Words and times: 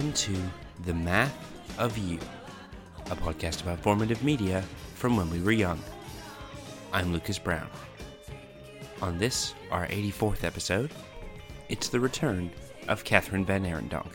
Welcome 0.00 0.14
to 0.14 0.36
The 0.86 0.94
Math 0.94 1.78
of 1.78 1.98
You, 1.98 2.18
a 3.10 3.16
podcast 3.16 3.60
about 3.60 3.80
formative 3.80 4.24
media 4.24 4.64
from 4.94 5.14
when 5.14 5.28
we 5.28 5.42
were 5.42 5.52
young. 5.52 5.78
I'm 6.90 7.12
Lucas 7.12 7.38
Brown. 7.38 7.68
On 9.02 9.18
this, 9.18 9.52
our 9.70 9.86
84th 9.88 10.42
episode, 10.42 10.90
it's 11.68 11.90
the 11.90 12.00
return 12.00 12.50
of 12.88 13.04
Kathryn 13.04 13.44
VanArendonk. 13.44 14.10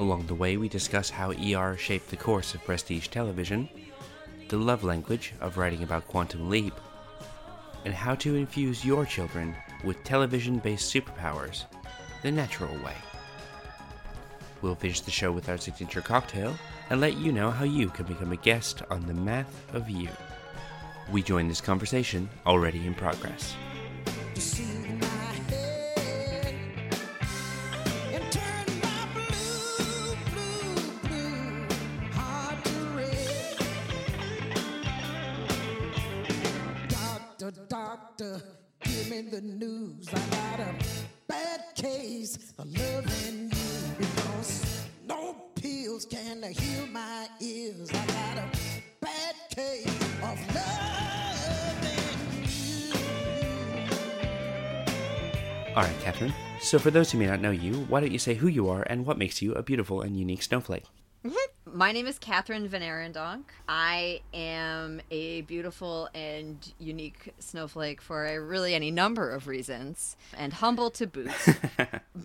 Along 0.00 0.26
the 0.26 0.34
way, 0.34 0.56
we 0.56 0.68
discuss 0.68 1.10
how 1.10 1.30
ER 1.30 1.76
shaped 1.76 2.10
the 2.10 2.16
course 2.16 2.52
of 2.52 2.64
prestige 2.64 3.06
television, 3.06 3.68
the 4.48 4.58
love 4.58 4.82
language 4.82 5.32
of 5.40 5.58
writing 5.58 5.84
about 5.84 6.08
Quantum 6.08 6.50
Leap, 6.50 6.74
and 7.84 7.94
how 7.94 8.16
to 8.16 8.34
infuse 8.34 8.84
your 8.84 9.06
children 9.06 9.54
with 9.84 10.02
television 10.02 10.58
based 10.58 10.92
superpowers 10.92 11.66
the 12.24 12.32
natural 12.32 12.74
way. 12.78 12.96
We'll 14.62 14.74
finish 14.74 15.00
the 15.00 15.10
show 15.10 15.32
with 15.32 15.48
our 15.48 15.58
signature 15.58 16.02
cocktail 16.02 16.56
and 16.90 17.00
let 17.00 17.16
you 17.16 17.32
know 17.32 17.50
how 17.50 17.64
you 17.64 17.88
can 17.88 18.06
become 18.06 18.32
a 18.32 18.36
guest 18.36 18.82
on 18.90 19.06
the 19.06 19.14
Math 19.14 19.74
of 19.74 19.88
You. 19.88 20.08
We 21.10 21.22
join 21.22 21.48
this 21.48 21.60
conversation 21.60 22.28
already 22.46 22.86
in 22.86 22.94
progress. 22.94 23.54
All 55.76 55.84
right, 55.84 56.00
Kathryn. 56.00 56.32
So, 56.60 56.80
for 56.80 56.90
those 56.90 57.12
who 57.12 57.18
may 57.18 57.26
not 57.26 57.40
know 57.40 57.52
you, 57.52 57.74
why 57.88 58.00
don't 58.00 58.10
you 58.10 58.18
say 58.18 58.34
who 58.34 58.48
you 58.48 58.68
are 58.68 58.82
and 58.90 59.06
what 59.06 59.16
makes 59.18 59.40
you 59.40 59.52
a 59.54 59.62
beautiful 59.62 60.02
and 60.02 60.18
unique 60.18 60.42
snowflake? 60.42 60.84
My 61.72 61.92
name 61.92 62.06
is 62.06 62.18
Kathryn 62.18 62.68
VanArendonk. 62.68 63.44
I 63.68 64.22
am 64.34 65.00
a 65.10 65.42
beautiful 65.42 66.08
and 66.14 66.56
unique 66.78 67.32
snowflake 67.38 68.00
for 68.00 68.26
a 68.26 68.40
really 68.40 68.74
any 68.74 68.90
number 68.90 69.30
of 69.30 69.46
reasons, 69.46 70.16
and 70.36 70.52
humble 70.52 70.90
to 70.92 71.06
boot. 71.06 71.30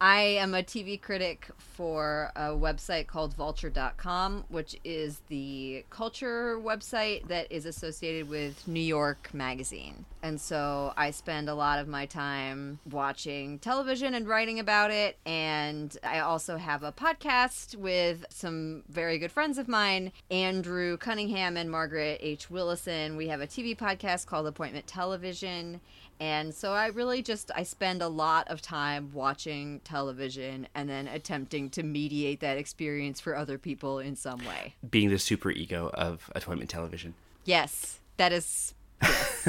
I 0.00 0.20
am 0.20 0.54
a 0.54 0.62
TV 0.62 1.00
critic 1.00 1.48
for 1.56 2.30
a 2.36 2.48
website 2.48 3.06
called 3.06 3.34
vulture.com, 3.34 4.44
which 4.48 4.76
is 4.84 5.22
the 5.28 5.84
culture 5.88 6.58
website 6.58 7.26
that 7.28 7.50
is 7.50 7.64
associated 7.64 8.28
with 8.28 8.68
New 8.68 8.80
York 8.80 9.30
Magazine. 9.32 10.04
And 10.22 10.38
so 10.38 10.92
I 10.96 11.10
spend 11.12 11.48
a 11.48 11.54
lot 11.54 11.78
of 11.78 11.88
my 11.88 12.04
time 12.04 12.78
watching 12.90 13.58
television 13.58 14.14
and 14.14 14.28
writing 14.28 14.58
about 14.58 14.90
it. 14.90 15.16
And 15.24 15.96
I 16.02 16.18
also 16.20 16.58
have 16.58 16.82
a 16.82 16.92
podcast 16.92 17.76
with 17.76 18.09
some 18.30 18.82
very 18.88 19.18
good 19.18 19.32
friends 19.32 19.58
of 19.58 19.68
mine, 19.68 20.12
Andrew 20.30 20.96
Cunningham 20.96 21.56
and 21.56 21.70
Margaret 21.70 22.18
H. 22.22 22.50
Willison. 22.50 23.16
We 23.16 23.28
have 23.28 23.40
a 23.40 23.46
TV 23.46 23.76
podcast 23.76 24.26
called 24.26 24.46
Appointment 24.46 24.86
Television 24.86 25.80
and 26.20 26.54
so 26.54 26.72
i 26.72 26.86
really 26.88 27.22
just 27.22 27.50
i 27.56 27.62
spend 27.62 28.02
a 28.02 28.08
lot 28.08 28.46
of 28.48 28.60
time 28.60 29.10
watching 29.14 29.80
television 29.84 30.68
and 30.74 30.88
then 30.88 31.08
attempting 31.08 31.70
to 31.70 31.82
mediate 31.82 32.40
that 32.40 32.58
experience 32.58 33.20
for 33.20 33.34
other 33.34 33.56
people 33.56 33.98
in 33.98 34.14
some 34.14 34.38
way 34.44 34.74
Being 34.90 35.08
the 35.08 35.18
super 35.18 35.50
ego 35.50 35.90
of 35.94 36.30
appointment 36.34 36.68
television. 36.70 37.14
yes 37.44 38.00
that 38.18 38.32
is 38.32 38.74
yes 39.02 39.48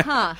huh 0.00 0.34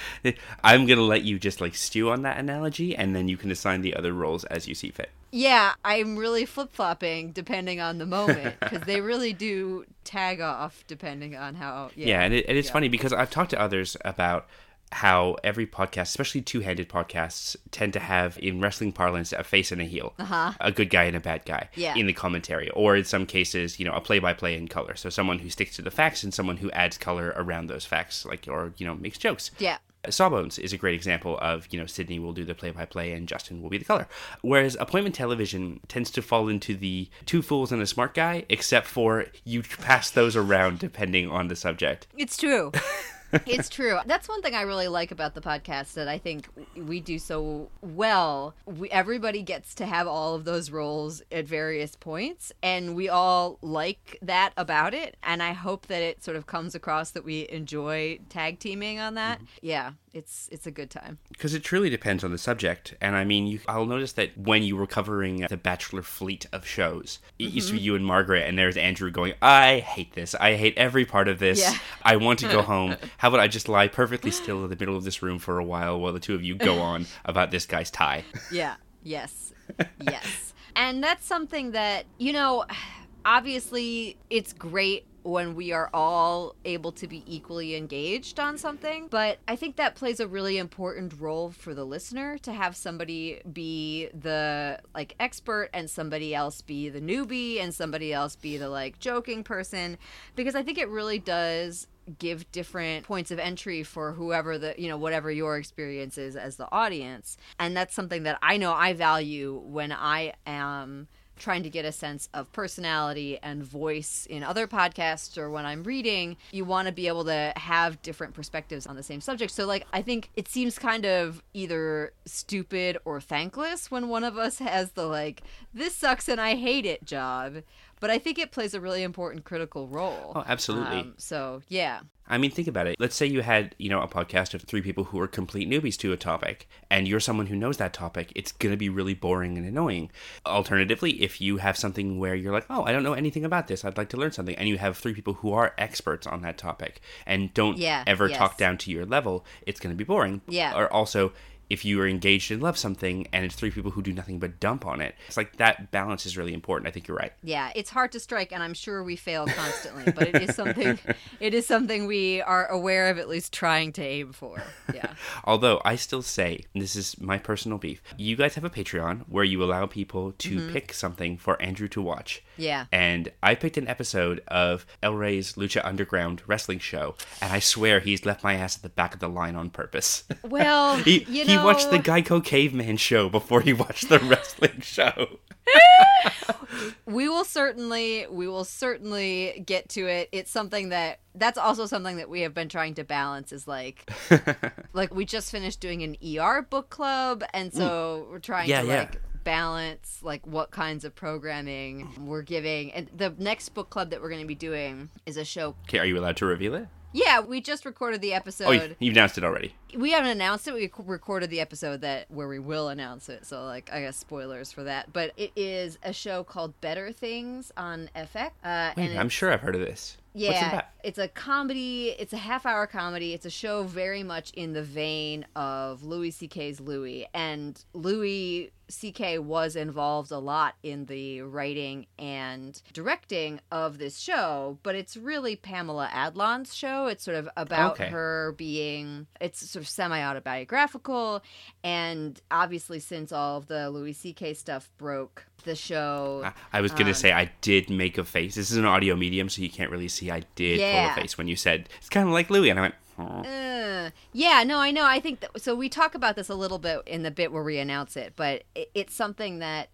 I'm 0.64 0.86
going 0.86 0.98
to 0.98 1.04
let 1.04 1.22
you 1.22 1.38
just 1.38 1.60
like 1.60 1.74
stew 1.74 2.08
on 2.10 2.22
that 2.22 2.38
analogy 2.38 2.96
and 2.96 3.14
then 3.14 3.28
you 3.28 3.36
can 3.36 3.50
assign 3.50 3.82
the 3.82 3.94
other 3.94 4.14
roles 4.14 4.44
as 4.44 4.66
you 4.66 4.74
see 4.74 4.88
fit. 4.90 5.10
Yeah 5.30 5.74
i'm 5.84 6.16
really 6.16 6.44
flip-flopping 6.46 7.32
depending 7.32 7.80
on 7.80 7.98
the 7.98 8.06
moment 8.06 8.58
because 8.60 8.82
they 8.82 9.00
really 9.12 9.32
do 9.32 9.84
tag 10.04 10.40
off 10.40 10.84
depending 10.86 11.36
on 11.36 11.54
how 11.54 11.90
yeah, 11.94 12.06
Yeah, 12.06 12.22
and, 12.22 12.34
it, 12.34 12.46
and 12.48 12.56
it's 12.56 12.68
Yeah. 12.68 12.72
funny 12.72 12.88
because 12.88 13.12
I've 13.12 13.30
talked 13.30 13.50
to 13.50 13.60
others 13.60 13.96
about 14.04 14.46
how 14.92 15.36
every 15.44 15.66
podcast, 15.66 16.02
especially 16.02 16.40
two-handed 16.40 16.88
podcasts, 16.88 17.56
tend 17.70 17.92
to 17.92 18.00
have 18.00 18.38
in 18.38 18.60
wrestling 18.60 18.92
parlance 18.92 19.32
a 19.32 19.44
face 19.44 19.70
and 19.72 19.80
a 19.80 19.84
heel, 19.84 20.14
uh-huh. 20.18 20.52
a 20.60 20.72
good 20.72 20.90
guy 20.90 21.04
and 21.04 21.16
a 21.16 21.20
bad 21.20 21.44
guy 21.44 21.68
Yeah. 21.74 21.94
in 21.94 22.06
the 22.06 22.12
commentary, 22.12 22.70
or 22.70 22.96
in 22.96 23.04
some 23.04 23.26
cases, 23.26 23.78
you 23.78 23.84
know, 23.84 23.92
a 23.92 24.00
play-by-play 24.00 24.56
in 24.56 24.68
color. 24.68 24.96
So 24.96 25.10
someone 25.10 25.38
who 25.40 25.50
sticks 25.50 25.76
to 25.76 25.82
the 25.82 25.90
facts 25.90 26.22
and 26.22 26.32
someone 26.32 26.56
who 26.58 26.70
adds 26.72 26.98
color 26.98 27.32
around 27.36 27.66
those 27.68 27.84
facts, 27.84 28.24
like 28.24 28.46
or 28.48 28.72
you 28.76 28.86
know 28.86 28.94
makes 28.94 29.18
jokes. 29.18 29.50
yeah 29.58 29.78
Sawbones 30.08 30.58
is 30.60 30.72
a 30.72 30.78
great 30.78 30.94
example 30.94 31.36
of, 31.42 31.66
you 31.70 31.78
know, 31.78 31.84
Sydnee 31.84 32.22
will 32.22 32.32
do 32.32 32.44
the 32.44 32.54
play 32.54 32.70
by 32.70 32.84
play 32.84 33.12
and 33.12 33.26
Justin 33.26 33.60
will 33.60 33.68
be 33.68 33.78
the 33.78 33.84
color. 33.84 34.06
Whereas 34.42 34.76
appointment 34.78 35.16
television 35.16 35.80
tends 35.88 36.10
to 36.12 36.22
fall 36.22 36.48
into 36.48 36.76
the 36.76 37.08
two 37.26 37.42
fools 37.42 37.72
and 37.72 37.82
a 37.82 37.86
smart 37.86 38.14
guy, 38.14 38.44
except 38.48 38.86
for 38.86 39.26
you 39.44 39.62
pass 39.62 40.08
those 40.10 40.36
around 40.36 40.78
depending 40.78 41.28
on 41.28 41.48
the 41.48 41.56
subject. 41.56 42.06
It's 42.16 42.36
true. 42.36 42.70
it's 43.46 43.68
true. 43.68 43.98
That's 44.06 44.28
one 44.28 44.42
thing 44.42 44.54
I 44.54 44.62
really 44.62 44.88
like 44.88 45.10
about 45.10 45.34
the 45.34 45.40
podcast 45.40 45.94
that 45.94 46.08
I 46.08 46.18
think 46.18 46.48
we 46.76 47.00
do 47.00 47.18
so 47.18 47.70
well. 47.80 48.54
We, 48.66 48.90
everybody 48.90 49.42
gets 49.42 49.74
to 49.76 49.86
have 49.86 50.06
all 50.06 50.34
of 50.34 50.44
those 50.44 50.70
roles 50.70 51.22
at 51.30 51.46
various 51.46 51.96
points, 51.96 52.52
and 52.62 52.94
we 52.94 53.08
all 53.08 53.58
like 53.62 54.18
that 54.22 54.52
about 54.56 54.94
it. 54.94 55.16
And 55.22 55.42
I 55.42 55.52
hope 55.52 55.86
that 55.86 56.02
it 56.02 56.22
sort 56.22 56.36
of 56.36 56.46
comes 56.46 56.74
across 56.74 57.10
that 57.10 57.24
we 57.24 57.48
enjoy 57.50 58.18
tag 58.28 58.58
teaming 58.58 58.98
on 58.98 59.14
that. 59.14 59.38
Mm-hmm. 59.38 59.46
Yeah, 59.62 59.92
it's 60.12 60.48
it's 60.50 60.66
a 60.66 60.70
good 60.70 60.90
time. 60.90 61.18
Because 61.30 61.54
it 61.54 61.62
truly 61.62 61.90
depends 61.90 62.24
on 62.24 62.32
the 62.32 62.38
subject. 62.38 62.94
And 63.00 63.16
I 63.16 63.24
mean, 63.24 63.46
you, 63.46 63.60
I'll 63.68 63.86
notice 63.86 64.12
that 64.12 64.36
when 64.36 64.62
you 64.62 64.76
were 64.76 64.86
covering 64.86 65.46
the 65.48 65.56
Bachelor 65.56 66.02
fleet 66.02 66.46
of 66.52 66.66
shows, 66.66 67.18
it 67.38 67.44
used 67.44 67.68
to 67.68 67.72
be 67.72 67.78
mm-hmm. 67.78 67.84
you 67.84 67.94
and 67.96 68.04
Margaret, 68.04 68.48
and 68.48 68.58
there's 68.58 68.76
Andrew 68.76 69.10
going, 69.10 69.34
I 69.42 69.80
hate 69.80 70.14
this. 70.14 70.34
I 70.34 70.54
hate 70.54 70.76
every 70.76 71.04
part 71.04 71.28
of 71.28 71.38
this. 71.38 71.60
Yeah. 71.60 71.76
I 72.02 72.16
want 72.16 72.38
to 72.40 72.48
go 72.48 72.62
home. 72.74 72.96
How 73.18 73.28
about 73.28 73.40
I 73.40 73.48
just 73.48 73.68
lie 73.68 73.88
perfectly 73.88 74.30
still 74.30 74.64
in 74.64 74.70
the 74.70 74.76
middle 74.76 74.96
of 74.96 75.04
this 75.04 75.22
room 75.22 75.38
for 75.38 75.58
a 75.58 75.64
while 75.64 76.00
while 76.00 76.12
the 76.12 76.20
two 76.20 76.34
of 76.34 76.42
you 76.42 76.54
go 76.54 76.78
on 76.80 77.06
about 77.24 77.50
this 77.50 77.66
guy's 77.66 77.90
tie? 77.90 78.24
Yeah. 78.52 78.76
Yes. 79.02 79.52
yes. 80.00 80.54
And 80.76 81.02
that's 81.02 81.26
something 81.26 81.72
that, 81.72 82.06
you 82.18 82.32
know, 82.32 82.64
obviously 83.24 84.16
it's 84.30 84.52
great 84.52 85.04
when 85.28 85.54
we 85.54 85.72
are 85.72 85.90
all 85.92 86.54
able 86.64 86.90
to 86.90 87.06
be 87.06 87.22
equally 87.26 87.76
engaged 87.76 88.40
on 88.40 88.56
something, 88.56 89.06
but 89.08 89.38
I 89.46 89.56
think 89.56 89.76
that 89.76 89.94
plays 89.94 90.20
a 90.20 90.26
really 90.26 90.56
important 90.56 91.12
role 91.20 91.50
for 91.50 91.74
the 91.74 91.84
listener 91.84 92.38
to 92.38 92.52
have 92.52 92.74
somebody 92.74 93.42
be 93.52 94.08
the 94.18 94.80
like 94.94 95.14
expert 95.20 95.68
and 95.74 95.90
somebody 95.90 96.34
else 96.34 96.62
be 96.62 96.88
the 96.88 97.00
newbie 97.00 97.60
and 97.60 97.74
somebody 97.74 98.12
else 98.12 98.36
be 98.36 98.56
the 98.56 98.70
like 98.70 98.98
joking 99.00 99.44
person. 99.44 99.98
Because 100.34 100.54
I 100.54 100.62
think 100.62 100.78
it 100.78 100.88
really 100.88 101.18
does 101.18 101.86
give 102.18 102.50
different 102.50 103.04
points 103.04 103.30
of 103.30 103.38
entry 103.38 103.82
for 103.82 104.12
whoever 104.12 104.56
the 104.56 104.74
you 104.78 104.88
know 104.88 104.96
whatever 104.96 105.30
your 105.30 105.58
experience 105.58 106.16
is 106.16 106.36
as 106.36 106.56
the 106.56 106.72
audience. 106.72 107.36
And 107.58 107.76
that's 107.76 107.94
something 107.94 108.22
that 108.22 108.38
i 108.40 108.56
know 108.56 108.72
i 108.72 108.94
value 108.94 109.60
when 109.66 109.92
i 109.92 110.32
am 110.46 111.06
trying 111.38 111.62
to 111.62 111.70
get 111.70 111.84
a 111.84 111.92
sense 111.92 112.28
of 112.34 112.52
personality 112.52 113.38
and 113.42 113.62
voice 113.62 114.26
in 114.28 114.42
other 114.42 114.66
podcasts 114.66 115.38
or 115.38 115.50
when 115.50 115.66
I'm 115.66 115.82
reading, 115.84 116.36
you 116.52 116.64
want 116.64 116.86
to 116.86 116.92
be 116.92 117.08
able 117.08 117.24
to 117.24 117.52
have 117.56 118.00
different 118.02 118.34
perspectives 118.34 118.86
on 118.86 118.96
the 118.96 119.02
same 119.02 119.20
subject. 119.20 119.52
So, 119.52 119.66
like, 119.66 119.86
I 119.92 120.02
think 120.02 120.30
it 120.36 120.48
seems 120.48 120.78
kind 120.78 121.04
of 121.04 121.42
either 121.54 122.12
stupid 122.26 122.98
or 123.04 123.20
thankless 123.20 123.90
when 123.90 124.08
one 124.08 124.24
of 124.24 124.36
us 124.36 124.58
has 124.58 124.92
the, 124.92 125.06
like, 125.06 125.42
this 125.72 125.94
sucks 125.94 126.28
and 126.28 126.40
I 126.40 126.56
hate 126.56 126.86
it 126.86 127.04
job. 127.04 127.62
But 128.00 128.10
I 128.10 128.18
think 128.18 128.38
it 128.38 128.52
plays 128.52 128.74
a 128.74 128.80
really 128.80 129.02
important 129.02 129.44
critical 129.44 129.88
role. 129.88 130.32
Oh, 130.34 130.44
absolutely. 130.46 131.00
Um, 131.00 131.14
so, 131.16 131.62
yeah. 131.68 132.00
I 132.30 132.36
mean, 132.36 132.50
think 132.50 132.68
about 132.68 132.86
it. 132.86 132.96
Let's 132.98 133.16
say 133.16 133.24
you 133.24 133.40
had, 133.40 133.74
you 133.78 133.88
know, 133.88 134.02
a 134.02 134.06
podcast 134.06 134.52
of 134.52 134.62
three 134.62 134.82
people 134.82 135.04
who 135.04 135.18
are 135.18 135.26
complete 135.26 135.68
newbies 135.68 135.96
to 135.98 136.12
a 136.12 136.16
topic, 136.18 136.68
and 136.90 137.08
you're 137.08 137.20
someone 137.20 137.46
who 137.46 137.56
knows 137.56 137.78
that 137.78 137.94
topic. 137.94 138.32
It's 138.36 138.52
going 138.52 138.72
to 138.72 138.76
be 138.76 138.90
really 138.90 139.14
boring 139.14 139.56
and 139.56 139.66
annoying. 139.66 140.10
Alternatively, 140.44 141.22
if 141.22 141.40
you 141.40 141.56
have 141.56 141.78
something 141.78 142.18
where 142.18 142.34
you're 142.34 142.52
like, 142.52 142.66
oh, 142.68 142.84
I 142.84 142.92
don't 142.92 143.02
know 143.02 143.14
anything 143.14 143.46
about 143.46 143.66
this, 143.68 143.82
I'd 143.82 143.96
like 143.96 144.10
to 144.10 144.18
learn 144.18 144.32
something, 144.32 144.54
and 144.56 144.68
you 144.68 144.76
have 144.76 144.98
three 144.98 145.14
people 145.14 145.34
who 145.34 145.52
are 145.52 145.74
experts 145.78 146.26
on 146.26 146.42
that 146.42 146.58
topic 146.58 147.00
and 147.24 147.54
don't 147.54 147.78
Yeah, 147.78 148.04
ever 148.06 148.28
yes. 148.28 148.36
talk 148.36 148.58
down 148.58 148.76
to 148.78 148.90
your 148.90 149.06
level, 149.06 149.46
it's 149.66 149.80
going 149.80 149.94
to 149.94 149.96
be 149.96 150.04
boring. 150.04 150.42
Yeah. 150.48 150.76
Or 150.76 150.92
also, 150.92 151.32
if 151.70 151.84
you 151.84 152.00
are 152.00 152.08
engaged 152.08 152.50
and 152.50 152.62
love 152.62 152.78
something 152.78 153.26
and 153.32 153.44
it's 153.44 153.54
three 153.54 153.70
people 153.70 153.90
who 153.90 154.02
do 154.02 154.12
nothing 154.12 154.38
but 154.38 154.60
dump 154.60 154.86
on 154.86 155.00
it. 155.00 155.14
It's 155.26 155.36
like 155.36 155.56
that 155.56 155.90
balance 155.90 156.26
is 156.26 156.36
really 156.36 156.54
important. 156.54 156.88
I 156.88 156.90
think 156.90 157.08
you're 157.08 157.16
right. 157.16 157.32
Yeah, 157.42 157.70
it's 157.74 157.90
hard 157.90 158.12
to 158.12 158.20
strike, 158.20 158.52
and 158.52 158.62
I'm 158.62 158.74
sure 158.74 159.02
we 159.02 159.16
fail 159.16 159.46
constantly, 159.46 160.12
but 160.12 160.28
it 160.28 160.42
is 160.42 160.54
something. 160.54 160.98
It 161.40 161.54
is 161.54 161.66
something 161.66 162.06
we 162.06 162.40
are 162.42 162.66
aware 162.66 163.10
of, 163.10 163.18
at 163.18 163.28
least 163.28 163.52
trying 163.52 163.92
to 163.92 164.02
aim 164.02 164.32
for. 164.32 164.62
Yeah. 164.92 165.12
Although 165.44 165.80
I 165.84 165.96
still 165.96 166.22
say, 166.22 166.64
and 166.74 166.82
this 166.82 166.96
is 166.96 167.20
my 167.20 167.38
personal 167.38 167.78
beef, 167.78 168.02
you 168.16 168.34
guys 168.34 168.54
have 168.54 168.64
a 168.64 168.70
Patreon 168.70 169.24
where 169.28 169.44
you 169.44 169.62
allow 169.62 169.86
people 169.86 170.32
to 170.32 170.58
mm-hmm. 170.58 170.72
pick 170.72 170.92
something 170.92 171.36
for 171.36 171.60
Andrew 171.62 171.88
to 171.88 172.02
watch. 172.02 172.42
Yeah. 172.56 172.86
And 172.90 173.30
I 173.42 173.54
picked 173.54 173.76
an 173.76 173.88
episode 173.88 174.42
of 174.48 174.84
El 175.02 175.14
Rey's 175.14 175.54
Lucha 175.54 175.80
Underground 175.84 176.42
wrestling 176.46 176.78
show, 176.78 177.14
and 177.40 177.52
I 177.52 177.60
swear 177.60 178.00
he's 178.00 178.26
left 178.26 178.42
my 178.42 178.54
ass 178.54 178.76
at 178.76 178.82
the 178.82 178.88
back 178.88 179.14
of 179.14 179.20
the 179.20 179.28
line 179.28 179.54
on 179.54 179.70
purpose. 179.70 180.24
Well, 180.42 180.96
he, 180.98 181.24
you 181.28 181.44
he 181.44 181.57
know, 181.58 181.64
watched 181.64 181.90
the 181.90 181.98
Geico 181.98 182.42
Caveman 182.44 182.96
show 182.96 183.28
before 183.28 183.60
he 183.60 183.72
watched 183.72 184.08
the 184.08 184.18
wrestling 184.18 184.80
show. 184.80 185.38
we 187.06 187.28
will 187.28 187.44
certainly 187.44 188.26
we 188.30 188.46
will 188.48 188.64
certainly 188.64 189.62
get 189.66 189.88
to 189.90 190.06
it 190.06 190.28
it's 190.32 190.50
something 190.50 190.88
that 190.88 191.20
that's 191.34 191.58
also 191.58 191.84
something 191.86 192.16
that 192.16 192.28
we 192.30 192.40
have 192.40 192.54
been 192.54 192.68
trying 192.68 192.94
to 192.94 193.04
balance 193.04 193.52
is 193.52 193.68
like 193.68 194.10
like 194.94 195.14
we 195.14 195.24
just 195.26 195.50
finished 195.50 195.80
doing 195.80 196.02
an 196.02 196.16
er 196.38 196.62
book 196.62 196.88
club 196.90 197.44
and 197.52 197.72
so 197.72 198.26
we're 198.30 198.38
trying 198.38 198.68
Yeah, 198.68 198.80
to 198.82 198.86
yeah. 198.88 198.98
like 199.00 199.20
balance 199.44 200.20
like 200.22 200.46
what 200.46 200.70
kinds 200.70 201.04
of 201.04 201.14
programming 201.14 202.08
we're 202.26 202.42
giving 202.42 202.92
and 202.92 203.08
the 203.14 203.34
next 203.38 203.70
book 203.70 203.90
club 203.90 204.10
that 204.10 204.20
we're 204.22 204.28
going 204.30 204.40
to 204.42 204.46
be 204.48 204.54
doing 204.54 205.10
is 205.26 205.36
a 205.36 205.44
show 205.44 205.74
Okay, 205.86 205.98
are 205.98 206.04
you 206.06 206.18
allowed 206.18 206.36
to 206.38 206.46
reveal 206.46 206.74
it? 206.74 206.88
yeah 207.12 207.40
we 207.40 207.60
just 207.60 207.84
recorded 207.84 208.20
the 208.20 208.32
episode 208.34 208.66
Oh, 208.66 208.72
you, 208.72 208.96
you've 208.98 209.14
announced 209.16 209.38
it 209.38 209.44
already. 209.44 209.74
We 209.96 210.12
haven't 210.12 210.30
announced 210.30 210.68
it. 210.68 210.74
We 210.74 210.90
recorded 211.04 211.50
the 211.50 211.60
episode 211.60 212.00
that 212.02 212.30
where 212.30 212.48
we 212.48 212.58
will 212.58 212.88
announce 212.88 213.28
it. 213.28 213.46
So 213.46 213.64
like 213.64 213.90
I 213.92 214.00
guess 214.02 214.16
spoilers 214.16 214.70
for 214.72 214.84
that. 214.84 215.12
But 215.12 215.32
it 215.36 215.52
is 215.56 215.98
a 216.02 216.12
show 216.12 216.44
called 216.44 216.78
Better 216.80 217.12
Things 217.12 217.72
on 217.76 218.10
FX. 218.14 218.50
Uh, 218.64 218.92
Wait, 218.96 219.10
and 219.10 219.18
I'm 219.18 219.28
sure 219.28 219.52
I've 219.52 219.60
heard 219.62 219.74
of 219.74 219.80
this. 219.80 220.16
Yeah, 220.34 220.82
it's 221.02 221.18
a 221.18 221.26
comedy. 221.26 222.14
It's 222.16 222.32
a 222.32 222.36
half-hour 222.36 222.86
comedy. 222.86 223.34
It's 223.34 223.46
a 223.46 223.50
show 223.50 223.82
very 223.82 224.22
much 224.22 224.52
in 224.52 224.72
the 224.72 224.84
vein 224.84 225.44
of 225.56 226.04
Louis 226.04 226.30
C.K.'s 226.30 226.78
Louie, 226.80 227.26
and 227.34 227.82
Louis 227.92 228.70
C.K. 228.88 229.40
was 229.40 229.74
involved 229.74 230.30
a 230.30 230.38
lot 230.38 230.76
in 230.84 231.06
the 231.06 231.42
writing 231.42 232.06
and 232.20 232.80
directing 232.92 233.58
of 233.72 233.98
this 233.98 234.18
show. 234.18 234.78
But 234.84 234.94
it's 234.94 235.16
really 235.16 235.56
Pamela 235.56 236.08
Adlon's 236.12 236.72
show. 236.72 237.06
It's 237.06 237.24
sort 237.24 237.36
of 237.36 237.48
about 237.56 237.92
Okay. 237.92 238.08
her 238.08 238.54
being. 238.56 239.26
It's 239.40 239.68
sort 239.78 239.82
of 239.84 239.88
semi-autobiographical, 239.88 241.42
and 241.84 242.40
obviously 242.50 242.98
since 242.98 243.32
all 243.32 243.58
of 243.58 243.66
the 243.68 243.90
Louis 243.90 244.12
C.K. 244.12 244.54
stuff 244.54 244.90
broke, 244.98 245.44
the 245.64 245.74
show. 245.76 246.42
I, 246.72 246.78
I 246.78 246.80
was 246.80 246.92
Um, 246.92 246.98
gonna 246.98 247.14
say 247.14 247.32
I 247.32 247.50
did 247.60 247.90
make 247.90 248.18
a 248.18 248.24
face. 248.24 248.54
This 248.56 248.70
is 248.70 248.76
an 248.76 248.84
audio 248.84 249.14
medium, 249.16 249.48
so 249.48 249.62
you 249.62 249.70
can't 249.70 249.90
really 249.90 250.08
see. 250.08 250.30
I 250.30 250.42
did 250.56 250.80
Yeah. 250.80 251.12
pull 251.12 251.12
a 251.12 251.22
face 251.22 251.38
when 251.38 251.48
you 251.48 251.56
said 251.56 251.88
it's 251.98 252.08
kind 252.08 252.26
of 252.26 252.32
like 252.32 252.50
Louie, 252.50 252.70
and 252.70 252.78
I 252.78 252.82
went. 252.82 252.94
Uh, 253.18 254.10
yeah, 254.32 254.62
no, 254.64 254.78
I 254.78 254.92
know. 254.92 255.04
I 255.04 255.18
think 255.18 255.40
that, 255.40 255.60
so. 255.60 255.74
We 255.74 255.88
talk 255.88 256.14
about 256.14 256.36
this 256.36 256.48
a 256.48 256.54
little 256.54 256.78
bit 256.78 257.00
in 257.06 257.24
the 257.24 257.32
bit 257.32 257.50
where 257.50 257.64
we 257.64 257.78
announce 257.78 258.16
it, 258.16 258.34
but 258.36 258.62
it, 258.76 258.90
it's 258.94 259.12
something 259.14 259.58
that 259.58 259.88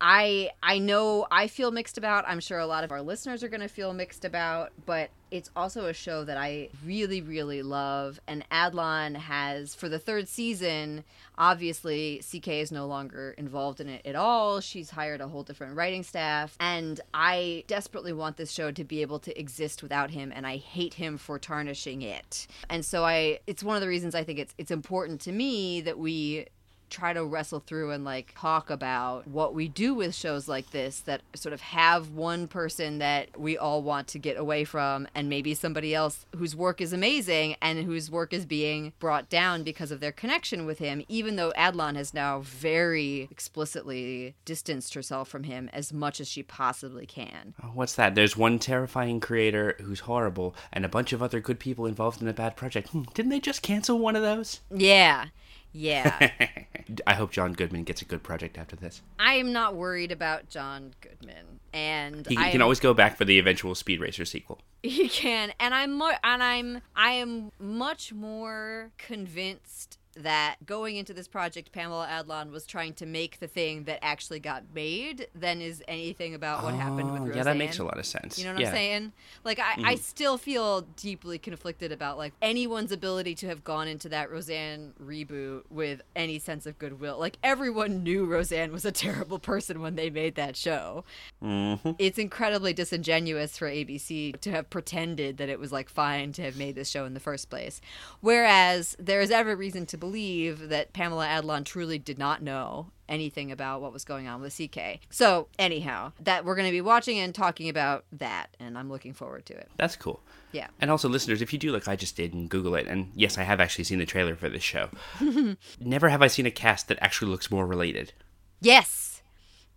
I 0.00 0.50
I 0.62 0.78
know 0.78 1.26
I 1.30 1.46
feel 1.46 1.70
mixed 1.70 1.98
about. 1.98 2.24
I'm 2.26 2.40
sure 2.40 2.58
a 2.58 2.66
lot 2.66 2.84
of 2.84 2.92
our 2.92 3.02
listeners 3.02 3.42
are 3.42 3.48
going 3.48 3.60
to 3.60 3.68
feel 3.68 3.92
mixed 3.92 4.24
about, 4.24 4.72
but 4.86 5.10
it's 5.30 5.50
also 5.56 5.86
a 5.86 5.94
show 5.94 6.24
that 6.24 6.36
I 6.36 6.68
really 6.84 7.20
really 7.22 7.62
love. 7.62 8.20
And 8.26 8.44
Adlon 8.50 9.16
has 9.16 9.74
for 9.74 9.88
the 9.88 9.98
third 9.98 10.28
season. 10.28 11.04
Obviously, 11.38 12.22
CK 12.28 12.48
is 12.48 12.72
no 12.72 12.86
longer 12.86 13.34
involved 13.38 13.80
in 13.80 13.88
it 13.88 14.04
at 14.04 14.14
all. 14.14 14.60
She's 14.60 14.90
hired 14.90 15.20
a 15.20 15.28
whole 15.28 15.42
different 15.42 15.76
writing 15.76 16.02
staff, 16.02 16.56
and 16.60 17.00
I 17.14 17.64
desperately 17.66 18.12
want 18.12 18.36
this 18.36 18.52
show 18.52 18.70
to 18.70 18.84
be 18.84 19.02
able 19.02 19.18
to 19.20 19.38
exist 19.38 19.82
without 19.82 20.10
him, 20.10 20.32
and 20.34 20.46
I 20.46 20.56
hate 20.56 20.94
him 20.94 21.16
for 21.18 21.38
tarnishing 21.38 22.02
it. 22.02 22.46
And 22.68 22.84
so 22.84 23.04
I, 23.04 23.40
it's 23.46 23.62
one 23.62 23.76
of 23.76 23.82
the 23.82 23.88
reasons 23.88 24.14
I 24.14 24.24
think 24.24 24.38
it's 24.38 24.54
it's 24.58 24.70
important 24.70 25.20
to 25.22 25.32
me 25.32 25.80
that 25.82 25.98
we 25.98 26.46
try 26.92 27.12
to 27.12 27.24
wrestle 27.24 27.60
through 27.60 27.90
and 27.90 28.04
like 28.04 28.34
talk 28.38 28.70
about 28.70 29.26
what 29.26 29.54
we 29.54 29.66
do 29.66 29.94
with 29.94 30.14
shows 30.14 30.46
like 30.46 30.70
this 30.70 31.00
that 31.00 31.22
sort 31.34 31.52
of 31.52 31.60
have 31.60 32.10
one 32.10 32.46
person 32.46 32.98
that 32.98 33.28
we 33.38 33.56
all 33.56 33.82
want 33.82 34.06
to 34.06 34.18
get 34.18 34.36
away 34.36 34.62
from 34.62 35.08
and 35.14 35.28
maybe 35.28 35.54
somebody 35.54 35.94
else 35.94 36.26
whose 36.36 36.54
work 36.54 36.80
is 36.80 36.92
amazing 36.92 37.56
and 37.62 37.84
whose 37.84 38.10
work 38.10 38.32
is 38.32 38.44
being 38.44 38.92
brought 39.00 39.28
down 39.28 39.62
because 39.62 39.90
of 39.90 40.00
their 40.00 40.12
connection 40.12 40.66
with 40.66 40.78
him 40.78 41.02
even 41.08 41.36
though 41.36 41.52
Adlon 41.56 41.96
has 41.96 42.12
now 42.12 42.40
very 42.40 43.26
explicitly 43.30 44.34
distanced 44.44 44.94
herself 44.94 45.28
from 45.28 45.44
him 45.44 45.70
as 45.72 45.92
much 45.92 46.20
as 46.20 46.28
she 46.28 46.42
possibly 46.42 47.06
can. 47.06 47.54
Oh, 47.62 47.68
What's 47.68 47.94
that? 47.94 48.14
There's 48.14 48.36
one 48.36 48.58
terrifying 48.58 49.20
creator 49.20 49.76
who's 49.80 50.00
horrible, 50.00 50.54
and 50.72 50.84
a 50.84 50.88
bunch 50.88 51.12
of 51.12 51.22
other 51.22 51.40
good 51.40 51.58
people 51.58 51.86
involved 51.86 52.20
in 52.20 52.28
a 52.28 52.32
bad 52.32 52.56
project. 52.56 52.88
Hmm, 52.90 53.02
didn't 53.14 53.30
they 53.30 53.40
just 53.40 53.62
cancel 53.62 53.98
one 53.98 54.16
of 54.16 54.22
those? 54.22 54.60
Yeah. 54.70 55.26
Yeah. 55.72 56.30
I 57.06 57.14
hope 57.14 57.30
John 57.30 57.52
Goodman 57.54 57.84
gets 57.84 58.02
a 58.02 58.04
good 58.04 58.22
project 58.22 58.58
after 58.58 58.76
this. 58.76 59.02
I 59.18 59.34
am 59.34 59.52
not 59.52 59.74
worried 59.74 60.12
about 60.12 60.48
John 60.48 60.92
Goodman 61.00 61.60
and 61.72 62.26
He 62.26 62.36
I 62.36 62.50
can 62.50 62.60
am- 62.60 62.62
always 62.62 62.80
go 62.80 62.92
back 62.94 63.16
for 63.16 63.24
the 63.24 63.38
eventual 63.38 63.74
Speed 63.74 64.00
Racer 64.00 64.24
sequel. 64.24 64.60
He 64.82 65.08
can, 65.08 65.52
and 65.60 65.72
I'm 65.74 66.00
and 66.02 66.42
I'm, 66.42 66.82
I 66.96 67.12
am 67.12 67.52
much 67.58 68.12
more 68.12 68.90
convinced 68.98 69.98
that 70.16 70.56
going 70.66 70.96
into 70.96 71.12
this 71.14 71.26
project, 71.28 71.72
Pamela 71.72 72.06
Adlon 72.08 72.50
was 72.50 72.66
trying 72.66 72.92
to 72.94 73.06
make 73.06 73.40
the 73.40 73.46
thing 73.48 73.84
that 73.84 73.98
actually 74.02 74.40
got 74.40 74.64
made 74.74 75.28
than 75.34 75.60
is 75.62 75.82
anything 75.88 76.34
about 76.34 76.62
what 76.62 76.74
happened 76.74 77.12
with 77.12 77.22
Oh, 77.22 77.24
Roseanne. 77.26 77.36
Yeah, 77.38 77.42
that 77.44 77.56
makes 77.56 77.78
a 77.78 77.84
lot 77.84 77.98
of 77.98 78.04
sense. 78.06 78.38
You 78.38 78.44
know 78.44 78.52
what 78.52 78.60
yeah. 78.60 78.68
I'm 78.68 78.74
saying? 78.74 79.12
Like, 79.44 79.58
I, 79.58 79.74
I 79.84 79.94
still 79.96 80.36
feel 80.38 80.82
deeply 80.96 81.38
conflicted 81.38 81.92
about 81.92 82.18
like 82.18 82.32
anyone's 82.42 82.92
ability 82.92 83.34
to 83.36 83.46
have 83.48 83.64
gone 83.64 83.88
into 83.88 84.08
that 84.10 84.30
Roseanne 84.30 84.92
reboot 85.02 85.62
with 85.70 86.02
any 86.14 86.38
sense 86.38 86.66
of 86.66 86.78
goodwill. 86.78 87.18
Like, 87.18 87.38
everyone 87.42 88.02
knew 88.02 88.24
Roseanne 88.26 88.72
was 88.72 88.84
a 88.84 88.92
terrible 88.92 89.38
person 89.38 89.80
when 89.80 89.96
they 89.96 90.10
made 90.10 90.34
that 90.34 90.56
show 90.56 91.04
Mhm. 91.42 91.96
it's 91.98 92.18
incredibly 92.18 92.72
disingenuous 92.72 93.56
for 93.58 93.66
ABC 93.68 94.32
to 94.40 94.50
have 94.50 94.68
pretended 94.70 95.38
that 95.38 95.48
it 95.48 95.58
was 95.58 95.72
like 95.72 95.88
fine 95.88 96.32
to 96.32 96.42
have 96.42 96.56
made 96.56 96.74
this 96.74 96.88
show 96.90 97.04
in 97.04 97.14
the 97.14 97.20
first 97.20 97.50
place. 97.50 97.80
Whereas 98.20 98.96
there 98.98 99.20
is 99.20 99.30
every 99.30 99.54
reason 99.54 99.86
to 99.86 99.96
believe 100.02 100.68
that 100.70 100.92
Pamela 100.92 101.26
Adlon 101.26 101.64
truly 101.64 101.96
did 101.96 102.18
not 102.18 102.42
know 102.42 102.88
anything 103.08 103.52
about 103.52 103.80
what 103.80 103.92
was 103.92 104.04
going 104.04 104.26
on 104.26 104.40
with 104.40 104.52
CK. 104.56 104.98
So, 105.10 105.46
anyhow, 105.60 106.10
that 106.18 106.44
we're 106.44 106.56
going 106.56 106.66
to 106.66 106.72
be 106.72 106.80
watching 106.80 107.20
and 107.20 107.32
talking 107.32 107.68
about 107.68 108.04
that, 108.10 108.48
and 108.58 108.76
I'm 108.76 108.90
looking 108.90 109.12
forward 109.12 109.46
to 109.46 109.54
it. 109.56 109.68
That's 109.76 109.94
cool. 109.94 110.20
Yeah. 110.50 110.66
And 110.80 110.90
also, 110.90 111.08
listeners, 111.08 111.40
if 111.40 111.52
you 111.52 111.58
do 111.60 111.70
like 111.70 111.86
I 111.86 111.94
just 111.94 112.16
did 112.16 112.34
and 112.34 112.48
Google 112.50 112.74
it, 112.74 112.88
and 112.88 113.12
yes, 113.14 113.38
I 113.38 113.44
have 113.44 113.60
actually 113.60 113.84
seen 113.84 114.00
the 114.00 114.04
trailer 114.06 114.34
for 114.34 114.48
this 114.48 114.64
show. 114.64 114.88
Never 115.80 116.08
have 116.08 116.20
I 116.20 116.26
seen 116.26 116.46
a 116.46 116.50
cast 116.50 116.88
that 116.88 116.98
actually 117.00 117.30
looks 117.30 117.48
more 117.48 117.64
related. 117.64 118.12
Yes. 118.60 119.22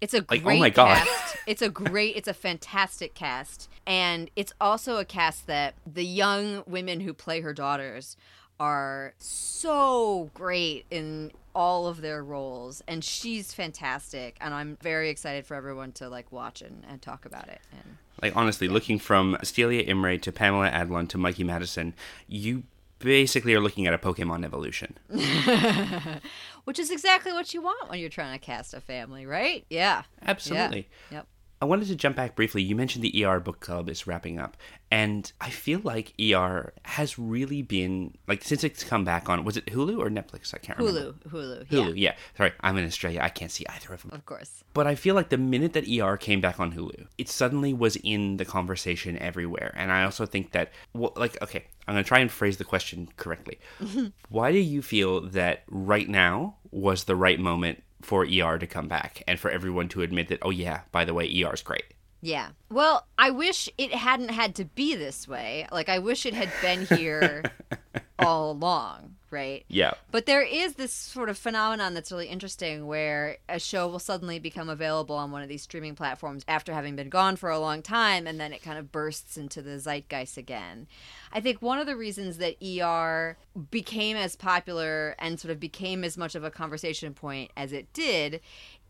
It's 0.02 0.16
a 0.16 0.26
Like, 0.28 0.42
oh 0.42 0.46
great 0.46 0.58
oh 0.58 0.60
my 0.60 0.70
God. 0.72 1.06
cast. 1.06 1.38
It's 1.48 1.62
a 1.62 1.70
great, 1.70 2.16
it's 2.16 2.28
a 2.28 2.34
fantastic 2.34 3.14
cast. 3.14 3.70
And 3.86 4.32
it's 4.36 4.54
also 4.60 4.98
a 4.98 5.06
cast 5.06 5.46
that 5.46 5.76
the 5.86 6.04
young 6.04 6.64
women 6.66 7.02
who 7.02 7.14
play 7.14 7.42
her 7.42 7.54
daughters 7.54 8.18
are 8.60 9.14
so 9.18 10.30
great 10.34 10.86
in 10.90 11.32
all 11.54 11.88
of 11.88 12.02
their 12.02 12.24
roles. 12.24 12.82
And 12.88 13.04
she's 13.04 13.54
fantastic. 13.54 14.38
And 14.42 14.54
I'm 14.54 14.78
very 14.82 15.10
excited 15.10 15.46
for 15.46 15.56
everyone 15.56 15.92
to 15.94 16.10
like 16.10 16.32
watch 16.32 16.62
and, 16.62 16.84
and 16.90 17.02
talk 17.02 17.26
about 17.26 17.48
it. 17.48 17.62
And 17.72 17.98
Like 18.22 18.36
honestly, 18.36 18.68
looking 18.68 19.00
from 19.00 19.38
Celia 19.44 19.86
Imrie 19.86 20.22
to 20.22 20.32
Pamela 20.32 20.70
Adlon 20.70 21.08
to 21.10 21.18
Mikey 21.18 21.44
Madison, 21.44 21.94
you 22.28 22.64
basically 23.00 23.54
are 23.54 23.60
looking 23.60 23.88
at 23.88 23.94
a 23.94 23.98
Pokemon 23.98 24.44
evolution. 24.46 24.98
which 26.66 26.80
is 26.80 26.92
exactly 26.92 27.32
what 27.32 27.54
you 27.54 27.62
want 27.62 27.90
when 27.90 28.00
you're 28.00 28.10
trying 28.10 28.38
to 28.38 28.44
cast 28.44 28.74
a 28.74 28.82
family, 28.82 29.26
right? 29.26 29.66
Yeah. 29.70 30.04
Absolutely. 30.22 30.88
Yeah. 31.12 31.18
Yep. 31.18 31.28
I 31.66 31.68
wanted 31.68 31.88
to 31.88 31.96
jump 31.96 32.16
back 32.16 32.36
briefly. 32.36 32.62
You 32.62 32.76
mentioned 32.76 33.04
the 33.04 33.26
ER 33.26 33.40
book 33.40 33.60
club 33.60 33.90
is 33.90 34.06
wrapping 34.06 34.38
up, 34.40 34.56
and 34.92 35.32
I 35.42 35.50
feel 35.50 35.80
like 35.84 36.14
ER 36.22 36.74
has 36.84 37.18
really 37.18 37.64
been 37.64 38.14
like 38.28 38.44
since 38.44 38.64
it's 38.64 38.84
come 38.84 39.04
back 39.04 39.30
on. 39.30 39.44
Was 39.44 39.58
it 39.58 39.66
Hulu 39.66 39.98
or 39.98 40.12
Netflix? 40.12 40.54
I 40.54 40.60
can't 40.60 40.78
remember. 40.78 41.14
Hulu. 41.28 41.32
Hulu. 41.32 41.66
Hulu, 41.68 41.88
Yeah. 41.88 41.94
yeah. 41.96 42.16
Sorry, 42.38 42.52
I'm 42.62 42.78
in 42.78 42.86
Australia. 42.86 43.20
I 43.24 43.30
can't 43.30 43.50
see 43.50 43.66
either 43.68 43.96
of 43.96 44.04
them. 44.04 44.12
Of 44.14 44.28
course. 44.28 44.64
But 44.76 44.86
I 44.86 44.94
feel 44.94 45.16
like 45.16 45.30
the 45.30 45.40
minute 45.40 45.74
that 45.74 45.90
ER 45.90 46.18
came 46.18 46.40
back 46.40 46.60
on 46.60 46.74
Hulu, 46.74 47.08
it 47.18 47.30
suddenly 47.30 47.74
was 47.74 47.96
in 48.04 48.38
the 48.38 48.46
conversation 48.46 49.18
everywhere. 49.18 49.74
And 49.76 49.92
I 49.92 50.04
also 50.04 50.28
think 50.28 50.52
that, 50.52 50.72
well, 50.94 51.14
like, 51.16 51.42
okay, 51.42 51.66
I'm 51.88 51.96
going 51.96 52.04
to 52.04 52.08
try 52.08 52.20
and 52.20 52.32
phrase 52.32 52.58
the 52.58 52.64
question 52.64 53.10
correctly. 53.18 53.58
Why 54.30 54.52
do 54.52 54.60
you 54.60 54.84
feel 54.84 55.22
that 55.30 55.64
right 55.68 56.08
now 56.08 56.58
was 56.70 57.06
the 57.06 57.16
right 57.16 57.40
moment 57.40 57.82
for 58.06 58.26
ER 58.26 58.58
to 58.58 58.68
come 58.68 58.88
back 58.88 59.24
and 59.28 59.40
for 59.40 59.50
everyone 59.50 59.90
to 59.90 60.02
admit 60.02 60.28
that, 60.30 60.40
oh, 60.42 60.52
yeah, 60.52 60.82
by 60.92 61.04
the 61.04 61.14
way, 61.14 61.30
ER's 61.42 61.62
great? 61.62 61.86
Yeah. 62.22 62.50
Well, 62.70 63.08
I 63.18 63.32
wish 63.32 63.70
it 63.78 63.94
hadn't 63.94 64.30
had 64.30 64.56
to 64.56 64.66
be 64.66 64.96
this 64.96 65.28
way. 65.28 65.68
Like, 65.72 65.90
I 65.90 66.00
wish 66.00 66.26
it 66.26 66.34
had 66.34 66.52
been 66.62 66.86
here 66.98 67.44
all 68.20 68.52
along. 68.52 69.15
Right? 69.32 69.66
Yeah. 69.68 69.94
But 70.12 70.26
there 70.26 70.42
is 70.42 70.76
this 70.76 70.94
sort 70.94 71.30
of 71.30 71.38
phenomenon 71.38 71.94
that's 71.94 72.12
really 72.12 72.28
interesting 72.28 72.88
where 72.88 73.38
a 73.50 73.60
show 73.60 73.88
will 73.88 74.00
suddenly 74.00 74.40
become 74.40 74.70
available 74.70 75.16
on 75.16 75.32
one 75.32 75.42
of 75.42 75.50
these 75.50 75.64
streaming 75.64 75.96
platforms 75.96 76.44
after 76.48 76.74
having 76.74 76.96
been 76.96 77.10
gone 77.10 77.36
for 77.36 77.50
a 77.50 77.60
long 77.60 77.82
time 77.82 78.28
and 78.28 78.40
then 78.40 78.54
it 78.54 78.62
kind 78.62 78.78
of 78.78 78.92
bursts 78.92 79.38
into 79.38 79.62
the 79.62 79.80
zeitgeist 79.80 80.38
again. 80.38 80.88
I 81.32 81.42
think 81.42 81.62
one 81.62 81.80
of 81.80 81.86
the 81.86 81.96
reasons 81.96 82.38
that 82.38 82.56
ER 82.64 83.38
became 83.72 84.18
as 84.18 84.36
popular 84.36 85.16
and 85.20 85.40
sort 85.40 85.52
of 85.52 85.60
became 85.60 86.04
as 86.04 86.18
much 86.18 86.36
of 86.36 86.44
a 86.44 86.52
conversation 86.52 87.14
point 87.14 87.52
as 87.58 87.74
it 87.74 87.92
did 87.94 88.42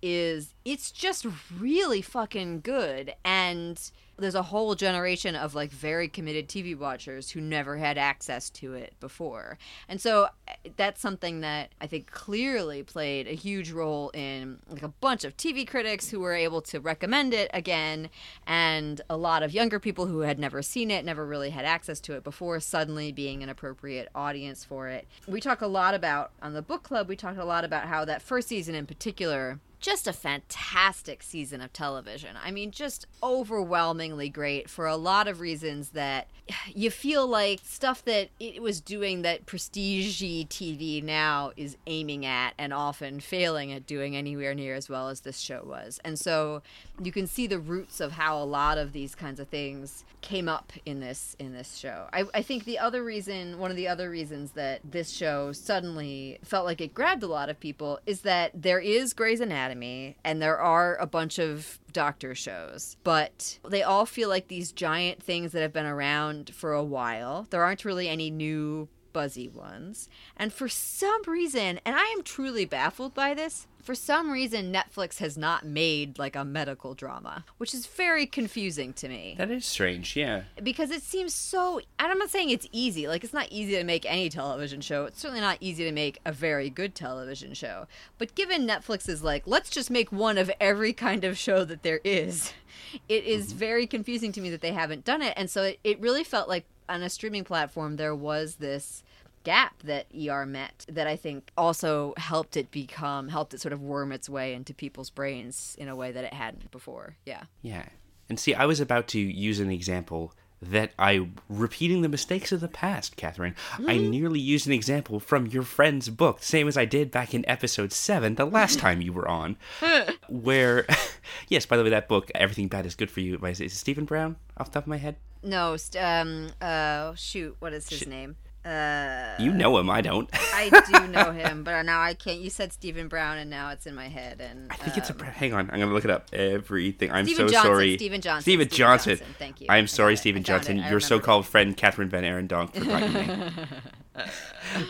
is 0.01 0.53
it's 0.63 0.91
just 0.91 1.25
really 1.57 2.01
fucking 2.01 2.61
good 2.61 3.13
and 3.23 3.91
there's 4.17 4.35
a 4.35 4.43
whole 4.43 4.75
generation 4.75 5.35
of 5.35 5.55
like 5.55 5.71
very 5.71 6.07
committed 6.07 6.47
TV 6.47 6.77
watchers 6.77 7.31
who 7.31 7.41
never 7.41 7.77
had 7.77 7.97
access 7.97 8.49
to 8.49 8.73
it 8.73 8.93
before. 8.99 9.57
And 9.89 9.99
so 9.99 10.27
eh, 10.47 10.53
that's 10.77 11.01
something 11.01 11.41
that 11.41 11.71
I 11.81 11.87
think 11.87 12.11
clearly 12.11 12.83
played 12.83 13.27
a 13.27 13.35
huge 13.35 13.71
role 13.71 14.11
in 14.13 14.59
like 14.69 14.83
a 14.83 14.87
bunch 14.87 15.23
of 15.23 15.35
TV 15.35 15.67
critics 15.67 16.09
who 16.09 16.19
were 16.19 16.33
able 16.33 16.61
to 16.63 16.79
recommend 16.79 17.33
it 17.33 17.51
again 17.53 18.09
and 18.47 19.01
a 19.09 19.17
lot 19.17 19.43
of 19.43 19.53
younger 19.53 19.79
people 19.79 20.05
who 20.05 20.19
had 20.19 20.39
never 20.39 20.61
seen 20.61 20.91
it, 20.91 21.03
never 21.03 21.25
really 21.25 21.49
had 21.49 21.65
access 21.65 21.99
to 22.01 22.13
it 22.13 22.23
before 22.23 22.59
suddenly 22.59 23.11
being 23.11 23.43
an 23.43 23.49
appropriate 23.49 24.07
audience 24.15 24.63
for 24.63 24.87
it. 24.87 25.07
We 25.27 25.41
talk 25.41 25.61
a 25.61 25.67
lot 25.67 25.93
about 25.93 26.31
on 26.41 26.53
the 26.53 26.61
book 26.61 26.83
club, 26.83 27.09
we 27.09 27.15
talked 27.15 27.37
a 27.37 27.45
lot 27.45 27.65
about 27.65 27.87
how 27.87 28.05
that 28.05 28.21
first 28.21 28.47
season 28.47 28.75
in 28.75 28.85
particular 28.85 29.59
just 29.85 30.07
a 30.07 30.13
fantastic 30.13 31.21
season 31.21 31.61
of 31.61 31.71
television. 31.71 32.35
I 32.43 32.49
mean, 32.49 32.71
just 32.71 33.05
overwhelmingly 33.21 34.29
great 34.29 34.67
for 34.67 34.87
a 34.87 34.95
lot 34.95 35.27
of 35.27 35.39
reasons 35.39 35.89
that 35.89 36.27
you 36.73 36.89
feel 36.89 37.27
like 37.27 37.59
stuff 37.63 38.03
that 38.05 38.29
it 38.39 38.63
was 38.63 38.81
doing 38.81 39.21
that 39.21 39.45
prestige 39.45 40.23
TV 40.23 41.03
now 41.03 41.51
is 41.55 41.77
aiming 41.85 42.25
at 42.25 42.55
and 42.57 42.73
often 42.73 43.19
failing 43.19 43.71
at 43.71 43.85
doing 43.85 44.15
anywhere 44.15 44.55
near 44.55 44.73
as 44.73 44.89
well 44.89 45.07
as 45.07 45.21
this 45.21 45.37
show 45.37 45.63
was. 45.63 45.99
And 46.03 46.17
so 46.17 46.63
you 46.99 47.11
can 47.11 47.27
see 47.27 47.45
the 47.45 47.59
roots 47.59 47.99
of 47.99 48.13
how 48.13 48.41
a 48.41 48.43
lot 48.43 48.79
of 48.79 48.91
these 48.91 49.13
kinds 49.13 49.39
of 49.39 49.49
things 49.49 50.03
came 50.21 50.49
up 50.49 50.73
in 50.87 50.99
this 50.99 51.35
in 51.37 51.53
this 51.53 51.77
show. 51.77 52.07
I, 52.11 52.23
I 52.33 52.41
think 52.41 52.65
the 52.65 52.79
other 52.79 53.03
reason, 53.03 53.59
one 53.59 53.69
of 53.69 53.77
the 53.77 53.87
other 53.87 54.09
reasons 54.09 54.53
that 54.53 54.81
this 54.83 55.11
show 55.11 55.51
suddenly 55.51 56.39
felt 56.43 56.65
like 56.65 56.81
it 56.81 56.95
grabbed 56.95 57.21
a 57.21 57.27
lot 57.27 57.49
of 57.49 57.59
people 57.59 57.99
is 58.07 58.21
that 58.21 58.49
there 58.55 58.79
is 58.79 59.13
Grey's 59.13 59.39
Anatomy 59.39 59.74
and 59.83 60.41
there 60.41 60.59
are 60.59 60.95
a 60.97 61.07
bunch 61.07 61.39
of 61.39 61.79
doctor 61.91 62.35
shows, 62.35 62.97
but 63.03 63.59
they 63.67 63.83
all 63.83 64.05
feel 64.05 64.29
like 64.29 64.47
these 64.47 64.71
giant 64.71 65.21
things 65.21 65.51
that 65.51 65.61
have 65.61 65.73
been 65.73 65.85
around 65.85 66.49
for 66.53 66.73
a 66.73 66.83
while. 66.83 67.47
There 67.49 67.63
aren't 67.63 67.85
really 67.85 68.07
any 68.09 68.29
new 68.29 68.87
buzzy 69.13 69.47
ones. 69.47 70.09
And 70.35 70.51
for 70.51 70.67
some 70.67 71.21
reason, 71.25 71.79
and 71.85 71.95
I 71.95 72.13
am 72.17 72.21
truly 72.23 72.65
baffled 72.65 73.13
by 73.13 73.33
this, 73.33 73.65
for 73.85 73.93
some 73.93 74.31
reason 74.31 74.73
Netflix 74.73 75.19
has 75.19 75.37
not 75.37 75.63
made 75.63 76.17
like 76.17 76.35
a 76.35 76.43
medical 76.43 76.95
drama, 76.95 77.45
which 77.59 77.71
is 77.71 77.85
very 77.85 78.25
confusing 78.25 78.93
to 78.93 79.07
me. 79.07 79.35
That 79.37 79.51
is 79.51 79.63
strange, 79.63 80.15
yeah. 80.15 80.43
because 80.63 80.89
it 80.89 81.03
seems 81.03 81.35
so 81.35 81.79
and 81.99 82.11
i'm 82.11 82.17
not 82.17 82.31
saying 82.31 82.49
it's 82.49 82.67
easy 82.71 83.07
like 83.07 83.23
it's 83.23 83.33
not 83.33 83.47
easy 83.51 83.73
to 83.73 83.83
make 83.83 84.05
any 84.05 84.27
television 84.29 84.81
show. 84.81 85.05
It's 85.05 85.19
certainly 85.19 85.41
not 85.41 85.57
easy 85.61 85.83
to 85.83 85.91
make 85.91 86.19
a 86.25 86.31
very 86.31 86.69
good 86.69 86.95
television 86.95 87.53
show. 87.53 87.85
But 88.17 88.33
given 88.33 88.67
netflix 88.67 89.07
is 89.07 89.23
like 89.23 89.43
let's 89.45 89.69
just 89.69 89.91
make 89.91 90.11
one 90.11 90.39
of 90.39 90.49
every 90.59 90.91
kind 90.91 91.23
of 91.23 91.37
show 91.37 91.63
that 91.63 91.83
there 91.83 92.01
is 92.03 92.53
it 93.07 93.23
is 93.23 93.49
mm-hmm. 93.49 93.57
very 93.59 93.87
confusing 93.87 94.31
to 94.31 94.41
me 94.41 94.49
that 94.49 94.61
they 94.61 94.71
haven't 94.71 95.05
done 95.05 95.21
it. 95.21 95.33
And 95.37 95.49
so 95.49 95.63
it, 95.63 95.79
it 95.83 95.99
really 95.99 96.23
felt 96.23 96.49
like 96.49 96.65
on 96.89 97.01
a 97.01 97.09
streaming 97.09 97.43
platform 97.43 97.97
there 97.97 98.15
was 98.15 98.55
this 98.55 99.03
gap 99.45 99.81
that 99.83 100.07
ER 100.13 100.45
met 100.45 100.85
that 100.89 101.07
I 101.07 101.15
think 101.15 101.51
also 101.57 102.13
helped 102.17 102.57
it 102.57 102.71
become 102.71 103.29
helped 103.29 103.53
it 103.53 103.61
sort 103.61 103.71
of 103.71 103.81
worm 103.81 104.11
its 104.11 104.27
way 104.27 104.53
into 104.53 104.73
people's 104.73 105.09
brains 105.09 105.75
in 105.79 105.87
a 105.87 105.95
way 105.95 106.11
that 106.11 106.25
it 106.25 106.33
hadn't 106.33 106.71
before. 106.71 107.15
Yeah. 107.25 107.43
Yeah. 107.61 107.85
And 108.27 108.39
see, 108.39 108.53
I 108.53 108.65
was 108.65 108.79
about 108.79 109.07
to 109.09 109.19
use 109.19 109.59
an 109.59 109.69
example 109.69 110.33
that 110.61 110.91
I, 110.97 111.27
repeating 111.47 112.01
the 112.01 112.09
mistakes 112.09 112.51
of 112.51 112.59
the 112.59 112.67
past, 112.67 113.17
Kathryn, 113.17 113.53
I 113.85 113.97
nearly 113.97 114.39
used 114.39 114.65
an 114.65 114.73
example 114.73 115.19
from 115.19 115.45
your 115.47 115.61
friend's 115.61 116.09
book, 116.09 116.41
same 116.41 116.67
as 116.67 116.77
I 116.77 116.85
did 116.85 117.11
back 117.11 117.33
in 117.33 117.47
episode 117.47 117.91
seven, 117.91 118.35
the 118.35 118.45
last 118.45 118.79
time 118.79 119.01
you 119.01 119.13
were 119.13 119.27
on, 119.27 119.57
where, 120.29 120.87
yes, 121.49 121.65
by 121.65 121.77
the 121.77 121.83
way, 121.83 121.89
that 121.91 122.07
book, 122.07 122.31
Everything 122.33 122.67
Bad 122.67 122.85
is 122.85 122.95
Good 122.95 123.11
for 123.11 123.19
You, 123.19 123.37
by, 123.37 123.49
is 123.49 123.59
it 123.59 123.71
Stephen 123.71 124.05
Brown, 124.05 124.37
off 124.57 124.67
the 124.67 124.75
top 124.75 124.85
of 124.85 124.87
my 124.87 124.97
head? 124.97 125.17
No, 125.43 125.77
um, 125.99 126.49
uh, 126.61 127.13
shoot, 127.13 127.55
what 127.59 127.73
is 127.73 127.87
his 127.89 128.07
name? 128.07 128.37
Uh, 128.65 129.35
You 129.37 129.53
know 129.53 129.77
him, 129.77 129.89
I 129.91 130.01
don't. 130.01 130.27
I 130.33 130.69
do 130.91 131.07
know 131.07 131.31
him, 131.31 131.63
but 131.63 131.83
now 131.83 132.01
I 132.01 132.15
can't. 132.15 132.39
You 132.39 132.49
said 132.49 132.73
Stephen 132.73 133.07
Brown, 133.07 133.37
and 133.37 133.49
now 133.49 133.69
it's 133.69 133.85
in 133.85 133.93
my 133.93 134.07
head. 134.07 134.41
And 134.41 134.71
I 134.71 134.75
think 134.75 134.97
it's 134.97 135.09
a. 135.09 135.13
um, 135.13 135.19
Hang 135.19 135.53
on, 135.53 135.69
I'm 135.71 135.79
gonna 135.79 135.93
look 135.93 136.03
it 136.05 136.09
up. 136.11 136.27
Everything. 136.33 137.11
I'm 137.11 137.25
Steven 137.25 137.47
so 137.47 137.53
Johnson, 137.53 137.71
sorry. 137.71 137.95
Steven 137.97 138.21
Johnson, 138.21 138.41
Steven 138.41 138.67
Johnson. 138.67 139.17
Johnson, 139.17 139.35
thank 139.37 139.61
you. 139.61 139.67
I 139.69 139.75
I 139.75 139.77
am 139.77 139.87
sorry, 139.87 140.15
Steven 140.15 140.41
Johnson. 140.43 140.77
Your 140.89 140.99
so-called 140.99 141.45
friend 141.45 141.77
Kathryn 141.77 142.09
VanArendonk 142.09 142.73
forgot 142.73 143.01
your 143.01 143.09
name. 143.11 143.51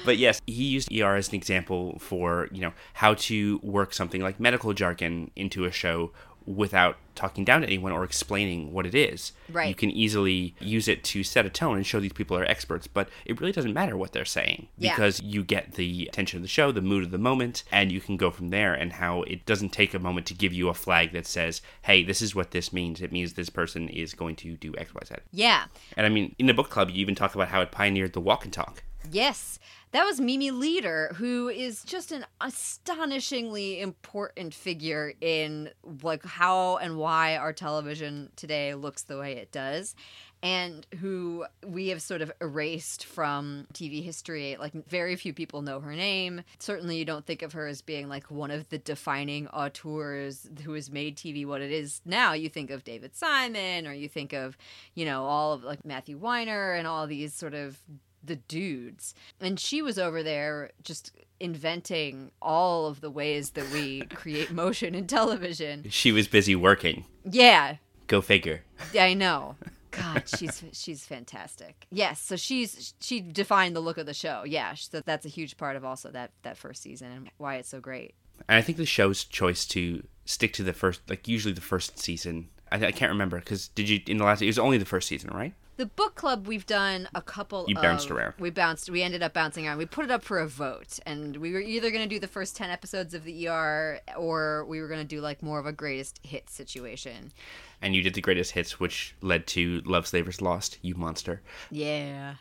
but 0.05 0.17
yes, 0.17 0.41
he 0.46 0.63
used 0.63 0.91
ER 0.94 1.15
as 1.15 1.29
an 1.29 1.36
example 1.36 1.98
for 2.00 2.48
you 2.51 2.62
know 2.62 2.72
how 2.94 3.15
to 3.15 3.60
work 3.63 3.94
something 3.94 4.22
like 4.22 4.39
medical 4.39 4.72
jargon 4.74 5.32
into 5.36 5.65
a 5.65 5.72
show 5.72 6.12
without 6.46 6.98
talking 7.16 7.46
down 7.46 7.62
to 7.62 7.68
anyone 7.68 7.92
or 7.94 8.04
explaining 8.04 8.74
what 8.74 8.86
it 8.86 8.94
is. 8.94 9.32
Right. 9.50 9.70
You 9.70 9.75
can 9.75 9.90
easily 9.90 10.54
use 10.60 10.88
it 10.90 11.04
to 11.06 11.24
set 11.24 11.46
a 11.46 11.50
tone 11.50 11.78
and 11.78 11.86
show 11.86 12.00
these 12.02 12.12
people 12.12 12.36
are 12.38 12.44
experts, 12.44 12.88
but 12.88 13.08
it 13.25 13.40
really 13.40 13.54
doesn't 13.54 13.74
matter 13.74 13.96
what 13.96 14.12
they're 14.12 14.25
saying 14.25 14.68
Yeah. 14.78 14.94
because 14.94 15.22
you 15.22 15.44
get 15.44 15.74
the 15.75 16.08
attention 16.08 16.38
of 16.38 16.42
the 16.44 16.50
show, 16.50 16.72
the 16.74 16.82
mood 16.82 17.04
of 17.06 17.12
the 17.12 17.18
moment, 17.18 17.64
and 17.72 17.90
you 17.92 18.02
can 18.02 18.18
go 18.18 18.32
from 18.32 18.50
there. 18.50 18.74
And 18.74 18.94
how 18.94 19.22
it 19.24 19.46
doesn't 19.46 19.70
take 19.70 19.94
a 19.94 20.00
moment 20.00 20.25
to 20.28 20.34
give 20.34 20.52
you 20.54 20.68
a 20.68 20.74
flag 20.74 21.14
that 21.14 21.25
says, 21.25 21.62
"Hey, 21.84 22.04
this 22.04 22.22
is 22.22 22.36
what 22.36 22.52
this 22.52 22.74
means. 22.74 23.02
It 23.02 23.12
means 23.14 23.34
this 23.34 23.50
person 23.50 23.88
is 23.88 24.14
going 24.14 24.36
to 24.38 24.58
do 24.58 24.74
XYZ." 24.78 25.20
Yeah, 25.32 25.66
And 25.96 26.06
I 26.06 26.10
mean, 26.10 26.36
in 26.38 26.48
the 26.48 26.54
book 26.54 26.70
club, 26.70 26.90
you 26.90 26.98
even 26.98 27.16
talk 27.16 27.34
about 27.34 27.48
how 27.48 27.62
it 27.62 27.72
pioneered 27.72 28.12
the 28.14 28.20
walk 28.22 28.44
and 28.44 28.52
talk. 28.54 28.84
yes, 29.12 29.60
that 29.92 30.04
was 30.04 30.20
Mimi 30.20 30.51
Leder, 30.51 31.13
who 31.15 31.48
is 31.48 31.84
just 31.84 32.12
an 32.12 32.25
astonishingly 32.42 33.80
important 33.80 34.54
figure 34.54 35.13
in 35.22 35.70
like 36.04 36.25
how 36.25 36.77
and 36.77 36.98
why 36.98 37.38
our 37.38 37.54
television 37.54 38.32
today 38.36 38.74
looks 38.75 39.04
the 39.04 39.18
way 39.18 39.34
it 39.34 39.51
does. 39.51 39.96
And 40.44 40.86
who 41.00 41.46
we 41.65 41.88
have 41.88 42.04
sort 42.04 42.22
of 42.22 42.32
erased 42.39 43.04
from 43.06 43.65
TV 43.74 44.04
history. 44.04 44.58
Like, 44.60 44.74
very 44.86 45.15
few 45.15 45.34
people 45.34 45.63
know 45.63 45.80
her 45.80 45.96
name. 45.96 46.44
Certainly, 46.60 46.98
you 46.98 47.06
don't 47.06 47.25
think 47.25 47.42
of 47.42 47.54
her 47.54 47.65
as 47.65 47.82
being 47.82 48.10
like 48.10 48.30
one 48.30 48.51
of 48.51 48.70
the 48.70 48.77
defining 48.77 49.48
auteurs 49.48 50.48
who 50.63 50.74
has 50.74 50.92
made 50.92 51.18
TV 51.18 51.48
what 51.48 51.62
it 51.62 51.72
is 51.72 52.00
now. 52.06 52.34
You 52.34 52.50
think 52.50 52.70
of 52.70 52.84
David 52.84 53.15
Simon, 53.15 53.88
or 53.88 53.94
you 53.94 54.08
think 54.08 54.34
of, 54.34 54.56
you 54.94 55.06
know, 55.06 55.24
all 55.24 55.54
of 55.54 55.63
like 55.63 55.84
Matthew 55.84 56.18
Weiner 56.18 56.74
and 56.74 56.86
all 56.86 57.08
these 57.08 57.34
sort 57.34 57.56
of 57.56 57.80
the 58.27 58.36
dudes. 58.38 59.13
And 59.39 59.60
she 59.60 59.82
was 59.82 59.98
over 59.98 60.24
there 60.24 60.72
just 60.84 61.12
inventing 61.39 62.32
all 62.41 62.88
of 62.88 63.01
the 63.01 63.10
ways 63.12 63.51
that 63.51 63.70
we 63.72 64.01
create 64.13 64.51
motion 64.51 64.96
in 64.96 65.08
television. 65.08 65.86
She 65.89 66.12
was 66.12 66.27
busy 66.27 66.55
working. 66.55 67.05
Yeah, 67.24 67.77
Go 68.08 68.22
figure. 68.22 68.63
I 68.98 69.13
know. 69.13 69.55
God, 69.91 70.24
she's 70.27 70.63
she's 70.74 71.05
fantastic. 71.05 71.88
Yes, 71.89 72.22
so 72.22 72.36
she's 72.36 72.94
she 73.00 73.22
defined 73.22 73.75
the 73.75 73.79
look 73.79 73.98
of 73.98 74.05
the 74.05 74.13
show. 74.13 74.44
Yeah, 74.46 74.74
so 74.75 75.01
that's 75.01 75.25
a 75.25 75.29
huge 75.29 75.58
part 75.58 75.75
of 75.75 75.86
also 75.86 76.12
that 76.12 76.32
that 76.44 76.58
first 76.58 76.82
season 76.84 77.12
and 77.12 77.29
why 77.38 77.55
it's 77.55 77.70
so 77.70 77.79
great. 77.79 78.13
And 78.50 78.58
I 78.58 78.62
think 78.62 78.77
the 78.77 78.86
show's 78.86 79.24
choice 79.24 79.65
to 79.67 80.05
stick 80.25 80.51
to 80.53 80.63
the 80.63 80.74
first, 80.74 81.01
like 81.10 81.27
usually 81.27 81.53
the 81.53 81.62
first 81.62 81.98
season. 81.98 82.50
I, 82.72 82.88
I 82.88 82.91
can't 82.91 83.12
remember 83.12 83.39
because 83.39 83.70
did 83.70 83.88
you 83.88 84.01
in 84.05 84.17
the 84.17 84.25
last? 84.25 84.41
It 84.41 84.48
was 84.48 84.60
only 84.60 84.77
the 84.77 84.86
first 84.86 85.08
season, 85.08 85.32
right? 85.34 85.53
The 85.77 85.86
book 85.86 86.15
club 86.15 86.48
we've 86.48 86.65
done 86.65 87.10
a 87.13 87.22
couple. 87.22 87.65
You 87.67 87.75
bounced 87.75 88.10
of- 88.10 88.15
around. 88.17 88.34
We 88.39 88.50
bounced. 88.50 88.89
We 88.89 89.01
ended 89.03 89.22
up 89.22 89.34
bouncing 89.34 89.67
around. 89.67 89.77
We 89.77 89.86
put 89.86 90.05
it 90.05 90.12
up 90.12 90.24
for 90.24 90.39
a 90.39 90.48
vote, 90.48 91.00
and 91.05 91.36
we 91.38 91.51
were 91.51 91.60
either 91.60 91.91
going 91.91 92.03
to 92.08 92.08
do 92.15 92.20
the 92.20 92.27
first 92.29 92.55
ten 92.55 92.70
episodes 92.70 93.13
of 93.13 93.24
the 93.25 93.48
ER, 93.50 94.00
or 94.17 94.63
we 94.65 94.79
were 94.79 94.88
going 94.88 95.01
to 95.01 95.05
do 95.05 95.20
like 95.20 95.44
more 95.44 95.60
of 95.60 95.65
a 95.65 95.74
greatest 95.74 96.20
hit 96.24 96.50
situation. 96.50 97.34
And 97.82 97.94
you 97.94 98.01
did 98.01 98.13
the 98.13 98.22
greatest 98.22 98.51
hits, 98.51 98.79
which 98.79 99.15
led 99.22 99.48
to 99.48 99.82
Love's 99.86 100.13
Labor 100.13 100.32
Lost, 100.39 100.77
you 100.82 100.96
monster, 100.96 101.41
Yeah. 101.70 102.36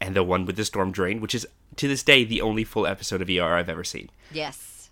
and 0.00 0.16
the 0.16 0.24
one 0.24 0.44
with 0.44 0.56
the 0.56 0.64
storm 0.64 0.90
drain, 0.90 1.20
which 1.20 1.34
is 1.34 1.46
to 1.76 1.86
this 1.88 2.02
day 2.02 2.24
the 2.24 2.40
only 2.42 2.64
full 2.64 2.86
episode 2.86 3.22
of 3.22 3.30
ER 3.30 3.54
I've 3.54 3.68
ever 3.68 3.84
seen. 3.84 4.10
Yes. 4.32 4.90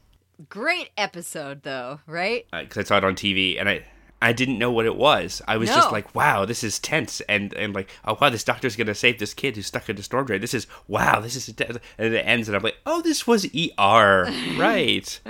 Great 0.49 0.91
episode 0.97 1.63
though, 1.63 2.01
right? 2.07 2.47
because 2.53 2.79
I 2.79 2.83
saw 2.89 2.99
it 2.99 3.05
on 3.05 3.15
TV 3.17 3.59
and 3.61 3.69
I 3.69 3.85
I 4.23 4.33
didn't 4.33 4.59
know 4.59 4.71
what 4.71 4.87
it 4.87 4.97
was. 4.97 5.43
I 5.49 5.57
was 5.57 5.69
No. 5.69 5.75
just 5.77 5.93
like, 5.93 6.15
wow, 6.15 6.45
this 6.45 6.63
is 6.65 6.79
tense, 6.79 7.21
and 7.23 7.53
and 7.55 7.75
like, 7.75 7.91
oh 8.05 8.17
wow, 8.21 8.31
this 8.31 8.45
doctor's 8.45 8.77
gonna 8.77 8.95
save 8.95 9.19
this 9.19 9.35
kid 9.35 9.57
who's 9.57 9.67
stuck 9.67 9.89
in 9.89 9.99
a 9.99 10.03
storm 10.03 10.27
drain. 10.27 10.41
This 10.41 10.55
is 10.55 10.67
wow, 10.89 11.21
this 11.21 11.37
is 11.37 11.49
intense. 11.49 11.79
and 11.99 12.15
it 12.15 12.21
ends, 12.27 12.49
and 12.49 12.57
I'm 12.57 12.63
like, 12.63 12.79
oh, 12.87 13.03
this 13.03 13.27
was 13.27 13.45
ER, 13.55 14.33
right? 14.57 15.21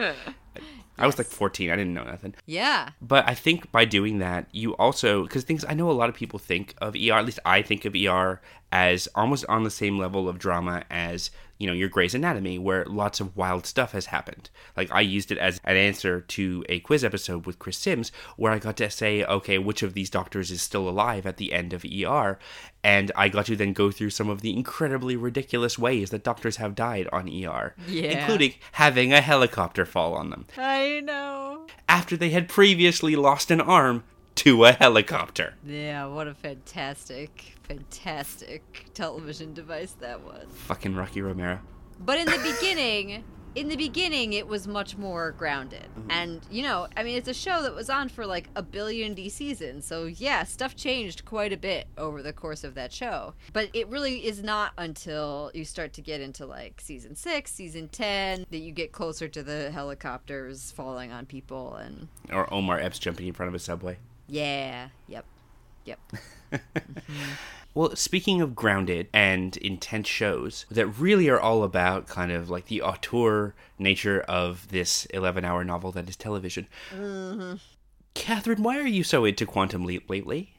I 0.98 1.06
was 1.06 1.16
like 1.18 1.26
14. 1.26 1.70
I 1.70 1.76
didn't 1.76 1.94
know 1.94 2.04
nothing. 2.04 2.34
Yeah. 2.46 2.90
But 3.00 3.28
I 3.28 3.34
think 3.34 3.72
by 3.72 3.84
doing 3.86 4.18
that, 4.18 4.46
you 4.52 4.72
also 4.76 5.22
because 5.22 5.42
things 5.44 5.64
I 5.68 5.74
know 5.74 5.90
a 5.90 5.92
lot 5.92 6.08
of 6.08 6.14
people 6.14 6.38
think 6.38 6.74
of 6.80 6.94
ER. 6.94 7.14
At 7.14 7.24
least 7.24 7.40
I 7.44 7.62
think 7.62 7.84
of 7.84 7.94
ER 7.96 8.40
as 8.72 9.06
almost 9.14 9.44
on 9.48 9.62
the 9.62 9.70
same 9.70 9.98
level 9.98 10.28
of 10.28 10.38
drama 10.38 10.82
as 10.90 11.30
you 11.58 11.66
know 11.68 11.72
your 11.74 11.88
Grey's 11.88 12.14
Anatomy, 12.14 12.58
where 12.58 12.84
lots 12.86 13.20
of 13.20 13.36
wild 13.36 13.66
stuff 13.66 13.92
has 13.92 14.06
happened. 14.06 14.50
Like 14.76 14.90
I 14.90 15.00
used 15.02 15.30
it 15.30 15.38
as 15.38 15.60
an 15.62 15.76
answer 15.76 16.20
to 16.20 16.64
a 16.68 16.80
quiz 16.80 17.04
episode 17.04 17.46
with 17.46 17.60
Chris 17.60 17.78
Sims, 17.78 18.10
where 18.36 18.50
I 18.50 18.58
got 18.58 18.76
to 18.78 18.90
say, 18.90 19.22
okay, 19.24 19.58
which 19.58 19.84
of 19.84 19.94
these 19.94 20.10
doctors 20.10 20.50
is 20.50 20.60
still 20.60 20.88
alive 20.88 21.24
at 21.24 21.36
the 21.36 21.52
end 21.52 21.72
of 21.72 21.84
ER, 21.84 22.36
and 22.82 23.12
I 23.14 23.28
got 23.28 23.46
to 23.46 23.54
then 23.54 23.74
go 23.74 23.92
through 23.92 24.10
some 24.10 24.28
of 24.28 24.40
the 24.40 24.56
incredibly 24.56 25.14
ridiculous 25.14 25.78
ways 25.78 26.10
that 26.10 26.24
doctors 26.24 26.56
have 26.56 26.74
died 26.74 27.06
on 27.12 27.28
ER, 27.28 27.76
Yeah. 27.86 28.18
including 28.22 28.54
having 28.72 29.12
a 29.12 29.20
helicopter 29.20 29.84
fall 29.84 30.14
on 30.14 30.30
them 30.30 30.46
I 30.58 31.00
know. 31.04 31.66
after 31.88 32.16
they 32.16 32.30
had 32.30 32.48
previously 32.48 33.14
lost 33.14 33.52
an 33.52 33.60
arm 33.60 34.02
to 34.34 34.64
a 34.64 34.72
helicopter. 34.72 35.54
Yeah, 35.64 36.06
what 36.06 36.26
a 36.26 36.34
fantastic, 36.34 37.54
fantastic 37.76 38.86
television 38.94 39.54
device 39.54 39.92
that 40.00 40.22
was. 40.22 40.46
Fucking 40.66 40.94
Rocket 40.94 41.22
Romano. 41.22 41.60
But 42.00 42.18
in 42.18 42.26
the 42.26 42.38
beginning, 42.38 43.24
in 43.54 43.68
the 43.68 43.76
beginning, 43.76 44.32
it 44.32 44.46
was 44.48 44.66
much 44.66 44.96
more 44.96 45.32
grounded. 45.32 45.86
Mm-hmm. 45.96 46.10
And, 46.10 46.40
you 46.50 46.62
know, 46.62 46.88
I 46.96 47.02
mean, 47.02 47.16
it's 47.16 47.28
a 47.28 47.34
show 47.34 47.62
that 47.62 47.74
was 47.74 47.90
on 47.90 48.08
for 48.08 48.26
like 48.26 48.48
a 48.56 48.62
billion 48.62 49.14
D 49.14 49.28
seasons. 49.28 49.84
So, 49.86 50.06
yeah, 50.06 50.42
stuff 50.44 50.74
changed 50.74 51.24
quite 51.24 51.52
a 51.52 51.56
bit 51.56 51.86
over 51.98 52.22
the 52.22 52.32
course 52.32 52.64
of 52.64 52.74
that 52.74 52.92
show. 52.92 53.34
But 53.52 53.68
it 53.72 53.88
really 53.88 54.26
is 54.26 54.42
not 54.42 54.72
until 54.78 55.50
you 55.54 55.64
start 55.64 55.92
to 55.94 56.02
get 56.02 56.20
into 56.20 56.46
like 56.46 56.80
season 56.80 57.14
six, 57.14 57.52
season 57.52 57.88
10, 57.88 58.46
that 58.50 58.58
you 58.58 58.72
get 58.72 58.92
closer 58.92 59.28
to 59.28 59.42
the 59.42 59.70
helicopters 59.70 60.72
falling 60.72 61.12
on 61.12 61.26
people. 61.26 61.76
And, 61.76 62.08
Or 62.32 62.52
Omar 62.52 62.80
Epps 62.80 62.98
jumping 62.98 63.28
in 63.28 63.34
front 63.34 63.48
of 63.48 63.54
a 63.54 63.58
subway. 63.58 63.98
yeah, 64.28 64.88
yep, 65.08 65.24
yep. 65.84 66.00
Well, 67.74 67.96
speaking 67.96 68.42
of 68.42 68.54
grounded 68.54 69.08
and 69.14 69.56
intense 69.56 70.06
shows 70.06 70.66
that 70.70 70.86
really 70.88 71.30
are 71.30 71.40
all 71.40 71.62
about 71.64 72.06
kind 72.06 72.30
of 72.30 72.50
like 72.50 72.66
the 72.66 72.82
auteur 72.82 73.54
nature 73.78 74.20
of 74.28 74.68
this 74.68 75.06
11 75.06 75.46
hour 75.46 75.64
novel 75.64 75.90
that 75.92 76.06
is 76.06 76.14
television. 76.14 76.66
Kathryn, 78.14 78.58
why 78.58 78.76
are 78.78 78.86
you 78.86 79.02
so 79.02 79.24
into 79.24 79.46
Quantum 79.46 79.86
Leap 79.86 80.10
lately? 80.10 80.52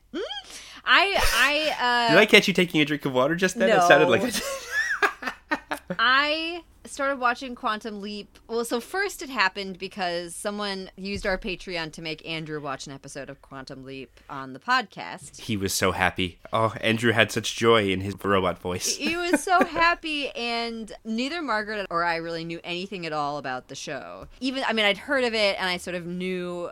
I, 0.86 1.16
I, 1.36 2.08
uh, 2.08 2.10
Did 2.14 2.18
I 2.20 2.26
catch 2.26 2.48
you 2.48 2.54
taking 2.56 2.82
a 2.82 2.86
drink 2.86 3.06
of 3.06 3.14
water 3.14 3.36
just 3.36 3.60
then? 3.60 3.70
It 3.70 3.84
sounded 3.84 4.06
No. 4.06 4.10
like 4.12 4.24
a- 4.24 5.72
I 6.00 6.64
started 6.94 7.20
watching 7.20 7.56
Quantum 7.56 8.02
Leap. 8.02 8.38
Well, 8.48 8.64
so 8.64 8.80
first 8.80 9.22
it 9.22 9.30
happened 9.30 9.80
because 9.80 10.36
someone 10.36 10.92
used 10.96 11.26
our 11.26 11.38
Patreon 11.38 11.92
to 11.94 12.02
make 12.02 12.26
Andrew 12.28 12.62
watch 12.62 12.86
an 12.86 12.94
episode 12.94 13.30
of 13.30 13.42
Quantum 13.42 13.84
Leap 13.84 14.20
on 14.30 14.54
the 14.54 14.60
podcast. 14.60 15.42
he 15.42 15.58
was 15.58 15.74
so 15.74 15.92
happy. 15.92 16.40
Oh, 16.52 16.74
Andrew 16.82 17.12
had 17.12 17.32
such 17.32 17.56
joy 17.56 17.90
in 17.90 18.02
his 18.02 18.16
robot 18.24 18.60
voice. 18.60 18.96
He 18.96 19.16
was 19.18 19.42
so 19.42 19.64
happy, 19.66 20.30
and 20.30 20.92
neither 21.04 21.42
Margaret 21.42 21.88
or 21.90 22.04
I 22.04 22.18
really 22.18 22.46
knew 22.46 22.60
anything 22.64 23.06
at 23.06 23.14
all 23.14 23.38
about 23.38 23.68
the 23.68 23.76
show. 23.76 24.28
Even, 24.40 24.64
I 24.68 24.74
mean, 24.74 24.86
I'd 24.86 24.98
heard 24.98 25.24
of 25.24 25.34
it 25.34 25.58
and 25.60 25.68
I 25.68 25.78
sort 25.78 25.96
of 25.96 26.06
knew 26.06 26.70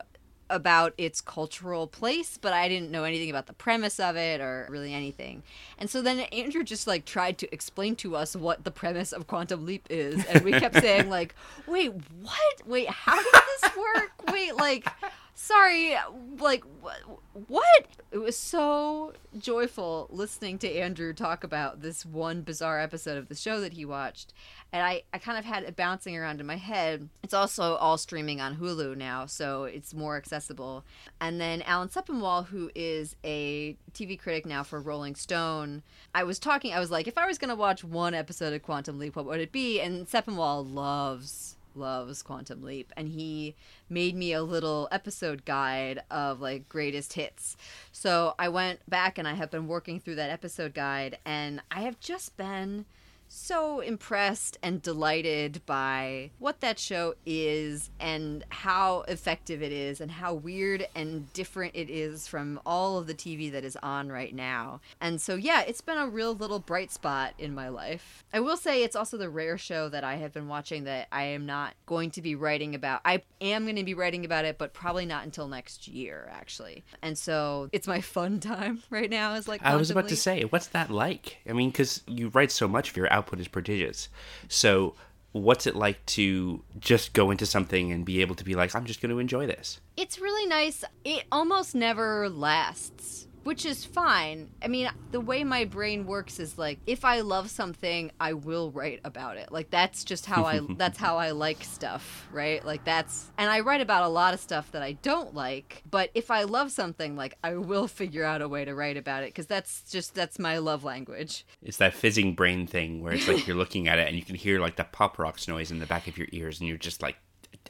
about 0.52 0.94
its 0.98 1.22
cultural 1.22 1.88
place, 1.88 2.38
but 2.38 2.54
I 2.54 2.68
didn't 2.68 2.92
know 2.92 3.04
anything 3.06 3.30
about 3.30 3.48
the 3.48 3.54
premise 3.54 4.00
of 4.00 4.16
it 4.16 4.42
or 4.42 4.68
really 4.70 4.94
anything. 4.94 5.42
And 5.80 5.90
so 5.90 6.02
then 6.02 6.20
Andrew 6.20 6.64
just 6.64 6.86
like 6.86 7.06
tried 7.06 7.38
to 7.40 7.52
explain 7.54 7.96
to 7.98 8.16
us 8.16 8.36
what 8.36 8.64
the 8.64 8.72
premise 8.72 9.14
of 9.14 9.26
Quantum 9.26 9.66
Leap 9.66 9.88
is, 9.90 10.24
and 10.26 10.44
we 10.44 10.52
kept 10.52 10.76
saying 10.82 11.10
like, 11.10 11.34
"Wait, 11.66 11.92
what? 12.22 12.68
Wait, 12.68 12.90
how 12.90 13.16
does 13.16 13.42
this 13.62 13.76
work? 13.76 14.32
Wait, 14.32 14.56
like." 14.56 14.88
Sorry, 15.34 15.96
like 16.40 16.64
wh- 16.84 17.50
what? 17.50 17.88
It 18.12 18.18
was 18.18 18.38
so 18.38 19.14
joyful 19.38 20.08
listening 20.12 20.58
to 20.60 20.72
Andrew 20.72 21.14
talk 21.14 21.44
about 21.44 21.82
this 21.82 22.06
one 22.06 22.42
bizarre 22.42 22.80
episode 22.80 23.18
of 23.18 23.30
the 23.30 23.36
show 23.36 23.62
that 23.62 23.74
he 23.74 23.86
watched. 23.86 24.34
And 24.74 24.86
I, 24.86 25.04
I 25.14 25.18
kind 25.18 25.38
of 25.38 25.46
had 25.46 25.64
it 25.64 25.76
bouncing 25.76 26.16
around 26.16 26.40
in 26.40 26.46
my 26.46 26.58
head. 26.58 27.10
It's 27.24 27.34
also 27.34 27.76
all 27.76 27.98
streaming 27.98 28.40
on 28.40 28.58
Hulu 28.58 28.96
now, 28.96 29.26
so 29.26 29.64
it's 29.64 29.94
more 29.94 30.16
accessible. 30.16 30.84
And 31.20 31.42
then 31.42 31.62
Alan 31.64 31.90
Sepinwall, 31.90 32.48
who 32.48 32.70
is 32.76 33.16
a 33.24 33.76
TV 33.94 34.20
critic 34.20 34.46
now 34.46 34.64
for 34.64 34.80
Rolling 34.80 35.16
Stone, 35.16 35.84
I 36.14 36.24
was 36.24 36.40
talking, 36.40 36.74
I 36.74 36.80
was 36.80 36.92
like, 36.92 37.08
if 37.08 37.18
I 37.18 37.28
was 37.28 37.38
going 37.38 37.50
to 37.50 37.56
watch 37.56 37.84
one 37.84 38.14
episode 38.14 38.54
of 38.54 38.64
Quantum 38.64 39.00
Leap, 39.00 39.16
what 39.16 39.26
would 39.26 39.42
it 39.42 39.52
be? 39.52 39.82
And 39.82 40.08
Sepinwall 40.08 40.74
loves 40.74 41.58
loves 41.76 42.22
Quantum 42.22 42.64
Leap, 42.64 42.92
and 42.96 43.10
he 43.10 43.56
made 43.90 44.16
me 44.16 44.34
a 44.34 44.44
little 44.44 44.88
episode 44.92 45.46
guide 45.46 46.04
of 46.10 46.42
like 46.42 46.70
greatest 46.70 47.14
hits. 47.14 47.58
So 47.92 48.36
I 48.40 48.50
went 48.50 48.88
back 48.90 49.18
and 49.18 49.28
I 49.28 49.34
have 49.34 49.52
been 49.52 49.68
working 49.68 50.00
through 50.00 50.16
that 50.16 50.30
episode 50.30 50.74
guide, 50.74 51.18
and 51.26 51.62
I 51.70 51.82
have 51.82 52.00
just 52.00 52.38
been 52.38 52.86
so 53.34 53.80
impressed 53.80 54.58
and 54.62 54.82
delighted 54.82 55.66
by 55.66 56.32
what 56.38 56.60
that 56.60 56.78
show 56.78 57.16
is 57.26 57.90
and 58.00 58.44
how 58.50 59.02
effective 59.08 59.64
it 59.64 59.72
is 59.72 60.02
and 60.02 60.12
how 60.12 60.34
weird 60.34 60.86
and 60.96 61.32
different 61.32 61.74
it 61.74 61.90
is 61.90 62.28
from 62.28 62.60
all 62.66 62.98
of 62.98 63.08
the 63.08 63.14
TV 63.14 63.50
that 63.52 63.64
is 63.64 63.78
on 63.82 64.10
right 64.10 64.36
now. 64.36 64.82
And 65.00 65.22
so, 65.22 65.36
yeah, 65.36 65.62
it's 65.62 65.80
been 65.80 65.98
a 65.98 66.08
real 66.08 66.34
little 66.34 66.60
bright 66.60 66.92
spot 66.92 67.34
in 67.40 67.56
my 67.56 67.70
life. 67.70 68.26
I 68.34 68.42
will 68.42 68.58
say 68.58 68.84
it's 68.84 68.96
also 68.98 69.18
the 69.18 69.30
rare 69.30 69.58
show 69.58 69.88
that 69.90 70.04
I 70.04 70.16
have 70.16 70.34
been 70.34 70.50
watching 70.50 70.84
that 70.84 71.08
I 71.12 71.24
am 71.24 71.46
not 71.46 71.74
going 71.86 72.12
to 72.12 72.22
be 72.22 72.36
writing 72.36 72.76
about. 72.76 73.02
I 73.06 73.24
am 73.40 73.64
going 73.64 73.78
to 73.78 73.84
be 73.84 73.94
writing 73.94 74.26
about 74.26 74.44
it, 74.44 74.58
but 74.58 74.74
probably 74.74 75.06
not 75.06 75.24
until 75.24 75.48
next 75.48 75.88
year, 75.88 76.30
actually. 76.34 76.84
And 77.02 77.18
so 77.18 77.70
it's 77.72 77.88
my 77.88 78.02
fun 78.02 78.40
time 78.42 78.84
right 78.90 79.10
now. 79.10 79.36
Is 79.36 79.48
like 79.48 79.62
I 79.64 79.78
was 79.78 79.90
about 79.90 80.10
to 80.10 80.18
say, 80.18 80.44
what's 80.44 80.68
that 80.68 80.90
like? 80.90 81.38
I 81.50 81.54
mean, 81.54 81.70
because 81.70 82.04
you 82.08 82.28
write 82.30 82.52
so 82.52 82.68
much, 82.68 82.90
of 82.90 82.98
your 82.98 83.12
output 83.22 83.40
is 83.40 83.48
prodigious. 83.48 84.10
So, 84.48 84.96
what's 85.32 85.68
it 85.68 85.76
like 85.76 86.04
to 86.06 86.64
just 86.80 87.14
go 87.14 87.32
into 87.32 87.46
something 87.46 87.92
and 87.92 88.04
be 88.04 88.22
able 88.22 88.36
to 88.36 88.44
be 88.44 88.56
like, 88.56 88.76
I'm 88.76 88.86
just 88.86 89.02
going 89.02 89.12
to 89.12 89.20
enjoy 89.20 89.46
this? 89.46 89.80
It's 89.96 90.20
really 90.20 90.48
nice. 90.48 90.84
It 91.06 91.26
almost 91.32 91.76
never 91.76 92.28
lasts, 92.28 93.28
which 93.44 93.66
is 93.66 93.86
fine. 93.86 94.50
I 94.62 94.68
mean, 94.68 94.90
the 95.12 95.20
way 95.20 95.44
my 95.44 95.66
brain 95.66 96.06
works 96.06 96.40
is 96.40 96.58
like 96.58 96.80
if 96.86 97.06
I 97.06 97.22
love 97.22 97.50
something, 97.50 98.12
I 98.20 98.34
will 98.34 98.72
write 98.72 99.02
about 99.04 99.38
it. 99.38 99.52
Like 99.52 99.70
that's 99.70 100.04
just 100.04 100.26
how 100.26 100.46
I 100.46 100.62
that's 100.78 100.98
how 100.98 101.18
I 101.18 101.32
like 101.32 101.64
stuff, 101.64 102.28
right? 102.32 102.64
Like 102.66 102.84
that's 102.84 103.32
and 103.38 103.50
I 103.50 103.62
write 103.62 103.82
about 103.82 104.04
a 104.04 104.10
lot 104.10 104.34
of 104.34 104.40
stuff 104.40 104.72
that 104.72 104.82
I 104.82 104.94
don't 104.94 105.34
like, 105.34 105.84
but 105.90 106.10
if 106.14 106.32
I 106.32 106.44
love 106.44 106.72
something, 106.72 107.16
like 107.16 107.38
I 107.44 107.56
will 107.56 107.88
figure 107.88 108.24
out 108.24 108.42
a 108.42 108.48
way 108.48 108.66
to 108.66 108.76
write 108.76 108.98
about 108.98 109.24
it 109.24 109.34
cuz 109.34 109.46
that's 109.46 109.92
just 109.92 110.16
that's 110.16 110.40
my 110.40 110.58
love 110.58 110.84
language. 110.84 111.46
It's 111.62 111.78
that 111.78 111.94
fizzing 111.94 112.36
brain 112.36 112.68
thing 112.68 113.02
where 113.02 113.14
it's 113.14 113.28
like 113.28 113.48
you're 113.48 113.56
looking 113.56 113.88
at 113.88 114.00
it 114.00 114.08
and 114.08 114.16
you 114.16 114.24
can 114.24 114.36
hear 114.36 114.60
like 114.60 114.76
the 114.76 114.84
pop 114.84 115.18
rocks 115.20 115.48
noise 115.48 115.72
in 115.72 115.80
the 115.80 115.86
back 115.86 116.08
of 116.08 116.18
your 116.18 116.28
ears, 116.32 116.60
and 116.60 116.68
you're 116.68 116.78
just 116.78 117.02
like, 117.02 117.18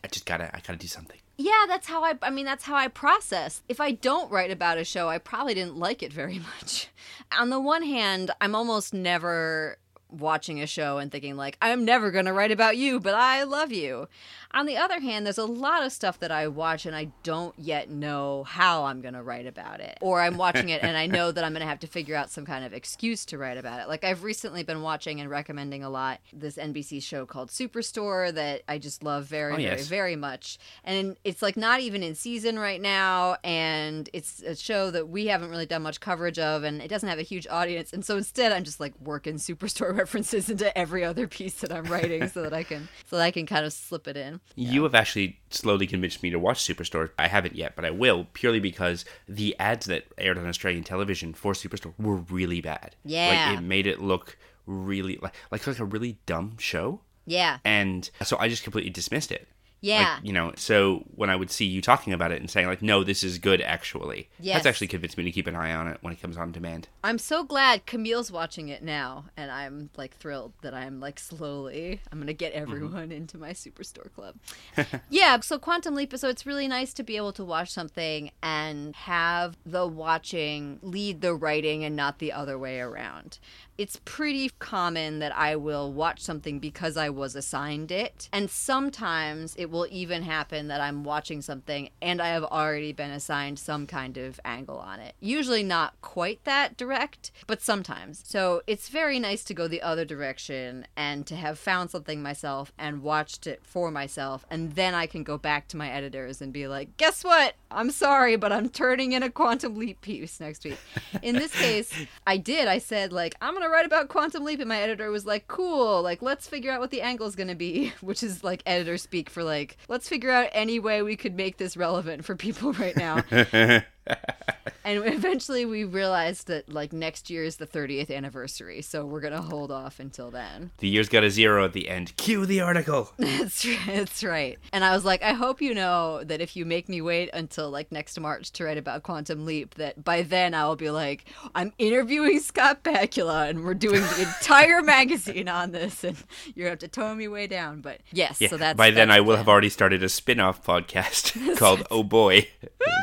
I 0.03 0.07
just 0.07 0.25
gotta, 0.25 0.55
I 0.55 0.59
gotta 0.59 0.77
do 0.77 0.87
something. 0.87 1.19
Yeah, 1.41 1.65
that's 1.67 1.87
how 1.87 2.03
I 2.03 2.13
I 2.21 2.29
mean 2.29 2.45
that's 2.45 2.65
how 2.65 2.75
I 2.75 2.87
process. 2.87 3.63
If 3.67 3.81
I 3.81 3.91
don't 3.93 4.31
write 4.31 4.51
about 4.51 4.77
a 4.77 4.83
show, 4.83 5.09
I 5.09 5.17
probably 5.17 5.55
didn't 5.55 5.77
like 5.77 6.03
it 6.03 6.13
very 6.13 6.39
much. 6.59 6.89
On 7.37 7.49
the 7.49 7.59
one 7.59 7.81
hand, 7.81 8.29
I'm 8.39 8.53
almost 8.53 8.93
never 8.93 9.77
watching 10.11 10.61
a 10.61 10.67
show 10.67 10.97
and 10.97 11.11
thinking 11.11 11.35
like 11.35 11.57
I'm 11.61 11.85
never 11.85 12.11
going 12.11 12.25
to 12.25 12.33
write 12.33 12.51
about 12.51 12.77
you, 12.77 12.99
but 12.99 13.13
I 13.13 13.43
love 13.43 13.71
you. 13.71 14.07
On 14.53 14.65
the 14.65 14.77
other 14.77 14.99
hand, 14.99 15.25
there's 15.25 15.37
a 15.37 15.45
lot 15.45 15.83
of 15.83 15.93
stuff 15.93 16.19
that 16.19 16.31
I 16.31 16.47
watch 16.49 16.85
and 16.85 16.95
I 16.95 17.11
don't 17.23 17.57
yet 17.57 17.89
know 17.89 18.43
how 18.43 18.83
I'm 18.83 19.01
going 19.01 19.13
to 19.13 19.23
write 19.23 19.45
about 19.45 19.79
it. 19.79 19.97
Or 20.01 20.19
I'm 20.19 20.35
watching 20.35 20.69
it 20.69 20.83
and 20.83 20.97
I 20.97 21.07
know 21.07 21.31
that 21.31 21.43
I'm 21.43 21.53
going 21.53 21.61
to 21.61 21.67
have 21.67 21.79
to 21.79 21.87
figure 21.87 22.15
out 22.15 22.29
some 22.29 22.45
kind 22.45 22.65
of 22.65 22.73
excuse 22.73 23.25
to 23.27 23.37
write 23.37 23.57
about 23.57 23.79
it. 23.79 23.87
Like 23.87 24.03
I've 24.03 24.23
recently 24.23 24.63
been 24.63 24.81
watching 24.81 25.21
and 25.21 25.29
recommending 25.29 25.83
a 25.83 25.89
lot 25.89 26.19
this 26.33 26.57
NBC 26.57 27.01
show 27.01 27.25
called 27.25 27.49
Superstore 27.49 28.33
that 28.33 28.63
I 28.67 28.77
just 28.77 29.03
love 29.03 29.25
very 29.25 29.53
Oh, 29.53 29.57
very 29.57 29.81
very 29.83 30.15
much. 30.15 30.57
And 30.83 31.17
it's 31.23 31.41
like 31.41 31.55
not 31.55 31.79
even 31.79 32.03
in 32.03 32.15
season 32.15 32.59
right 32.59 32.81
now 32.81 33.37
and 33.43 34.09
it's 34.13 34.41
a 34.41 34.55
show 34.55 34.91
that 34.91 35.07
we 35.07 35.27
haven't 35.27 35.49
really 35.49 35.65
done 35.65 35.83
much 35.83 35.99
coverage 35.99 36.39
of 36.39 36.63
and 36.63 36.81
it 36.81 36.87
doesn't 36.89 37.07
have 37.07 37.19
a 37.19 37.23
huge 37.23 37.47
audience. 37.47 37.93
And 37.93 38.03
so 38.03 38.17
instead 38.17 38.51
I'm 38.51 38.63
just 38.63 38.79
like 38.79 38.93
working 38.99 39.35
Superstore 39.35 40.00
references 40.01 40.49
into 40.49 40.75
every 40.77 41.03
other 41.03 41.27
piece 41.27 41.55
that 41.61 41.71
I'm 41.71 41.85
writing 41.85 42.27
so 42.27 42.41
that 42.43 42.53
I 42.53 42.63
can 42.63 42.87
so 43.09 43.17
that 43.17 43.23
I 43.23 43.31
can 43.31 43.45
kind 43.45 43.65
of 43.65 43.73
slip 43.73 44.07
it 44.07 44.17
in. 44.17 44.39
You 44.55 44.83
have 44.83 44.95
actually 44.95 45.39
slowly 45.49 45.87
convinced 45.87 46.21
me 46.23 46.29
to 46.31 46.39
watch 46.39 46.59
Superstore. 46.59 47.11
I 47.19 47.27
haven't 47.27 47.55
yet, 47.55 47.75
but 47.75 47.85
I 47.85 47.91
will 47.91 48.27
purely 48.33 48.59
because 48.59 49.05
the 49.27 49.55
ads 49.59 49.85
that 49.85 50.05
aired 50.17 50.37
on 50.37 50.47
Australian 50.47 50.83
television 50.83 51.33
for 51.33 51.53
Superstore 51.53 51.93
were 51.99 52.15
really 52.17 52.61
bad. 52.61 52.95
Yeah. 53.05 53.49
like 53.51 53.59
it 53.59 53.61
made 53.61 53.87
it 53.87 54.01
look 54.01 54.37
really 54.65 55.17
like 55.21 55.35
like 55.51 55.65
like 55.67 55.79
a 55.79 55.85
really 55.85 56.17
dumb 56.25 56.55
show, 56.59 57.01
Yeah. 57.25 57.57
and 57.65 58.09
so 58.23 58.37
I 58.39 58.47
just 58.49 58.63
completely 58.63 58.91
dismissed 58.91 59.31
it. 59.31 59.47
Yeah. 59.81 60.15
Like, 60.15 60.25
you 60.25 60.31
know, 60.31 60.53
so 60.55 61.03
when 61.15 61.29
I 61.31 61.35
would 61.35 61.49
see 61.49 61.65
you 61.65 61.81
talking 61.81 62.13
about 62.13 62.31
it 62.31 62.39
and 62.39 62.49
saying 62.49 62.67
like, 62.67 62.83
"No, 62.83 63.03
this 63.03 63.23
is 63.23 63.39
good," 63.39 63.61
actually, 63.61 64.29
Yes. 64.39 64.55
that's 64.55 64.67
actually 64.67 64.87
convinced 64.87 65.17
me 65.17 65.23
to 65.23 65.31
keep 65.31 65.47
an 65.47 65.55
eye 65.55 65.73
on 65.73 65.87
it 65.87 65.97
when 66.01 66.13
it 66.13 66.21
comes 66.21 66.37
on 66.37 66.51
demand. 66.51 66.87
I'm 67.03 67.17
so 67.17 67.43
glad 67.43 67.87
Camille's 67.87 68.31
watching 68.31 68.69
it 68.69 68.83
now, 68.83 69.25
and 69.35 69.49
I'm 69.49 69.89
like 69.97 70.15
thrilled 70.15 70.53
that 70.61 70.75
I'm 70.75 70.99
like 70.99 71.19
slowly. 71.19 71.99
I'm 72.11 72.19
gonna 72.19 72.33
get 72.33 72.53
mm-hmm. 72.53 72.61
everyone 72.61 73.11
into 73.21 73.39
my 73.39 73.51
superstore 73.51 74.13
club. 74.13 74.35
yeah, 75.09 75.39
so 75.39 75.57
Quantum 75.57 75.95
Leap. 75.95 76.15
So 76.15 76.29
it's 76.29 76.45
really 76.45 76.67
nice 76.67 76.93
to 76.93 77.03
be 77.03 77.17
able 77.17 77.33
to 77.33 77.43
watch 77.43 77.71
something 77.71 78.31
and 78.43 78.95
have 78.95 79.57
the 79.65 79.87
watching 79.87 80.77
lead 80.83 81.21
the 81.21 81.33
writing 81.33 81.83
and 81.83 81.95
not 81.95 82.19
the 82.19 82.31
other 82.31 82.59
way 82.59 82.79
around. 82.79 83.39
It's 83.81 83.99
pretty 84.05 84.51
common 84.59 85.17
that 85.17 85.35
I 85.35 85.55
will 85.55 85.91
watch 85.91 86.19
something 86.19 86.59
because 86.59 86.97
I 86.97 87.09
was 87.09 87.35
assigned 87.35 87.91
it. 87.91 88.29
And 88.31 88.47
sometimes 88.47 89.55
it 89.57 89.71
will 89.71 89.87
even 89.89 90.21
happen 90.21 90.67
that 90.67 90.79
I'm 90.79 91.03
watching 91.03 91.41
something 91.41 91.89
and 91.99 92.21
I 92.21 92.27
have 92.27 92.43
already 92.43 92.93
been 92.93 93.09
assigned 93.09 93.57
some 93.57 93.87
kind 93.87 94.17
of 94.17 94.39
angle 94.45 94.77
on 94.77 94.99
it. 94.99 95.15
Usually 95.19 95.63
not 95.63 95.99
quite 96.01 96.43
that 96.43 96.77
direct, 96.77 97.31
but 97.47 97.59
sometimes. 97.59 98.21
So 98.23 98.61
it's 98.67 98.87
very 98.87 99.17
nice 99.17 99.43
to 99.45 99.55
go 99.55 99.67
the 99.67 99.81
other 99.81 100.05
direction 100.05 100.85
and 100.95 101.25
to 101.25 101.35
have 101.35 101.57
found 101.57 101.89
something 101.89 102.21
myself 102.21 102.71
and 102.77 103.01
watched 103.01 103.47
it 103.47 103.61
for 103.63 103.89
myself. 103.89 104.45
And 104.51 104.73
then 104.73 104.93
I 104.93 105.07
can 105.07 105.23
go 105.23 105.39
back 105.39 105.67
to 105.69 105.77
my 105.77 105.89
editors 105.89 106.39
and 106.39 106.53
be 106.53 106.67
like, 106.67 106.97
guess 106.97 107.23
what? 107.23 107.55
I'm 107.71 107.89
sorry, 107.89 108.35
but 108.35 108.51
I'm 108.51 108.69
turning 108.69 109.13
in 109.13 109.23
a 109.23 109.31
Quantum 109.31 109.75
Leap 109.75 110.01
piece 110.01 110.39
next 110.39 110.65
week. 110.65 110.77
In 111.23 111.33
this 111.33 111.51
case, 111.59 111.91
I 112.27 112.37
did. 112.37 112.67
I 112.67 112.77
said, 112.77 113.11
like, 113.11 113.33
I'm 113.41 113.55
going 113.55 113.63
to 113.63 113.70
write 113.71 113.85
about 113.85 114.09
Quantum 114.09 114.43
Leap. 114.43 114.59
And 114.59 114.69
my 114.69 114.81
editor 114.81 115.09
was 115.09 115.25
like, 115.25 115.47
cool. 115.47 116.01
Like, 116.01 116.21
let's 116.21 116.47
figure 116.47 116.71
out 116.71 116.79
what 116.79 116.91
the 116.91 117.01
angle 117.01 117.27
is 117.27 117.35
to 117.47 117.55
be, 117.55 117.93
which 118.01 118.23
is 118.23 118.43
like 118.43 118.61
editor 118.65 118.97
speak 118.97 119.29
for 119.29 119.43
like, 119.43 119.77
let's 119.87 120.07
figure 120.07 120.31
out 120.31 120.49
any 120.53 120.79
way 120.79 121.01
we 121.01 121.15
could 121.15 121.35
make 121.35 121.57
this 121.57 121.75
relevant 121.77 122.25
for 122.25 122.35
people 122.35 122.73
right 122.73 122.95
now. 122.95 123.23
and 124.85 125.03
eventually 125.05 125.65
we 125.65 125.83
realized 125.83 126.47
that 126.47 126.67
like 126.71 126.91
next 126.93 127.29
year 127.29 127.43
is 127.43 127.57
the 127.57 127.67
30th 127.67 128.09
anniversary. 128.15 128.81
So 128.81 129.05
we're 129.05 129.21
going 129.21 129.33
to 129.33 129.41
hold 129.41 129.71
off 129.71 129.99
until 129.99 130.31
then. 130.31 130.71
The 130.79 130.87
year's 130.87 131.09
got 131.09 131.23
a 131.23 131.29
zero 131.29 131.63
at 131.65 131.73
the 131.73 131.89
end. 131.89 132.15
Cue 132.17 132.45
the 132.45 132.61
article. 132.61 133.11
That's 133.17 133.65
right. 133.65 133.79
That's 133.87 134.23
right. 134.23 134.59
And 134.73 134.83
I 134.83 134.93
was 134.93 135.05
like, 135.05 135.21
I 135.23 135.33
hope 135.33 135.61
you 135.61 135.73
know 135.73 136.23
that 136.23 136.41
if 136.41 136.55
you 136.55 136.65
make 136.65 136.89
me 136.89 137.01
wait 137.01 137.29
until 137.33 137.69
like 137.69 137.91
next 137.91 138.19
March 138.19 138.51
to 138.53 138.63
write 138.65 138.77
about 138.77 139.03
Quantum 139.03 139.45
Leap, 139.45 139.75
that 139.75 140.03
by 140.03 140.21
then 140.23 140.53
I 140.53 140.65
will 140.67 140.75
be 140.75 140.89
like, 140.89 141.25
I'm 141.55 141.73
interviewing 141.77 142.39
Scott 142.39 142.83
Bakula 142.83 143.49
and 143.49 143.63
we're 143.63 143.73
doing 143.73 144.01
the 144.01 144.21
entire 144.21 144.81
magazine 144.91 145.47
on 145.47 145.71
this, 145.71 146.03
and 146.03 146.17
you're 146.55 146.67
going 146.67 146.77
to 146.77 146.85
have 146.85 146.91
to 146.91 146.99
tone 146.99 147.17
me 147.17 147.27
way 147.27 147.47
down. 147.47 147.81
But 147.81 147.99
yes, 148.11 148.39
Yeah, 148.41 148.49
so 148.49 148.57
that's 148.57 148.77
by 148.77 148.91
then 148.91 149.11
I 149.11 149.19
will 149.21 149.27
plan. 149.27 149.37
have 149.39 149.49
already 149.49 149.69
started 149.69 150.03
a 150.03 150.09
spin-off 150.09 150.63
podcast 150.65 151.57
called 151.57 151.83
Oh 151.91 152.03
Boy, 152.03 152.47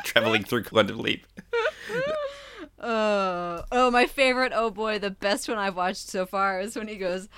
Traveling 0.05 0.45
Through 0.45 0.65
Quantum 0.65 0.98
Leap. 0.99 1.27
Oh, 1.91 2.79
uh, 2.81 3.63
oh, 3.73 3.91
my 3.91 4.07
favorite. 4.07 4.53
Oh 4.55 4.71
boy, 4.71 4.99
the 4.99 5.11
best 5.11 5.49
one 5.49 5.59
I've 5.59 5.77
watched 5.77 6.09
so 6.09 6.27
far 6.27 6.61
is 6.61 6.77
when 6.77 6.89
he 6.89 6.97
goes, 6.97 7.29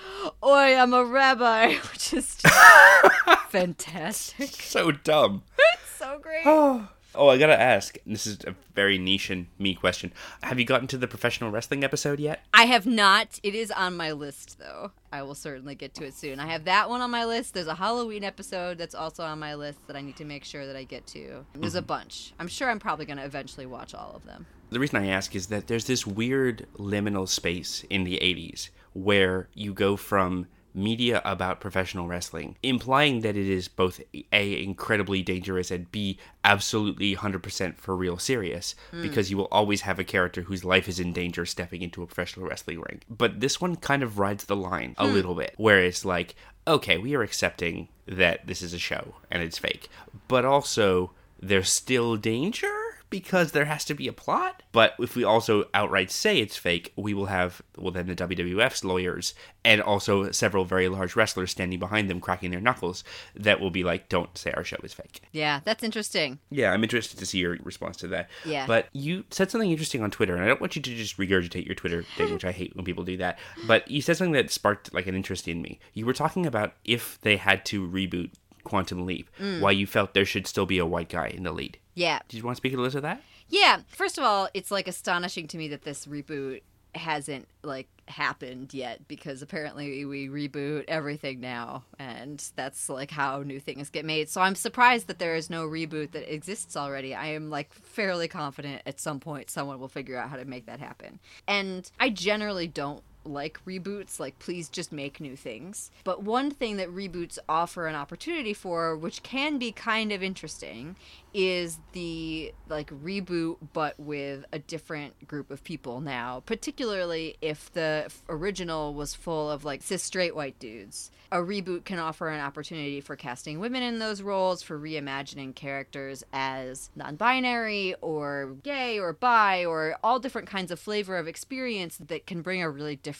"Oi, 0.43 0.75
I'm 0.75 0.93
a 0.93 1.05
rabbi," 1.05 1.75
which 1.91 2.13
is 2.13 2.35
just 2.35 2.47
fantastic. 3.49 4.49
So 4.49 4.91
dumb. 4.91 5.43
It's 5.57 5.91
so 5.97 6.19
great. 6.19 6.45
Oh, 7.13 7.27
I 7.27 7.37
gotta 7.37 7.59
ask. 7.59 7.97
This 8.05 8.25
is 8.25 8.39
a 8.45 8.55
very 8.73 8.97
niche 8.97 9.29
and 9.29 9.47
me 9.59 9.75
question. 9.75 10.13
Have 10.43 10.59
you 10.59 10.65
gotten 10.65 10.87
to 10.87 10.97
the 10.97 11.07
professional 11.07 11.51
wrestling 11.51 11.83
episode 11.83 12.19
yet? 12.19 12.45
I 12.53 12.63
have 12.63 12.85
not. 12.85 13.39
It 13.43 13.53
is 13.53 13.69
on 13.71 13.97
my 13.97 14.11
list, 14.11 14.59
though. 14.59 14.91
I 15.11 15.23
will 15.23 15.35
certainly 15.35 15.75
get 15.75 15.93
to 15.95 16.05
it 16.05 16.13
soon. 16.13 16.39
I 16.39 16.47
have 16.47 16.63
that 16.65 16.89
one 16.89 17.01
on 17.01 17.11
my 17.11 17.25
list. 17.25 17.53
There's 17.53 17.67
a 17.67 17.75
Halloween 17.75 18.23
episode 18.23 18.77
that's 18.77 18.95
also 18.95 19.23
on 19.23 19.39
my 19.39 19.55
list 19.55 19.85
that 19.87 19.97
I 19.97 20.01
need 20.01 20.15
to 20.17 20.25
make 20.25 20.45
sure 20.45 20.65
that 20.65 20.75
I 20.75 20.83
get 20.83 21.05
to. 21.07 21.45
There's 21.53 21.75
a 21.75 21.79
mm-hmm. 21.79 21.87
bunch. 21.87 22.33
I'm 22.39 22.47
sure 22.47 22.69
I'm 22.69 22.79
probably 22.79 23.05
to 23.05 23.25
eventually 23.25 23.65
watch 23.65 23.93
all 23.93 24.13
of 24.15 24.25
them. 24.25 24.45
The 24.69 24.79
reason 24.79 25.03
I 25.03 25.07
ask 25.07 25.35
is 25.35 25.47
that 25.47 25.67
there's 25.67 25.85
this 25.85 26.07
weird 26.07 26.65
liminal 26.77 27.27
space 27.27 27.83
in 27.89 28.05
the 28.05 28.19
80s 28.21 28.69
where 28.93 29.49
you 29.53 29.73
go 29.73 29.97
from 29.97 30.47
media 30.73 31.21
about 31.25 31.59
professional 31.59 32.07
wrestling 32.07 32.55
implying 32.63 33.21
that 33.21 33.35
it 33.35 33.47
is 33.47 33.67
both 33.67 34.01
a 34.31 34.63
incredibly 34.63 35.21
dangerous 35.21 35.71
and 35.71 35.91
b 35.91 36.17
absolutely 36.43 37.15
100% 37.15 37.77
for 37.77 37.95
real 37.95 38.17
serious 38.17 38.75
hmm. 38.91 39.01
because 39.01 39.29
you 39.29 39.37
will 39.37 39.47
always 39.51 39.81
have 39.81 39.99
a 39.99 40.03
character 40.03 40.41
whose 40.41 40.65
life 40.65 40.87
is 40.87 40.99
in 40.99 41.13
danger 41.13 41.45
stepping 41.45 41.81
into 41.81 42.01
a 42.01 42.07
professional 42.07 42.47
wrestling 42.47 42.79
ring. 42.79 43.01
But 43.09 43.39
this 43.39 43.61
one 43.61 43.75
kind 43.75 44.01
of 44.01 44.17
rides 44.17 44.45
the 44.45 44.55
line 44.55 44.95
a 44.97 45.07
hmm. 45.07 45.13
little 45.13 45.35
bit 45.35 45.53
where 45.57 45.83
it's 45.83 46.05
like 46.05 46.35
okay 46.67 46.97
we 46.97 47.15
are 47.15 47.23
accepting 47.23 47.87
that 48.07 48.45
this 48.45 48.61
is 48.61 48.73
a 48.73 48.79
show 48.79 49.15
and 49.29 49.41
it's 49.41 49.57
fake 49.57 49.89
but 50.27 50.45
also 50.45 51.11
there's 51.39 51.69
still 51.69 52.17
danger 52.17 52.80
because 53.11 53.51
there 53.51 53.65
has 53.65 53.85
to 53.85 53.93
be 53.93 54.07
a 54.07 54.13
plot. 54.13 54.63
But 54.71 54.95
if 54.97 55.15
we 55.15 55.23
also 55.23 55.65
outright 55.75 56.09
say 56.09 56.39
it's 56.39 56.57
fake, 56.57 56.91
we 56.95 57.13
will 57.13 57.27
have, 57.27 57.61
well, 57.77 57.91
then 57.91 58.07
the 58.07 58.15
WWF's 58.15 58.83
lawyers 58.83 59.35
and 59.63 59.81
also 59.81 60.31
several 60.31 60.65
very 60.65 60.87
large 60.89 61.15
wrestlers 61.15 61.51
standing 61.51 61.77
behind 61.77 62.09
them, 62.09 62.19
cracking 62.19 62.49
their 62.49 62.61
knuckles, 62.61 63.03
that 63.35 63.59
will 63.59 63.69
be 63.69 63.83
like, 63.83 64.09
don't 64.09 64.35
say 64.35 64.51
our 64.53 64.63
show 64.63 64.77
is 64.81 64.93
fake. 64.93 65.21
Yeah, 65.31 65.59
that's 65.63 65.83
interesting. 65.83 66.39
Yeah, 66.49 66.71
I'm 66.71 66.83
interested 66.83 67.19
to 67.19 67.25
see 67.25 67.37
your 67.37 67.57
response 67.63 67.97
to 67.97 68.07
that. 68.07 68.29
Yeah. 68.45 68.65
But 68.65 68.87
you 68.93 69.25
said 69.29 69.51
something 69.51 69.69
interesting 69.69 70.01
on 70.01 70.09
Twitter, 70.09 70.33
and 70.33 70.43
I 70.43 70.47
don't 70.47 70.61
want 70.61 70.75
you 70.75 70.81
to 70.81 70.95
just 70.95 71.17
regurgitate 71.17 71.65
your 71.65 71.75
Twitter 71.75 72.03
thing, 72.17 72.33
which 72.33 72.45
I 72.45 72.51
hate 72.51 72.75
when 72.75 72.85
people 72.85 73.03
do 73.03 73.17
that. 73.17 73.37
But 73.67 73.91
you 73.91 74.01
said 74.01 74.17
something 74.17 74.33
that 74.33 74.49
sparked 74.49 74.93
like 74.93 75.05
an 75.05 75.15
interest 75.15 75.47
in 75.47 75.61
me. 75.61 75.79
You 75.93 76.05
were 76.05 76.13
talking 76.13 76.45
about 76.45 76.73
if 76.85 77.19
they 77.21 77.37
had 77.37 77.65
to 77.65 77.87
reboot 77.87 78.31
Quantum 78.63 79.05
Leap, 79.05 79.29
mm. 79.39 79.59
why 79.59 79.71
you 79.71 79.87
felt 79.87 80.13
there 80.13 80.25
should 80.25 80.47
still 80.47 80.65
be 80.65 80.77
a 80.77 80.85
white 80.85 81.09
guy 81.09 81.27
in 81.27 81.43
the 81.43 81.51
lead. 81.51 81.77
Yeah. 81.93 82.19
Did 82.27 82.37
you 82.37 82.43
want 82.43 82.55
to 82.55 82.57
speak 82.57 82.73
a 82.73 82.77
little 82.77 82.91
to 82.91 83.01
that? 83.01 83.21
Yeah. 83.49 83.81
First 83.87 84.17
of 84.17 84.23
all, 84.23 84.49
it's 84.53 84.71
like 84.71 84.87
astonishing 84.87 85.47
to 85.49 85.57
me 85.57 85.67
that 85.69 85.83
this 85.83 86.05
reboot 86.05 86.61
hasn't 86.95 87.47
like 87.63 87.87
happened 88.07 88.73
yet 88.73 89.07
because 89.07 89.41
apparently 89.41 90.03
we 90.03 90.27
reboot 90.27 90.83
everything 90.87 91.39
now 91.39 91.83
and 91.97 92.51
that's 92.55 92.89
like 92.89 93.11
how 93.11 93.41
new 93.43 93.59
things 93.59 93.89
get 93.89 94.03
made. 94.03 94.29
So 94.29 94.41
I'm 94.41 94.55
surprised 94.55 95.07
that 95.07 95.19
there 95.19 95.35
is 95.35 95.49
no 95.49 95.65
reboot 95.65 96.11
that 96.11 96.33
exists 96.33 96.75
already. 96.75 97.15
I 97.15 97.27
am 97.27 97.49
like 97.49 97.73
fairly 97.73 98.27
confident 98.27 98.81
at 98.85 98.99
some 98.99 99.19
point 99.19 99.49
someone 99.49 99.79
will 99.79 99.87
figure 99.87 100.17
out 100.17 100.29
how 100.29 100.35
to 100.35 100.45
make 100.45 100.65
that 100.65 100.79
happen. 100.79 101.19
And 101.47 101.89
I 101.99 102.09
generally 102.09 102.67
don't 102.67 103.03
like 103.23 103.59
reboots 103.65 104.19
like 104.19 104.39
please 104.39 104.69
just 104.69 104.91
make 104.91 105.19
new 105.19 105.35
things. 105.35 105.91
But 106.03 106.23
one 106.23 106.51
thing 106.51 106.77
that 106.77 106.93
reboots 106.93 107.37
offer 107.47 107.87
an 107.87 107.95
opportunity 107.95 108.53
for 108.53 108.95
which 108.95 109.23
can 109.23 109.57
be 109.57 109.71
kind 109.71 110.11
of 110.11 110.23
interesting 110.23 110.95
is 111.33 111.79
the 111.93 112.53
like 112.67 112.89
reboot 112.89 113.57
but 113.73 113.99
with 113.99 114.45
a 114.51 114.59
different 114.59 115.27
group 115.27 115.51
of 115.51 115.63
people 115.63 116.01
now. 116.01 116.43
Particularly 116.45 117.37
if 117.41 117.71
the 117.73 118.11
original 118.27 118.93
was 118.93 119.15
full 119.15 119.49
of 119.49 119.63
like 119.63 119.81
cis 119.83 120.03
straight 120.03 120.35
white 120.35 120.59
dudes. 120.59 121.11
A 121.31 121.37
reboot 121.37 121.85
can 121.85 121.97
offer 121.97 122.27
an 122.27 122.41
opportunity 122.41 122.99
for 122.99 123.15
casting 123.15 123.59
women 123.59 123.83
in 123.83 123.99
those 123.99 124.21
roles 124.21 124.61
for 124.61 124.77
reimagining 124.77 125.55
characters 125.55 126.25
as 126.33 126.89
non-binary 126.95 127.95
or 128.01 128.57
gay 128.63 128.99
or 128.99 129.13
bi 129.13 129.63
or 129.63 129.95
all 130.03 130.19
different 130.19 130.49
kinds 130.49 130.71
of 130.71 130.79
flavor 130.79 131.15
of 131.15 131.29
experience 131.29 131.97
that 131.97 132.27
can 132.27 132.41
bring 132.41 132.61
a 132.61 132.69
really 132.69 132.97
different 132.97 133.10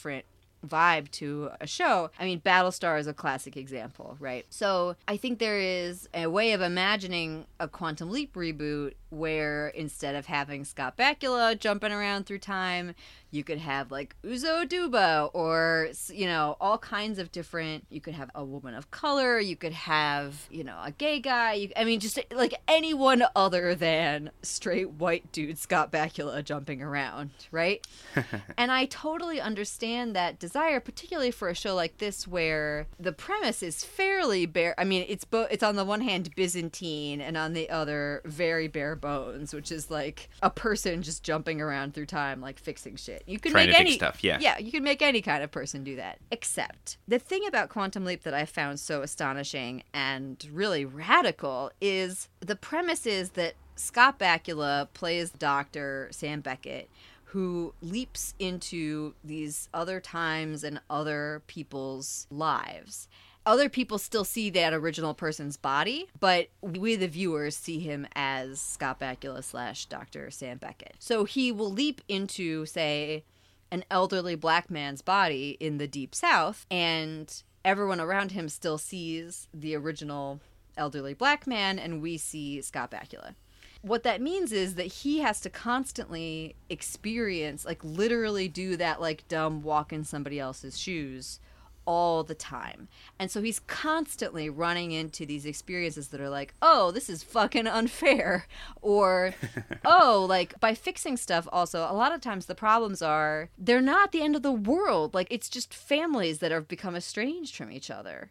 vibe 0.66 1.10
to 1.10 1.50
a 1.60 1.66
show. 1.66 2.10
I 2.18 2.24
mean, 2.24 2.40
Battlestar 2.40 2.98
is 2.98 3.06
a 3.06 3.14
classic 3.14 3.56
example, 3.56 4.16
right? 4.20 4.46
So 4.50 4.96
I 5.08 5.16
think 5.16 5.38
there 5.38 5.58
is 5.58 6.08
a 6.14 6.26
way 6.28 6.52
of 6.52 6.60
imagining 6.60 7.46
a 7.58 7.68
Quantum 7.68 8.10
Leap 8.10 8.34
reboot 8.34 8.94
where 9.10 9.68
instead 9.68 10.14
of 10.14 10.26
having 10.26 10.64
Scott 10.64 10.96
Bakula 10.96 11.58
jumping 11.58 11.92
around 11.92 12.26
through 12.26 12.38
time, 12.38 12.94
you 13.32 13.42
could 13.42 13.58
have 13.58 13.90
like 13.90 14.14
Uzo 14.22 14.64
Aduba 14.64 15.30
or, 15.32 15.88
you 16.08 16.26
know, 16.26 16.56
all 16.60 16.76
kinds 16.76 17.18
of 17.18 17.32
different. 17.32 17.86
You 17.88 18.00
could 18.00 18.12
have 18.12 18.30
a 18.34 18.44
woman 18.44 18.74
of 18.74 18.90
color. 18.90 19.40
You 19.40 19.56
could 19.56 19.72
have, 19.72 20.46
you 20.50 20.62
know, 20.62 20.78
a 20.84 20.90
gay 20.90 21.18
guy. 21.18 21.54
You, 21.54 21.70
I 21.74 21.84
mean, 21.84 21.98
just 21.98 22.18
like 22.30 22.54
anyone 22.68 23.24
other 23.34 23.74
than 23.74 24.30
straight 24.42 24.90
white 24.90 25.32
dude 25.32 25.58
Scott 25.58 25.90
Bakula 25.90 26.44
jumping 26.44 26.82
around, 26.82 27.30
right? 27.50 27.84
and 28.58 28.70
I 28.70 28.84
totally 28.84 29.40
understand 29.40 30.14
that 30.14 30.38
desire, 30.38 30.78
particularly 30.78 31.30
for 31.30 31.48
a 31.48 31.54
show 31.54 31.74
like 31.74 31.96
this 31.98 32.28
where 32.28 32.86
the 33.00 33.12
premise 33.12 33.62
is 33.62 33.82
fairly 33.82 34.44
bare. 34.44 34.74
I 34.76 34.84
mean, 34.84 35.06
it's 35.08 35.24
both. 35.24 35.48
It's 35.50 35.62
on 35.62 35.76
the 35.76 35.84
one 35.86 36.02
hand 36.02 36.34
Byzantine, 36.36 37.22
and 37.22 37.38
on 37.38 37.54
the 37.54 37.70
other 37.70 38.20
very 38.26 38.68
bare 38.68 38.94
bones, 38.94 39.54
which 39.54 39.72
is 39.72 39.90
like 39.90 40.28
a 40.42 40.50
person 40.50 41.02
just 41.02 41.22
jumping 41.22 41.62
around 41.62 41.94
through 41.94 42.06
time, 42.06 42.42
like 42.42 42.58
fixing 42.58 42.96
shit. 42.96 43.21
You 43.26 43.38
could 43.38 43.52
Trying 43.52 43.70
make 43.70 43.80
any 43.80 43.92
stuff, 43.92 44.22
yeah. 44.22 44.38
yeah, 44.40 44.58
you 44.58 44.70
could 44.70 44.82
make 44.82 45.02
any 45.02 45.22
kind 45.22 45.42
of 45.42 45.50
person 45.50 45.84
do 45.84 45.96
that. 45.96 46.18
Except 46.30 46.98
the 47.06 47.18
thing 47.18 47.46
about 47.46 47.68
Quantum 47.68 48.04
Leap 48.04 48.22
that 48.22 48.34
I 48.34 48.44
found 48.44 48.80
so 48.80 49.02
astonishing 49.02 49.82
and 49.92 50.46
really 50.52 50.84
radical 50.84 51.70
is 51.80 52.28
the 52.40 52.56
premise 52.56 53.06
is 53.06 53.30
that 53.30 53.54
Scott 53.76 54.18
Bakula 54.18 54.88
plays 54.92 55.30
Dr. 55.30 56.08
Sam 56.10 56.40
Beckett 56.40 56.88
who 57.32 57.72
leaps 57.80 58.34
into 58.38 59.14
these 59.24 59.70
other 59.72 60.00
times 60.00 60.62
and 60.62 60.78
other 60.90 61.42
people's 61.46 62.26
lives. 62.30 63.08
Other 63.44 63.68
people 63.68 63.98
still 63.98 64.24
see 64.24 64.50
that 64.50 64.72
original 64.72 65.14
person's 65.14 65.56
body, 65.56 66.06
but 66.20 66.48
we, 66.60 66.94
the 66.94 67.08
viewers, 67.08 67.56
see 67.56 67.80
him 67.80 68.06
as 68.14 68.60
Scott 68.60 69.00
Bakula 69.00 69.42
slash 69.42 69.86
Dr. 69.86 70.30
Sam 70.30 70.58
Beckett. 70.58 70.94
So 71.00 71.24
he 71.24 71.50
will 71.50 71.72
leap 71.72 72.00
into, 72.08 72.66
say, 72.66 73.24
an 73.72 73.84
elderly 73.90 74.36
black 74.36 74.70
man's 74.70 75.02
body 75.02 75.56
in 75.58 75.78
the 75.78 75.88
deep 75.88 76.14
south, 76.14 76.66
and 76.70 77.42
everyone 77.64 78.00
around 78.00 78.30
him 78.30 78.48
still 78.48 78.78
sees 78.78 79.48
the 79.52 79.74
original 79.74 80.40
elderly 80.76 81.14
black 81.14 81.44
man, 81.46 81.80
and 81.80 82.00
we 82.00 82.18
see 82.18 82.62
Scott 82.62 82.92
Bakula. 82.92 83.34
what 83.82 84.04
that 84.04 84.22
means 84.22 84.52
is 84.52 84.76
that 84.76 84.86
he 84.86 85.18
has 85.18 85.40
to 85.40 85.50
constantly 85.50 86.54
experience, 86.70 87.64
like 87.64 87.82
literally 87.82 88.46
do 88.46 88.76
that 88.76 89.00
like 89.00 89.26
dumb 89.26 89.62
walk 89.62 89.92
in 89.92 90.04
somebody 90.04 90.38
else's 90.38 90.78
shoes 90.78 91.40
all 91.84 92.24
the 92.24 92.34
time. 92.34 92.88
And 93.18 93.30
so 93.30 93.42
he's 93.42 93.60
constantly 93.60 94.48
running 94.48 94.92
into 94.92 95.26
these 95.26 95.46
experiences 95.46 96.08
that 96.08 96.20
are 96.20 96.28
like, 96.28 96.54
oh, 96.62 96.90
this 96.90 97.08
is 97.08 97.22
fucking 97.22 97.66
unfair. 97.66 98.46
Or, 98.80 99.34
oh, 99.84 100.26
like 100.28 100.58
by 100.60 100.74
fixing 100.74 101.16
stuff, 101.16 101.48
also, 101.52 101.80
a 101.80 101.94
lot 101.94 102.12
of 102.12 102.20
times 102.20 102.46
the 102.46 102.54
problems 102.54 103.02
are 103.02 103.50
they're 103.58 103.80
not 103.80 104.12
the 104.12 104.22
end 104.22 104.36
of 104.36 104.42
the 104.42 104.52
world. 104.52 105.14
Like 105.14 105.28
it's 105.30 105.48
just 105.48 105.74
families 105.74 106.38
that 106.38 106.52
have 106.52 106.68
become 106.68 106.96
estranged 106.96 107.56
from 107.56 107.70
each 107.70 107.90
other. 107.90 108.30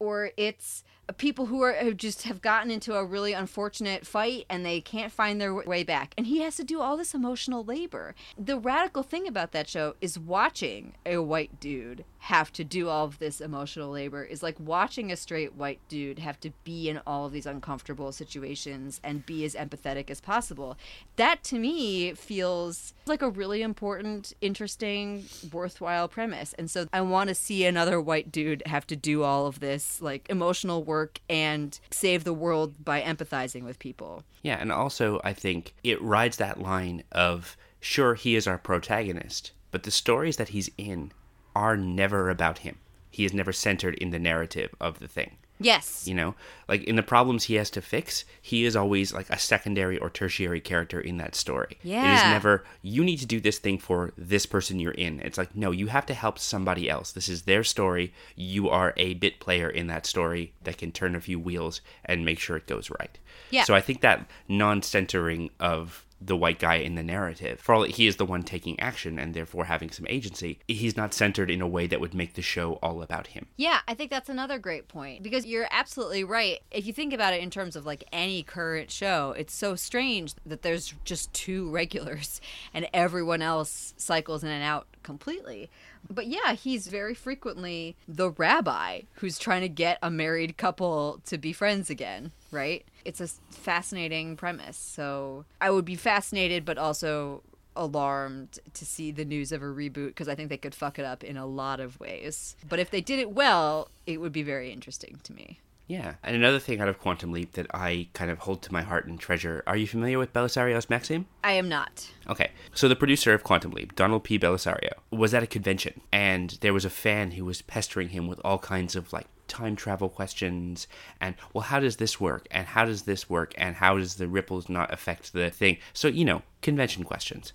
Or 0.00 0.30
it's 0.36 0.84
people 1.16 1.46
who 1.46 1.62
are 1.62 1.72
who 1.72 1.94
just 1.94 2.24
have 2.24 2.42
gotten 2.42 2.70
into 2.70 2.94
a 2.94 3.04
really 3.04 3.32
unfortunate 3.32 4.06
fight 4.06 4.44
and 4.50 4.64
they 4.64 4.80
can't 4.80 5.12
find 5.12 5.40
their 5.40 5.54
way 5.54 5.82
back 5.82 6.12
and 6.18 6.26
he 6.26 6.42
has 6.42 6.56
to 6.56 6.64
do 6.64 6.80
all 6.80 6.96
this 6.96 7.14
emotional 7.14 7.64
labor 7.64 8.14
the 8.38 8.58
radical 8.58 9.02
thing 9.02 9.26
about 9.26 9.52
that 9.52 9.68
show 9.68 9.94
is 10.00 10.18
watching 10.18 10.94
a 11.06 11.18
white 11.18 11.58
dude 11.58 12.04
have 12.18 12.52
to 12.52 12.64
do 12.64 12.88
all 12.88 13.04
of 13.04 13.18
this 13.18 13.40
emotional 13.40 13.90
labor 13.90 14.22
is 14.22 14.42
like 14.42 14.58
watching 14.58 15.10
a 15.12 15.16
straight 15.16 15.54
white 15.54 15.80
dude 15.88 16.18
have 16.18 16.38
to 16.40 16.50
be 16.64 16.88
in 16.88 17.00
all 17.06 17.26
of 17.26 17.32
these 17.32 17.46
uncomfortable 17.46 18.12
situations 18.12 19.00
and 19.04 19.24
be 19.26 19.44
as 19.44 19.54
empathetic 19.54 20.10
as 20.10 20.20
possible 20.20 20.76
that 21.16 21.42
to 21.44 21.58
me 21.58 22.12
feels 22.14 22.92
like 23.06 23.22
a 23.22 23.30
really 23.30 23.62
important 23.62 24.32
interesting 24.40 25.24
worthwhile 25.52 26.08
premise 26.08 26.54
and 26.58 26.70
so 26.70 26.86
i 26.92 27.00
want 27.00 27.28
to 27.28 27.34
see 27.34 27.64
another 27.64 28.00
white 28.00 28.32
dude 28.32 28.62
have 28.66 28.86
to 28.86 28.96
do 28.96 29.22
all 29.22 29.46
of 29.46 29.60
this 29.60 30.00
like 30.02 30.26
emotional 30.28 30.82
work 30.82 31.20
and 31.28 31.78
save 31.90 32.24
the 32.24 32.32
world 32.32 32.84
by 32.84 33.00
empathizing 33.00 33.64
with 33.64 33.78
people. 33.78 34.22
Yeah, 34.42 34.58
and 34.60 34.72
also 34.72 35.20
I 35.24 35.32
think 35.32 35.74
it 35.82 36.00
rides 36.00 36.36
that 36.38 36.60
line 36.60 37.02
of 37.12 37.56
sure 37.80 38.14
he 38.14 38.36
is 38.36 38.46
our 38.46 38.58
protagonist, 38.58 39.52
but 39.70 39.82
the 39.82 39.90
stories 39.90 40.36
that 40.36 40.50
he's 40.50 40.70
in 40.78 41.12
are 41.58 41.76
never 41.76 42.30
about 42.30 42.58
him. 42.58 42.76
He 43.10 43.24
is 43.24 43.34
never 43.34 43.52
centered 43.52 43.94
in 43.94 44.10
the 44.10 44.18
narrative 44.20 44.74
of 44.80 45.00
the 45.00 45.08
thing. 45.08 45.32
Yes. 45.60 46.06
You 46.06 46.14
know, 46.14 46.36
like 46.68 46.84
in 46.84 46.94
the 46.94 47.02
problems 47.02 47.44
he 47.44 47.56
has 47.56 47.68
to 47.70 47.82
fix, 47.82 48.24
he 48.40 48.64
is 48.64 48.76
always 48.76 49.12
like 49.12 49.28
a 49.28 49.38
secondary 49.40 49.98
or 49.98 50.08
tertiary 50.08 50.60
character 50.60 51.00
in 51.00 51.16
that 51.16 51.34
story. 51.34 51.78
Yeah. 51.82 52.12
It 52.12 52.14
is 52.14 52.22
never, 52.32 52.64
you 52.80 53.02
need 53.02 53.16
to 53.16 53.26
do 53.26 53.40
this 53.40 53.58
thing 53.58 53.78
for 53.78 54.12
this 54.16 54.46
person 54.46 54.78
you're 54.78 54.92
in. 54.92 55.18
It's 55.18 55.36
like, 55.36 55.56
no, 55.56 55.72
you 55.72 55.88
have 55.88 56.06
to 56.06 56.14
help 56.14 56.38
somebody 56.38 56.88
else. 56.88 57.10
This 57.10 57.28
is 57.28 57.42
their 57.42 57.64
story. 57.64 58.14
You 58.36 58.68
are 58.68 58.94
a 58.96 59.14
bit 59.14 59.40
player 59.40 59.68
in 59.68 59.88
that 59.88 60.06
story 60.06 60.52
that 60.62 60.78
can 60.78 60.92
turn 60.92 61.16
a 61.16 61.20
few 61.20 61.40
wheels 61.40 61.80
and 62.04 62.24
make 62.24 62.38
sure 62.38 62.56
it 62.56 62.68
goes 62.68 62.88
right. 63.00 63.18
Yeah. 63.50 63.64
So 63.64 63.74
I 63.74 63.80
think 63.80 64.00
that 64.02 64.30
non 64.46 64.82
centering 64.82 65.50
of 65.58 66.06
the 66.20 66.36
white 66.36 66.58
guy 66.58 66.76
in 66.76 66.94
the 66.94 67.02
narrative, 67.02 67.60
for 67.60 67.74
all 67.74 67.82
he 67.82 68.06
is 68.06 68.16
the 68.16 68.26
one 68.26 68.42
taking 68.42 68.78
action 68.80 69.18
and 69.18 69.34
therefore 69.34 69.64
having 69.64 69.90
some 69.90 70.06
agency, 70.08 70.58
he's 70.66 70.96
not 70.96 71.14
centered 71.14 71.50
in 71.50 71.60
a 71.60 71.66
way 71.66 71.86
that 71.86 72.00
would 72.00 72.14
make 72.14 72.34
the 72.34 72.42
show 72.42 72.74
all 72.82 73.02
about 73.02 73.28
him. 73.28 73.46
Yeah, 73.56 73.80
I 73.86 73.94
think 73.94 74.10
that's 74.10 74.28
another 74.28 74.58
great 74.58 74.88
point 74.88 75.22
because 75.22 75.46
you're 75.46 75.68
absolutely 75.70 76.24
right. 76.24 76.60
If 76.70 76.86
you 76.86 76.92
think 76.92 77.12
about 77.12 77.34
it 77.34 77.42
in 77.42 77.50
terms 77.50 77.76
of 77.76 77.86
like 77.86 78.04
any 78.12 78.42
current 78.42 78.90
show, 78.90 79.34
it's 79.36 79.54
so 79.54 79.76
strange 79.76 80.34
that 80.44 80.62
there's 80.62 80.94
just 81.04 81.32
two 81.32 81.70
regulars 81.78 82.40
and 82.74 82.88
everyone 82.92 83.42
else 83.42 83.94
cycles 83.96 84.42
in 84.42 84.50
and 84.50 84.64
out 84.64 84.86
completely. 85.02 85.70
But 86.10 86.26
yeah, 86.26 86.52
he's 86.54 86.86
very 86.88 87.14
frequently 87.14 87.96
the 88.06 88.30
rabbi 88.30 89.02
who's 89.14 89.38
trying 89.38 89.62
to 89.62 89.68
get 89.68 89.98
a 90.02 90.10
married 90.10 90.56
couple 90.56 91.20
to 91.26 91.38
be 91.38 91.52
friends 91.52 91.90
again, 91.90 92.32
right? 92.50 92.84
It's 93.04 93.20
a 93.20 93.28
fascinating 93.50 94.36
premise. 94.36 94.76
So 94.76 95.44
I 95.60 95.70
would 95.70 95.84
be 95.84 95.96
fascinated, 95.96 96.64
but 96.64 96.78
also 96.78 97.42
alarmed 97.76 98.58
to 98.74 98.84
see 98.84 99.10
the 99.10 99.24
news 99.24 99.52
of 99.52 99.62
a 99.62 99.66
reboot 99.66 100.08
because 100.08 100.28
I 100.28 100.34
think 100.34 100.48
they 100.48 100.56
could 100.56 100.74
fuck 100.74 100.98
it 100.98 101.04
up 101.04 101.22
in 101.22 101.36
a 101.36 101.46
lot 101.46 101.80
of 101.80 101.98
ways. 102.00 102.56
But 102.68 102.80
if 102.80 102.90
they 102.90 103.00
did 103.00 103.18
it 103.18 103.30
well, 103.30 103.90
it 104.06 104.20
would 104.20 104.32
be 104.32 104.42
very 104.42 104.72
interesting 104.72 105.20
to 105.22 105.32
me. 105.32 105.60
Yeah. 105.86 106.14
And 106.22 106.36
another 106.36 106.58
thing 106.58 106.80
out 106.80 106.88
of 106.88 107.00
Quantum 107.00 107.32
Leap 107.32 107.52
that 107.52 107.66
I 107.72 108.08
kind 108.12 108.30
of 108.30 108.40
hold 108.40 108.60
to 108.62 108.72
my 108.72 108.82
heart 108.82 109.06
and 109.06 109.18
treasure. 109.18 109.62
Are 109.66 109.76
you 109.76 109.86
familiar 109.86 110.18
with 110.18 110.34
Bellisario's 110.34 110.90
Maxim? 110.90 111.26
I 111.42 111.52
am 111.52 111.68
not. 111.68 112.10
Okay. 112.28 112.50
So 112.74 112.88
the 112.88 112.96
producer 112.96 113.32
of 113.32 113.42
Quantum 113.42 113.70
Leap, 113.70 113.96
Donald 113.96 114.22
P. 114.22 114.38
Bellisario, 114.38 114.92
was 115.10 115.32
at 115.32 115.42
a 115.42 115.46
convention 115.46 116.02
and 116.12 116.58
there 116.60 116.74
was 116.74 116.84
a 116.84 116.90
fan 116.90 117.32
who 117.32 117.44
was 117.46 117.62
pestering 117.62 118.10
him 118.10 118.26
with 118.26 118.38
all 118.44 118.58
kinds 118.58 118.96
of 118.96 119.12
like 119.14 119.26
time 119.48 119.76
travel 119.76 120.08
questions 120.08 120.86
and 121.20 121.34
well 121.52 121.62
how 121.62 121.80
does 121.80 121.96
this 121.96 122.20
work? 122.20 122.46
And 122.50 122.66
how 122.66 122.84
does 122.84 123.02
this 123.02 123.28
work? 123.28 123.54
And 123.56 123.76
how 123.76 123.96
does 123.96 124.16
the 124.16 124.28
ripples 124.28 124.68
not 124.68 124.92
affect 124.92 125.32
the 125.32 125.50
thing? 125.50 125.78
So 125.92 126.08
you 126.08 126.24
know 126.24 126.42
convention 126.62 127.04
questions. 127.04 127.52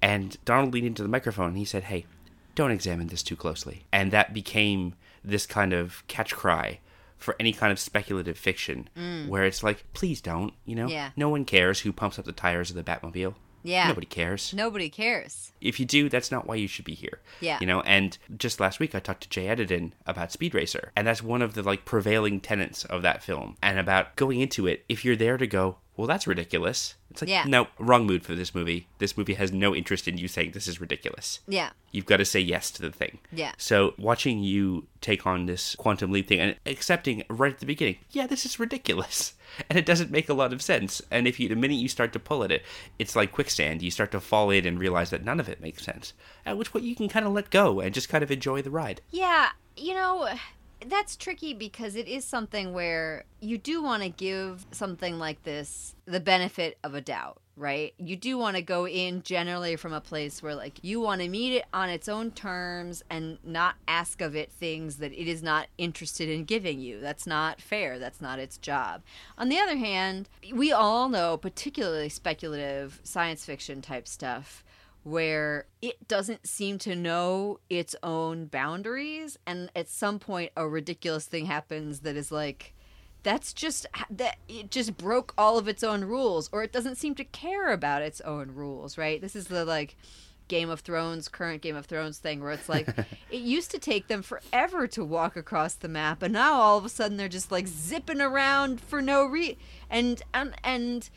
And 0.00 0.36
donald 0.44 0.72
leaned 0.72 0.86
into 0.86 1.02
the 1.02 1.08
microphone. 1.08 1.48
And 1.48 1.58
he 1.58 1.64
said 1.64 1.84
hey 1.84 2.06
don't 2.54 2.70
examine 2.70 3.06
this 3.06 3.22
too 3.22 3.36
closely. 3.36 3.84
And 3.92 4.10
that 4.10 4.34
became 4.34 4.94
this 5.24 5.46
kind 5.46 5.72
of 5.72 6.02
catch 6.06 6.34
cry 6.34 6.80
for 7.16 7.36
any 7.38 7.52
kind 7.52 7.70
of 7.70 7.78
speculative 7.78 8.36
fiction 8.36 8.88
mm. 8.96 9.28
where 9.28 9.44
it's 9.44 9.62
like 9.62 9.84
please 9.92 10.20
don't 10.20 10.54
you 10.64 10.74
know? 10.74 10.88
Yeah. 10.88 11.10
no 11.16 11.28
one 11.28 11.44
cares 11.44 11.80
who 11.80 11.92
pumps 11.92 12.18
up 12.18 12.24
the 12.24 12.32
tires 12.32 12.70
of 12.70 12.76
the 12.76 12.82
batmobile 12.82 13.34
Yeah. 13.62 13.88
nobody 13.88 14.06
cares 14.06 14.52
Nobody 14.54 14.88
cares. 14.88 15.52
if 15.60 15.78
you 15.78 15.86
do, 15.86 16.08
that's 16.08 16.30
not 16.30 16.46
why 16.46 16.56
you 16.56 16.66
should 16.68 16.84
be 16.84 16.94
here. 16.94 17.20
Yeah. 17.40 17.58
You 17.60 17.66
know, 17.66 17.80
and 17.82 18.16
just 18.36 18.60
last 18.60 18.80
week 18.80 18.94
I 18.94 19.00
talked 19.00 19.22
to 19.22 19.28
Jay 19.28 19.46
Edidin 19.46 19.92
about 20.06 20.32
Speed 20.32 20.54
Racer, 20.54 20.92
and 20.96 21.06
that's 21.06 21.22
one 21.22 21.42
of 21.42 21.54
the 21.54 21.62
like 21.62 21.84
prevailing 21.84 22.40
tenets 22.40 22.84
of 22.84 23.02
that 23.02 23.22
film, 23.22 23.56
and 23.62 23.78
about 23.78 24.16
going 24.16 24.40
into 24.40 24.66
it. 24.66 24.84
If 24.88 25.04
you're 25.04 25.16
there 25.16 25.36
to 25.38 25.46
go, 25.46 25.76
well, 25.96 26.06
that's 26.06 26.26
ridiculous. 26.26 26.94
It's 27.10 27.20
like, 27.22 27.28
Yeah. 27.28 27.44
no, 27.46 27.68
wrong 27.78 28.06
mood 28.06 28.24
for 28.24 28.34
this 28.34 28.54
movie. 28.54 28.88
This 28.98 29.16
movie 29.16 29.34
has 29.34 29.52
no 29.52 29.74
interest 29.74 30.08
in 30.08 30.16
you 30.16 30.26
saying 30.26 30.52
this 30.52 30.66
is 30.66 30.80
ridiculous. 30.80 31.40
Yeah. 31.46 31.70
You've 31.90 32.06
got 32.06 32.16
to 32.16 32.24
say 32.24 32.40
yes 32.40 32.70
to 32.72 32.82
the 32.82 32.90
thing. 32.90 33.18
Yeah. 33.30 33.52
So 33.58 33.92
watching 33.98 34.42
you 34.42 34.86
take 35.02 35.26
on 35.26 35.44
this 35.46 35.76
quantum 35.76 36.10
leap 36.10 36.28
thing 36.28 36.40
and 36.40 36.56
accepting 36.64 37.24
right 37.28 37.52
at 37.52 37.60
the 37.60 37.66
beginning, 37.66 37.98
yeah, 38.10 38.26
this 38.26 38.46
is 38.46 38.58
ridiculous. 38.58 39.34
And 39.68 39.78
it 39.78 39.84
doesn't 39.84 40.10
make 40.10 40.30
a 40.30 40.34
lot 40.34 40.54
of 40.54 40.62
sense. 40.62 41.02
And 41.10 41.28
if 41.28 41.38
you 41.38 41.46
the 41.46 41.54
minute 41.56 41.74
you 41.76 41.86
start 41.86 42.14
to 42.14 42.18
pull 42.18 42.42
at 42.42 42.50
it, 42.50 42.62
it's 42.98 43.14
like 43.14 43.32
quicksand. 43.32 43.82
You 43.82 43.90
start 43.90 44.10
to 44.12 44.20
fall 44.20 44.48
in 44.48 44.64
and 44.64 44.78
realize 44.78 45.10
that 45.10 45.26
none 45.26 45.38
of 45.38 45.46
it 45.46 45.60
makes 45.60 45.84
sense. 45.84 46.14
At 46.46 46.56
which 46.56 46.72
point 46.72 46.86
you 46.86 46.96
can 46.96 47.06
kind 47.10 47.26
of 47.26 47.32
let 47.34 47.50
go 47.50 47.78
and 47.78 47.92
just 47.92 48.08
kind 48.08 48.24
of 48.24 48.30
enjoy 48.30 48.62
the 48.62 48.70
ride. 48.70 49.02
Yeah, 49.10 49.50
you 49.76 49.92
know, 49.92 50.26
that's 50.86 51.16
tricky 51.16 51.54
because 51.54 51.96
it 51.96 52.08
is 52.08 52.24
something 52.24 52.72
where 52.72 53.24
you 53.40 53.58
do 53.58 53.82
want 53.82 54.02
to 54.02 54.08
give 54.08 54.66
something 54.70 55.18
like 55.18 55.42
this 55.44 55.94
the 56.06 56.20
benefit 56.20 56.78
of 56.82 56.94
a 56.94 57.00
doubt, 57.00 57.40
right? 57.56 57.94
You 57.98 58.16
do 58.16 58.38
want 58.38 58.56
to 58.56 58.62
go 58.62 58.86
in 58.86 59.22
generally 59.22 59.76
from 59.76 59.92
a 59.92 60.00
place 60.00 60.42
where, 60.42 60.54
like, 60.54 60.78
you 60.82 61.00
want 61.00 61.20
to 61.20 61.28
meet 61.28 61.54
it 61.54 61.64
on 61.72 61.88
its 61.88 62.08
own 62.08 62.30
terms 62.30 63.02
and 63.10 63.38
not 63.44 63.76
ask 63.86 64.20
of 64.20 64.34
it 64.34 64.50
things 64.50 64.96
that 64.96 65.12
it 65.12 65.28
is 65.28 65.42
not 65.42 65.68
interested 65.78 66.28
in 66.28 66.44
giving 66.44 66.80
you. 66.80 67.00
That's 67.00 67.26
not 67.26 67.60
fair. 67.60 67.98
That's 67.98 68.20
not 68.20 68.38
its 68.38 68.58
job. 68.58 69.02
On 69.38 69.48
the 69.48 69.58
other 69.58 69.76
hand, 69.76 70.28
we 70.52 70.72
all 70.72 71.08
know, 71.08 71.36
particularly 71.36 72.08
speculative 72.08 73.00
science 73.04 73.44
fiction 73.44 73.82
type 73.82 74.08
stuff 74.08 74.64
where 75.04 75.66
it 75.80 76.06
doesn't 76.06 76.46
seem 76.46 76.78
to 76.78 76.94
know 76.94 77.58
its 77.68 77.96
own 78.02 78.46
boundaries 78.46 79.38
and 79.46 79.70
at 79.74 79.88
some 79.88 80.18
point 80.18 80.52
a 80.56 80.68
ridiculous 80.68 81.26
thing 81.26 81.46
happens 81.46 82.00
that 82.00 82.16
is 82.16 82.30
like 82.30 82.74
that's 83.24 83.52
just 83.52 83.86
that 84.10 84.36
it 84.48 84.70
just 84.70 84.96
broke 84.96 85.32
all 85.36 85.58
of 85.58 85.68
its 85.68 85.82
own 85.82 86.04
rules 86.04 86.48
or 86.52 86.62
it 86.62 86.72
doesn't 86.72 86.96
seem 86.96 87.14
to 87.14 87.24
care 87.24 87.72
about 87.72 88.02
its 88.02 88.20
own 88.22 88.52
rules 88.54 88.96
right? 88.96 89.20
This 89.20 89.34
is 89.34 89.46
the 89.46 89.64
like 89.64 89.96
Game 90.52 90.68
of 90.68 90.80
Thrones, 90.80 91.28
current 91.28 91.62
Game 91.62 91.76
of 91.76 91.86
Thrones 91.86 92.18
thing, 92.18 92.42
where 92.42 92.52
it's 92.52 92.68
like 92.68 92.86
it 93.30 93.40
used 93.40 93.70
to 93.70 93.78
take 93.78 94.08
them 94.08 94.20
forever 94.20 94.86
to 94.88 95.02
walk 95.02 95.34
across 95.34 95.74
the 95.74 95.88
map, 95.88 96.22
and 96.22 96.34
now 96.34 96.60
all 96.60 96.76
of 96.76 96.84
a 96.84 96.90
sudden 96.90 97.16
they're 97.16 97.26
just 97.26 97.50
like 97.50 97.66
zipping 97.66 98.20
around 98.20 98.78
for 98.78 99.00
no 99.00 99.24
re 99.24 99.56
and 99.88 100.22
and 100.34 100.54
and 100.62 101.08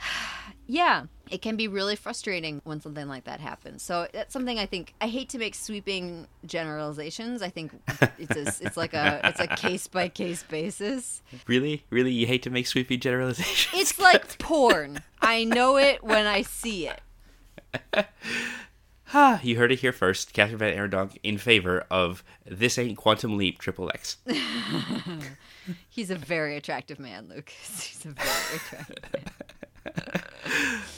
yeah, 0.66 1.04
it 1.30 1.42
can 1.42 1.56
be 1.56 1.68
really 1.68 1.96
frustrating 1.96 2.60
when 2.64 2.80
something 2.80 3.08
like 3.08 3.24
that 3.24 3.40
happens. 3.40 3.82
So 3.82 4.06
that's 4.12 4.32
something 4.32 4.58
I 4.58 4.66
think 4.66 4.94
I 5.00 5.08
hate 5.08 5.28
to 5.30 5.38
make 5.38 5.54
sweeping 5.54 6.26
generalizations. 6.44 7.42
I 7.42 7.50
think 7.50 7.72
it's 8.18 8.36
a, 8.36 8.64
it's 8.64 8.76
like 8.76 8.94
a 8.94 9.20
it's 9.24 9.40
a 9.40 9.46
case 9.46 9.86
by 9.86 10.08
case 10.08 10.42
basis. 10.42 11.22
Really? 11.46 11.84
Really? 11.90 12.12
You 12.12 12.26
hate 12.26 12.42
to 12.44 12.50
make 12.50 12.66
sweeping 12.66 13.00
generalizations? 13.00 13.80
It's 13.80 13.98
like 13.98 14.38
porn. 14.38 15.00
I 15.20 15.44
know 15.44 15.76
it 15.76 16.02
when 16.02 16.26
I 16.26 16.42
see 16.42 16.88
it. 16.88 17.00
Ah, 19.14 19.40
you 19.42 19.56
heard 19.56 19.70
it 19.70 19.78
here 19.78 19.92
first. 19.92 20.34
Kathryn 20.34 20.58
VanArendonk 20.58 21.18
in 21.22 21.38
favor 21.38 21.86
of 21.90 22.24
This 22.44 22.76
Ain't 22.76 22.96
Quantum 22.98 23.36
Leap 23.36 23.58
Triple 23.58 23.88
X. 23.94 24.16
He's 25.88 26.10
a 26.10 26.16
very 26.16 26.56
attractive 26.56 26.98
man, 26.98 27.28
Lucas. 27.28 27.82
He's 27.82 28.04
a 28.04 28.08
very 28.08 28.56
attractive 28.56 29.04
man. 29.12 30.22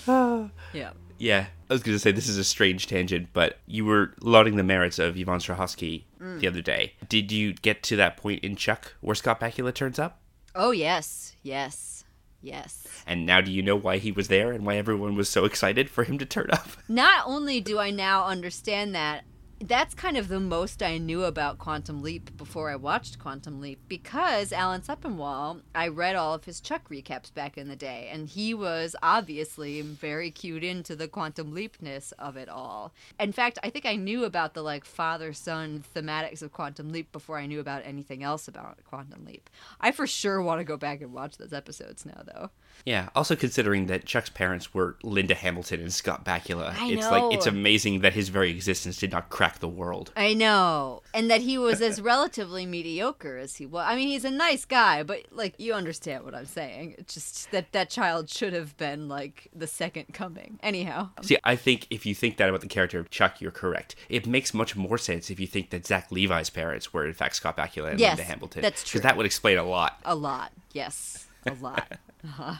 yeah. 0.72 0.90
Yeah, 1.18 1.46
I 1.68 1.72
was 1.72 1.82
going 1.82 1.96
to 1.96 1.98
say 1.98 2.12
this 2.12 2.28
is 2.28 2.38
a 2.38 2.44
strange 2.44 2.86
tangent, 2.86 3.30
but 3.32 3.58
you 3.66 3.84
were 3.84 4.14
lauding 4.20 4.56
the 4.56 4.62
merits 4.62 4.98
of 4.98 5.16
Yvonne 5.16 5.40
Strahovski 5.40 6.04
the 6.18 6.24
mm. 6.24 6.46
other 6.46 6.62
day. 6.62 6.94
Did 7.08 7.32
you 7.32 7.54
get 7.54 7.82
to 7.84 7.96
that 7.96 8.16
point 8.16 8.44
in 8.44 8.54
Chuck 8.54 8.94
where 9.00 9.16
Scott 9.16 9.40
Bakula 9.40 9.74
turns 9.74 9.98
up? 9.98 10.20
Oh 10.54 10.70
yes, 10.70 11.34
yes. 11.42 12.04
Yes. 12.40 12.86
And 13.06 13.26
now 13.26 13.40
do 13.40 13.50
you 13.50 13.62
know 13.62 13.74
why 13.74 13.98
he 13.98 14.12
was 14.12 14.28
there 14.28 14.52
and 14.52 14.64
why 14.64 14.76
everyone 14.76 15.16
was 15.16 15.28
so 15.28 15.44
excited 15.44 15.90
for 15.90 16.04
him 16.04 16.18
to 16.18 16.24
turn 16.24 16.50
up? 16.52 16.68
Not 16.88 17.24
only 17.26 17.60
do 17.60 17.78
I 17.78 17.90
now 17.90 18.26
understand 18.26 18.94
that, 18.94 19.24
that's 19.60 19.94
kind 19.94 20.16
of 20.16 20.28
the 20.28 20.38
most 20.38 20.82
I 20.82 20.98
knew 20.98 21.24
about 21.24 21.58
Quantum 21.58 22.02
Leap 22.02 22.36
before 22.36 22.70
I 22.70 22.76
watched 22.76 23.18
Quantum 23.18 23.60
Leap 23.60 23.80
because 23.88 24.52
Alan 24.52 24.82
Sepinwall, 24.82 25.62
I 25.74 25.88
read 25.88 26.14
all 26.14 26.34
of 26.34 26.44
his 26.44 26.60
Chuck 26.60 26.88
recaps 26.88 27.32
back 27.32 27.58
in 27.58 27.68
the 27.68 27.76
day, 27.76 28.08
and 28.12 28.28
he 28.28 28.54
was 28.54 28.94
obviously 29.02 29.80
very 29.82 30.30
cued 30.30 30.62
into 30.62 30.94
the 30.94 31.08
Quantum 31.08 31.52
Leapness 31.52 32.12
of 32.12 32.36
it 32.36 32.48
all. 32.48 32.92
In 33.18 33.32
fact, 33.32 33.58
I 33.62 33.70
think 33.70 33.84
I 33.84 33.96
knew 33.96 34.24
about 34.24 34.54
the 34.54 34.62
like 34.62 34.84
father 34.84 35.32
son 35.32 35.82
thematics 35.94 36.42
of 36.42 36.52
Quantum 36.52 36.90
Leap 36.90 37.10
before 37.10 37.38
I 37.38 37.46
knew 37.46 37.58
about 37.58 37.82
anything 37.84 38.22
else 38.22 38.46
about 38.46 38.78
Quantum 38.84 39.24
Leap. 39.24 39.50
I 39.80 39.90
for 39.90 40.06
sure 40.06 40.40
want 40.40 40.60
to 40.60 40.64
go 40.64 40.76
back 40.76 41.00
and 41.00 41.12
watch 41.12 41.36
those 41.36 41.52
episodes 41.52 42.06
now, 42.06 42.22
though. 42.24 42.50
Yeah, 42.84 43.08
also 43.14 43.34
considering 43.34 43.86
that 43.86 44.04
Chuck's 44.04 44.30
parents 44.30 44.72
were 44.72 44.96
Linda 45.02 45.34
Hamilton 45.34 45.80
and 45.80 45.92
Scott 45.92 46.24
Bakula, 46.24 46.74
I 46.78 46.92
it's 46.92 47.10
like 47.10 47.34
it's 47.34 47.46
amazing 47.46 48.00
that 48.00 48.12
his 48.12 48.28
very 48.28 48.50
existence 48.50 48.98
did 48.98 49.10
not 49.10 49.30
crack 49.30 49.47
the 49.56 49.68
world. 49.68 50.12
I 50.16 50.34
know. 50.34 51.02
And 51.14 51.30
that 51.30 51.40
he 51.40 51.56
was 51.58 51.80
as 51.80 52.00
relatively 52.02 52.66
mediocre 52.66 53.36
as 53.38 53.56
he 53.56 53.66
was. 53.66 53.84
I 53.86 53.96
mean, 53.96 54.08
he's 54.08 54.24
a 54.24 54.30
nice 54.30 54.64
guy, 54.64 55.02
but 55.02 55.20
like 55.30 55.54
you 55.58 55.72
understand 55.74 56.24
what 56.24 56.34
I'm 56.34 56.46
saying. 56.46 56.94
It's 56.98 57.14
just 57.14 57.50
that 57.50 57.72
that 57.72 57.90
child 57.90 58.28
should 58.30 58.52
have 58.52 58.76
been 58.76 59.08
like 59.08 59.48
the 59.54 59.66
second 59.66 60.12
coming. 60.12 60.58
Anyhow. 60.62 61.10
See, 61.22 61.38
I 61.44 61.56
think 61.56 61.86
if 61.90 62.04
you 62.06 62.14
think 62.14 62.36
that 62.36 62.48
about 62.48 62.60
the 62.60 62.68
character 62.68 62.98
of 62.98 63.10
Chuck, 63.10 63.40
you're 63.40 63.50
correct. 63.50 63.94
It 64.08 64.26
makes 64.26 64.52
much 64.54 64.76
more 64.76 64.98
sense 64.98 65.30
if 65.30 65.40
you 65.40 65.46
think 65.46 65.70
that 65.70 65.86
Zach 65.86 66.10
Levi's 66.12 66.50
parents 66.50 66.92
were 66.92 67.06
in 67.06 67.14
fact 67.14 67.36
Scott 67.36 67.56
Bakula 67.56 67.90
and 67.92 68.00
Yes, 68.00 68.18
Linda 68.18 68.24
Hamilton. 68.30 68.62
that's 68.62 68.82
true. 68.84 68.98
Because 68.98 69.02
that 69.08 69.16
would 69.16 69.26
explain 69.26 69.58
a 69.58 69.64
lot. 69.64 69.98
A 70.04 70.14
lot. 70.14 70.52
Yes. 70.72 71.26
A 71.46 71.54
lot. 71.54 71.98
Uh-huh. 72.24 72.54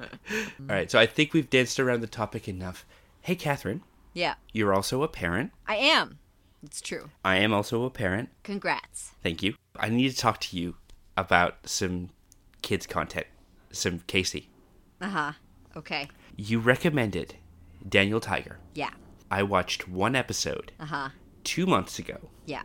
All 0.00 0.06
right, 0.66 0.90
so 0.90 0.98
I 0.98 1.06
think 1.06 1.32
we've 1.34 1.48
danced 1.50 1.78
around 1.78 2.00
the 2.00 2.06
topic 2.06 2.48
enough. 2.48 2.84
Hey, 3.22 3.36
Kathryn, 3.36 3.80
Yeah. 4.12 4.34
you're 4.52 4.74
also 4.74 5.02
a 5.02 5.08
parent. 5.08 5.52
I 5.66 5.76
am. 5.76 6.18
It's 6.62 6.80
true. 6.80 7.10
I 7.24 7.36
am 7.36 7.52
also 7.52 7.84
a 7.84 7.90
parent. 7.90 8.28
Congrats. 8.42 9.12
Thank 9.22 9.42
you. 9.42 9.54
I 9.78 9.88
need 9.88 10.10
to 10.10 10.16
talk 10.16 10.40
to 10.40 10.56
you 10.56 10.74
about 11.16 11.56
some 11.64 12.10
kids' 12.62 12.86
content, 12.86 13.26
some 13.72 14.00
Casey. 14.06 14.50
Uh-huh. 15.00 15.32
Okay. 15.76 16.08
You 16.36 16.58
recommended 16.58 17.36
Daniel 17.88 18.20
Tiger. 18.20 18.58
Yeah. 18.74 18.90
I 19.30 19.42
watched 19.42 19.88
one 19.88 20.14
episode 20.16 20.72
Uh-huh. 20.80 21.10
two 21.44 21.64
months 21.66 21.98
ago, 21.98 22.18
Yeah. 22.46 22.62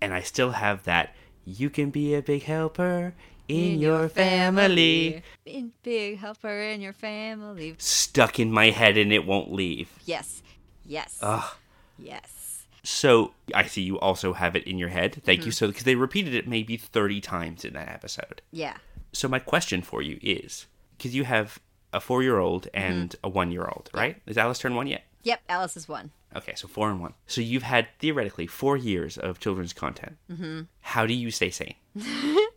and 0.00 0.14
I 0.14 0.20
still 0.22 0.52
have 0.52 0.84
that. 0.84 1.14
You 1.44 1.68
can 1.68 1.90
be 1.90 2.14
a 2.14 2.22
big 2.22 2.44
helper 2.44 3.14
in, 3.48 3.80
your, 3.80 4.08
family. 4.08 5.22
In 5.44 5.72
big 5.82 6.18
helper 6.18 6.60
in 6.60 6.80
your 6.80 6.92
family. 6.92 7.74
stuck 7.78 8.38
in 8.38 8.52
my 8.52 8.70
head, 8.70 8.96
and 8.96 9.12
it 9.12 9.26
won't 9.26 9.52
leave. 9.52 9.90
Yes. 10.06 10.42
Yes. 10.90 11.18
Ugh. 11.22 11.54
Yes. 11.98 12.66
So 12.82 13.32
I 13.54 13.66
see 13.66 13.82
you 13.82 13.98
also 14.00 14.32
have 14.32 14.56
it 14.56 14.64
in 14.64 14.76
your 14.76 14.88
head. 14.88 15.22
Thank 15.24 15.46
you. 15.46 15.52
So 15.52 15.68
because 15.68 15.84
they 15.84 15.94
repeated 15.94 16.34
it 16.34 16.48
maybe 16.48 16.76
thirty 16.76 17.20
times 17.20 17.64
in 17.64 17.74
that 17.74 17.88
episode. 17.88 18.42
Yeah. 18.50 18.76
So 19.12 19.28
my 19.28 19.38
question 19.38 19.82
for 19.82 20.02
you 20.02 20.18
is, 20.22 20.66
because 20.96 21.14
you 21.14 21.24
have 21.24 21.58
a 21.92 22.00
four-year-old 22.00 22.68
and 22.72 23.14
a 23.22 23.28
one-year-old, 23.28 23.90
right? 23.92 24.20
Is 24.26 24.38
Alice 24.38 24.58
turned 24.58 24.76
one 24.76 24.86
yet? 24.86 25.04
Yep, 25.22 25.40
Alice 25.48 25.76
is 25.76 25.88
one. 25.88 26.12
Okay, 26.34 26.54
so 26.54 26.68
four 26.68 26.88
and 26.90 27.00
one. 27.00 27.14
So 27.26 27.40
you've 27.40 27.64
had 27.64 27.88
theoretically 27.98 28.46
four 28.46 28.76
years 28.76 29.18
of 29.18 29.40
children's 29.40 29.72
content. 29.72 30.16
Mm-hmm. 30.30 30.62
How 30.80 31.06
do 31.06 31.12
you 31.12 31.30
stay 31.30 31.50
sane? 31.50 31.74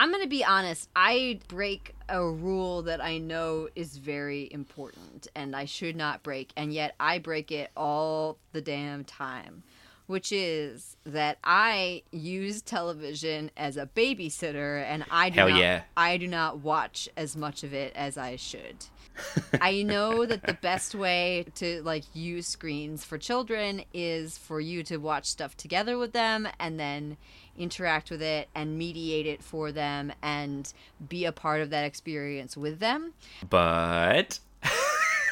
I'm 0.00 0.08
going 0.08 0.22
to 0.22 0.30
be 0.30 0.42
honest. 0.42 0.88
I 0.96 1.40
break 1.48 1.94
a 2.08 2.24
rule 2.24 2.80
that 2.84 3.02
I 3.02 3.18
know 3.18 3.68
is 3.76 3.98
very 3.98 4.48
important 4.50 5.28
and 5.36 5.54
I 5.54 5.66
should 5.66 5.94
not 5.94 6.22
break, 6.22 6.54
and 6.56 6.72
yet 6.72 6.94
I 6.98 7.18
break 7.18 7.52
it 7.52 7.70
all 7.76 8.38
the 8.52 8.62
damn 8.62 9.04
time. 9.04 9.62
Which 10.10 10.32
is 10.32 10.96
that 11.04 11.38
I 11.44 12.02
use 12.10 12.62
television 12.62 13.52
as 13.56 13.76
a 13.76 13.86
babysitter, 13.86 14.82
and 14.82 15.04
I 15.08 15.30
do 15.30 15.36
Hell 15.36 15.48
not, 15.50 15.60
yeah. 15.60 15.82
I 15.96 16.16
do 16.16 16.26
not 16.26 16.58
watch 16.58 17.08
as 17.16 17.36
much 17.36 17.62
of 17.62 17.72
it 17.72 17.92
as 17.94 18.18
I 18.18 18.34
should. 18.34 18.86
I 19.60 19.84
know 19.84 20.26
that 20.26 20.42
the 20.42 20.54
best 20.54 20.96
way 20.96 21.46
to 21.54 21.80
like 21.84 22.02
use 22.12 22.48
screens 22.48 23.04
for 23.04 23.18
children 23.18 23.84
is 23.94 24.36
for 24.36 24.58
you 24.60 24.82
to 24.82 24.96
watch 24.96 25.26
stuff 25.26 25.56
together 25.56 25.96
with 25.96 26.12
them 26.12 26.48
and 26.58 26.80
then 26.80 27.16
interact 27.56 28.10
with 28.10 28.20
it 28.20 28.48
and 28.52 28.76
mediate 28.76 29.26
it 29.26 29.44
for 29.44 29.70
them 29.70 30.12
and 30.24 30.72
be 31.08 31.24
a 31.24 31.30
part 31.30 31.60
of 31.60 31.70
that 31.70 31.84
experience 31.84 32.56
with 32.56 32.80
them. 32.80 33.12
But 33.48 34.40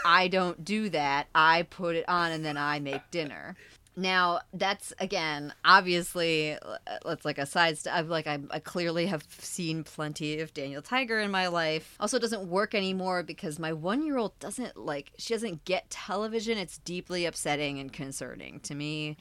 I 0.04 0.28
don't 0.28 0.64
do 0.64 0.88
that. 0.90 1.26
I 1.34 1.62
put 1.62 1.96
it 1.96 2.08
on 2.08 2.30
and 2.30 2.44
then 2.44 2.56
I 2.56 2.78
make 2.78 3.10
dinner. 3.10 3.56
Now 3.98 4.42
that's 4.52 4.92
again 5.00 5.52
obviously 5.64 6.52
uh, 6.52 6.78
let's 7.04 7.24
like 7.24 7.36
a 7.36 7.46
side 7.46 7.78
st- 7.78 7.92
I've 7.92 8.08
like 8.08 8.28
I, 8.28 8.38
I 8.48 8.60
clearly 8.60 9.06
have 9.06 9.24
seen 9.40 9.82
plenty 9.82 10.38
of 10.38 10.54
Daniel 10.54 10.80
Tiger 10.80 11.18
in 11.18 11.32
my 11.32 11.48
life. 11.48 11.96
Also, 11.98 12.20
doesn't 12.20 12.48
work 12.48 12.76
anymore 12.76 13.24
because 13.24 13.58
my 13.58 13.72
one 13.72 14.06
year 14.06 14.16
old 14.16 14.38
doesn't 14.38 14.76
like 14.76 15.10
she 15.18 15.34
doesn't 15.34 15.64
get 15.64 15.90
television. 15.90 16.58
It's 16.58 16.78
deeply 16.78 17.26
upsetting 17.26 17.80
and 17.80 17.92
concerning 17.92 18.60
to 18.60 18.74
me. 18.76 19.16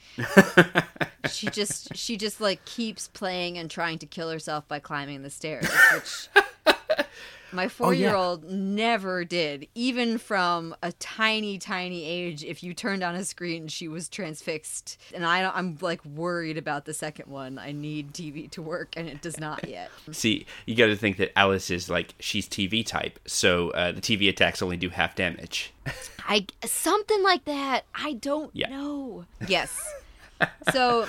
she 1.28 1.48
just 1.48 1.96
she 1.96 2.16
just 2.16 2.40
like 2.40 2.64
keeps 2.64 3.08
playing 3.08 3.58
and 3.58 3.68
trying 3.68 3.98
to 3.98 4.06
kill 4.06 4.30
herself 4.30 4.68
by 4.68 4.78
climbing 4.78 5.22
the 5.22 5.30
stairs, 5.30 5.68
which 5.92 6.28
my 7.52 7.68
four 7.68 7.94
year 7.94 8.14
old 8.14 8.44
never 8.44 9.24
did. 9.24 9.66
Even 9.74 10.18
from 10.18 10.74
a 10.82 10.92
tiny, 10.92 11.58
tiny 11.58 12.04
age, 12.04 12.44
if 12.44 12.62
you 12.62 12.74
turned 12.74 13.02
on 13.02 13.14
a 13.14 13.24
screen, 13.24 13.68
she 13.68 13.88
was 13.88 14.08
transfixed. 14.08 14.98
And 15.14 15.24
I, 15.24 15.48
I'm 15.48 15.78
like 15.80 16.04
worried 16.04 16.58
about 16.58 16.84
the 16.84 16.94
second 16.94 17.30
one. 17.30 17.58
I 17.58 17.72
need 17.72 18.12
TV 18.12 18.50
to 18.52 18.62
work, 18.62 18.94
and 18.96 19.08
it 19.08 19.22
does 19.22 19.38
not 19.38 19.66
yet. 19.68 19.90
see, 20.12 20.46
you 20.66 20.74
got 20.76 20.86
to 20.86 20.96
think 20.96 21.16
that 21.18 21.36
Alice 21.38 21.70
is 21.70 21.88
like 21.88 22.14
she's 22.20 22.48
TV 22.48 22.84
type, 22.84 23.18
so 23.26 23.70
uh, 23.70 23.92
the 23.92 24.00
TV 24.00 24.28
attacks 24.28 24.62
only 24.62 24.76
do 24.76 24.88
half 24.90 25.14
damage. 25.14 25.72
I 26.28 26.46
something 26.64 27.22
like 27.22 27.44
that. 27.46 27.84
I 27.94 28.14
don't 28.14 28.50
Yeah. 28.54 28.68
know. 28.68 29.24
Yes. 29.46 29.78
So 30.72 31.06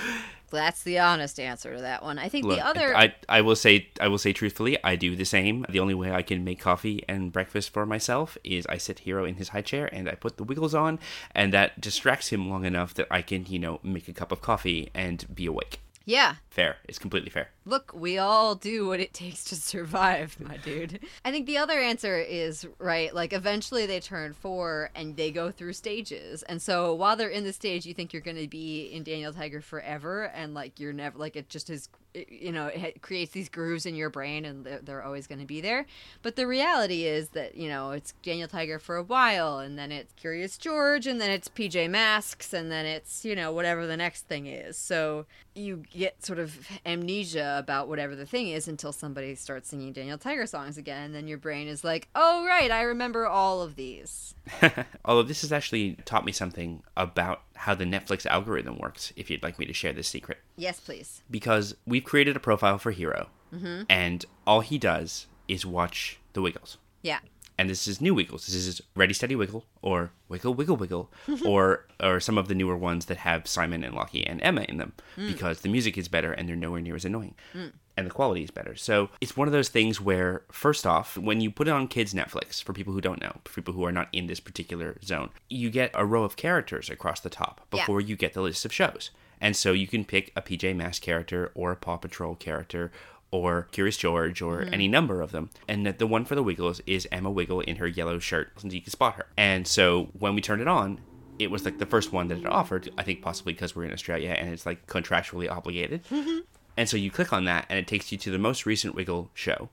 that's 0.56 0.82
the 0.82 0.98
honest 0.98 1.38
answer 1.38 1.74
to 1.76 1.82
that 1.82 2.02
one. 2.02 2.18
I 2.18 2.28
think 2.28 2.46
Look, 2.46 2.58
the 2.58 2.66
other. 2.66 2.96
I, 2.96 3.14
I 3.28 3.40
will 3.40 3.56
say 3.56 3.88
I 4.00 4.08
will 4.08 4.18
say 4.18 4.32
truthfully, 4.32 4.76
I 4.82 4.96
do 4.96 5.16
the 5.16 5.24
same. 5.24 5.64
The 5.68 5.80
only 5.80 5.94
way 5.94 6.12
I 6.12 6.22
can 6.22 6.44
make 6.44 6.60
coffee 6.60 7.04
and 7.08 7.32
breakfast 7.32 7.70
for 7.72 7.86
myself 7.86 8.36
is 8.44 8.66
I 8.68 8.76
sit 8.78 9.00
Hero 9.00 9.24
in 9.24 9.36
his 9.36 9.50
high 9.50 9.62
chair 9.62 9.88
and 9.92 10.08
I 10.08 10.14
put 10.14 10.36
the 10.36 10.44
wiggles 10.44 10.74
on, 10.74 10.98
and 11.34 11.52
that 11.52 11.80
distracts 11.80 12.28
him 12.28 12.48
long 12.48 12.64
enough 12.64 12.94
that 12.94 13.06
I 13.10 13.22
can, 13.22 13.46
you 13.46 13.58
know, 13.58 13.80
make 13.82 14.08
a 14.08 14.12
cup 14.12 14.32
of 14.32 14.40
coffee 14.40 14.90
and 14.94 15.24
be 15.34 15.46
awake. 15.46 15.80
yeah. 16.04 16.36
Fair. 16.50 16.76
It's 16.88 16.98
completely 16.98 17.30
fair. 17.30 17.50
Look, 17.66 17.92
we 17.94 18.16
all 18.16 18.54
do 18.54 18.86
what 18.88 19.00
it 19.00 19.12
takes 19.12 19.44
to 19.44 19.54
survive, 19.54 20.36
my 20.40 20.56
dude. 20.56 21.00
I 21.24 21.30
think 21.30 21.46
the 21.46 21.58
other 21.58 21.78
answer 21.78 22.18
is 22.18 22.66
right. 22.78 23.14
Like, 23.14 23.32
eventually 23.32 23.84
they 23.84 24.00
turn 24.00 24.32
four 24.32 24.90
and 24.94 25.16
they 25.16 25.30
go 25.30 25.50
through 25.50 25.74
stages. 25.74 26.42
And 26.44 26.60
so 26.62 26.94
while 26.94 27.16
they're 27.16 27.28
in 27.28 27.44
the 27.44 27.52
stage, 27.52 27.84
you 27.84 27.92
think 27.92 28.12
you're 28.12 28.22
going 28.22 28.38
to 28.38 28.48
be 28.48 28.86
in 28.86 29.02
Daniel 29.02 29.32
Tiger 29.32 29.60
forever. 29.60 30.24
And, 30.24 30.54
like, 30.54 30.80
you're 30.80 30.94
never, 30.94 31.18
like, 31.18 31.36
it 31.36 31.50
just 31.50 31.68
is, 31.68 31.90
you 32.14 32.50
know, 32.50 32.66
it 32.66 33.02
creates 33.02 33.32
these 33.32 33.48
grooves 33.48 33.86
in 33.86 33.94
your 33.94 34.10
brain 34.10 34.44
and 34.44 34.64
they're, 34.64 34.80
they're 34.82 35.04
always 35.04 35.26
going 35.26 35.40
to 35.40 35.46
be 35.46 35.60
there. 35.60 35.86
But 36.22 36.36
the 36.36 36.46
reality 36.46 37.04
is 37.04 37.28
that, 37.30 37.56
you 37.56 37.68
know, 37.68 37.92
it's 37.92 38.14
Daniel 38.22 38.48
Tiger 38.48 38.78
for 38.78 38.96
a 38.96 39.02
while 39.02 39.58
and 39.58 39.78
then 39.78 39.92
it's 39.92 40.12
Curious 40.14 40.58
George 40.58 41.06
and 41.06 41.20
then 41.20 41.30
it's 41.30 41.48
PJ 41.48 41.88
Masks 41.90 42.52
and 42.52 42.70
then 42.70 42.86
it's, 42.86 43.24
you 43.24 43.36
know, 43.36 43.52
whatever 43.52 43.86
the 43.86 43.96
next 43.96 44.26
thing 44.26 44.46
is. 44.46 44.76
So 44.76 45.26
you 45.54 45.84
get 45.90 46.24
sort 46.24 46.38
of 46.38 46.66
amnesia 46.84 47.59
about 47.60 47.86
whatever 47.86 48.16
the 48.16 48.26
thing 48.26 48.48
is 48.48 48.66
until 48.66 48.92
somebody 48.92 49.36
starts 49.36 49.68
singing 49.68 49.92
Daniel 49.92 50.18
Tiger 50.18 50.46
songs 50.46 50.76
again. 50.76 51.04
And 51.04 51.14
then 51.14 51.28
your 51.28 51.38
brain 51.38 51.68
is 51.68 51.84
like, 51.84 52.08
oh, 52.16 52.44
right, 52.44 52.70
I 52.70 52.82
remember 52.82 53.26
all 53.26 53.62
of 53.62 53.76
these. 53.76 54.34
Although 55.04 55.22
this 55.22 55.42
has 55.42 55.52
actually 55.52 55.96
taught 56.04 56.24
me 56.24 56.32
something 56.32 56.82
about 56.96 57.42
how 57.54 57.74
the 57.74 57.84
Netflix 57.84 58.26
algorithm 58.26 58.78
works, 58.78 59.12
if 59.14 59.30
you'd 59.30 59.42
like 59.42 59.58
me 59.58 59.66
to 59.66 59.72
share 59.72 59.92
this 59.92 60.08
secret. 60.08 60.38
Yes, 60.56 60.80
please. 60.80 61.22
Because 61.30 61.76
we've 61.86 62.04
created 62.04 62.34
a 62.34 62.40
profile 62.40 62.78
for 62.78 62.90
Hero, 62.90 63.28
mm-hmm. 63.54 63.82
and 63.88 64.24
all 64.46 64.60
he 64.60 64.78
does 64.78 65.26
is 65.46 65.64
watch 65.64 66.18
the 66.32 66.42
Wiggles. 66.42 66.78
Yeah. 67.02 67.20
And 67.60 67.68
this 67.68 67.86
is 67.86 68.00
new 68.00 68.14
Wiggles. 68.14 68.46
This 68.46 68.54
is 68.54 68.80
Ready 68.96 69.12
Steady 69.12 69.36
Wiggle 69.36 69.66
or 69.82 70.12
Wiggle 70.30 70.54
Wiggle 70.54 70.76
Wiggle 70.76 71.12
or 71.44 71.86
or 72.02 72.18
some 72.18 72.38
of 72.38 72.48
the 72.48 72.54
newer 72.54 72.76
ones 72.76 73.04
that 73.04 73.18
have 73.18 73.46
Simon 73.46 73.84
and 73.84 73.94
Lucky 73.94 74.26
and 74.26 74.40
Emma 74.42 74.62
in 74.62 74.78
them 74.78 74.94
mm. 75.14 75.26
because 75.26 75.60
the 75.60 75.68
music 75.68 75.98
is 75.98 76.08
better 76.08 76.32
and 76.32 76.48
they're 76.48 76.56
nowhere 76.56 76.80
near 76.80 76.96
as 76.96 77.04
annoying. 77.04 77.34
Mm. 77.54 77.72
And 77.98 78.06
the 78.06 78.10
quality 78.10 78.42
is 78.42 78.50
better. 78.50 78.76
So 78.76 79.10
it's 79.20 79.36
one 79.36 79.46
of 79.46 79.52
those 79.52 79.68
things 79.68 80.00
where, 80.00 80.44
first 80.50 80.86
off, 80.86 81.18
when 81.18 81.42
you 81.42 81.50
put 81.50 81.68
it 81.68 81.72
on 81.72 81.86
kids' 81.86 82.14
Netflix, 82.14 82.62
for 82.62 82.72
people 82.72 82.94
who 82.94 83.02
don't 83.02 83.20
know, 83.20 83.40
for 83.44 83.52
people 83.52 83.74
who 83.74 83.84
are 83.84 83.92
not 83.92 84.08
in 84.10 84.26
this 84.26 84.40
particular 84.40 84.96
zone, 85.04 85.28
you 85.50 85.68
get 85.68 85.90
a 85.92 86.06
row 86.06 86.24
of 86.24 86.36
characters 86.36 86.88
across 86.88 87.20
the 87.20 87.28
top 87.28 87.60
Yeah. 87.70 87.82
before 87.82 88.00
you 88.00 88.16
get 88.16 88.32
the 88.32 88.40
list 88.40 88.64
of 88.64 88.72
shows. 88.72 89.10
And 89.38 89.54
so 89.54 89.72
you 89.72 89.86
can 89.86 90.06
pick 90.06 90.32
a 90.34 90.40
PJ 90.40 90.74
Masks 90.76 90.98
character 91.04 91.50
or 91.54 91.72
a 91.72 91.76
Paw 91.76 91.98
Patrol 91.98 92.36
character 92.36 92.90
or 93.30 93.68
Curious 93.72 93.96
George 93.96 94.42
or 94.42 94.62
any 94.62 94.86
mm-hmm. 94.86 94.92
number 94.92 95.20
of 95.20 95.32
them. 95.32 95.50
And 95.68 95.86
that 95.86 95.98
the 95.98 96.06
one 96.06 96.24
for 96.24 96.34
the 96.34 96.42
Wiggles 96.42 96.80
is 96.86 97.06
Emma 97.12 97.30
Wiggle 97.30 97.60
in 97.60 97.76
her 97.76 97.86
yellow 97.86 98.18
shirt, 98.18 98.52
so 98.56 98.68
you 98.68 98.80
can 98.80 98.90
spot 98.90 99.14
her. 99.14 99.26
And 99.36 99.66
so 99.66 100.10
when 100.18 100.34
we 100.34 100.40
turned 100.40 100.62
it 100.62 100.68
on, 100.68 101.00
it 101.38 101.50
was 101.50 101.64
like 101.64 101.78
the 101.78 101.86
first 101.86 102.12
one 102.12 102.28
that 102.28 102.38
it 102.38 102.46
offered, 102.46 102.90
I 102.98 103.02
think 103.02 103.22
possibly 103.22 103.54
because 103.54 103.74
we're 103.74 103.84
in 103.84 103.92
Australia 103.92 104.30
and 104.30 104.50
it's 104.50 104.66
like 104.66 104.86
contractually 104.86 105.50
obligated. 105.50 106.04
Mm-hmm. 106.04 106.40
And 106.76 106.88
so 106.88 106.96
you 106.96 107.10
click 107.10 107.32
on 107.32 107.44
that 107.44 107.66
and 107.68 107.78
it 107.78 107.86
takes 107.86 108.12
you 108.12 108.18
to 108.18 108.30
the 108.30 108.38
most 108.38 108.66
recent 108.66 108.94
Wiggle 108.94 109.30
show 109.34 109.70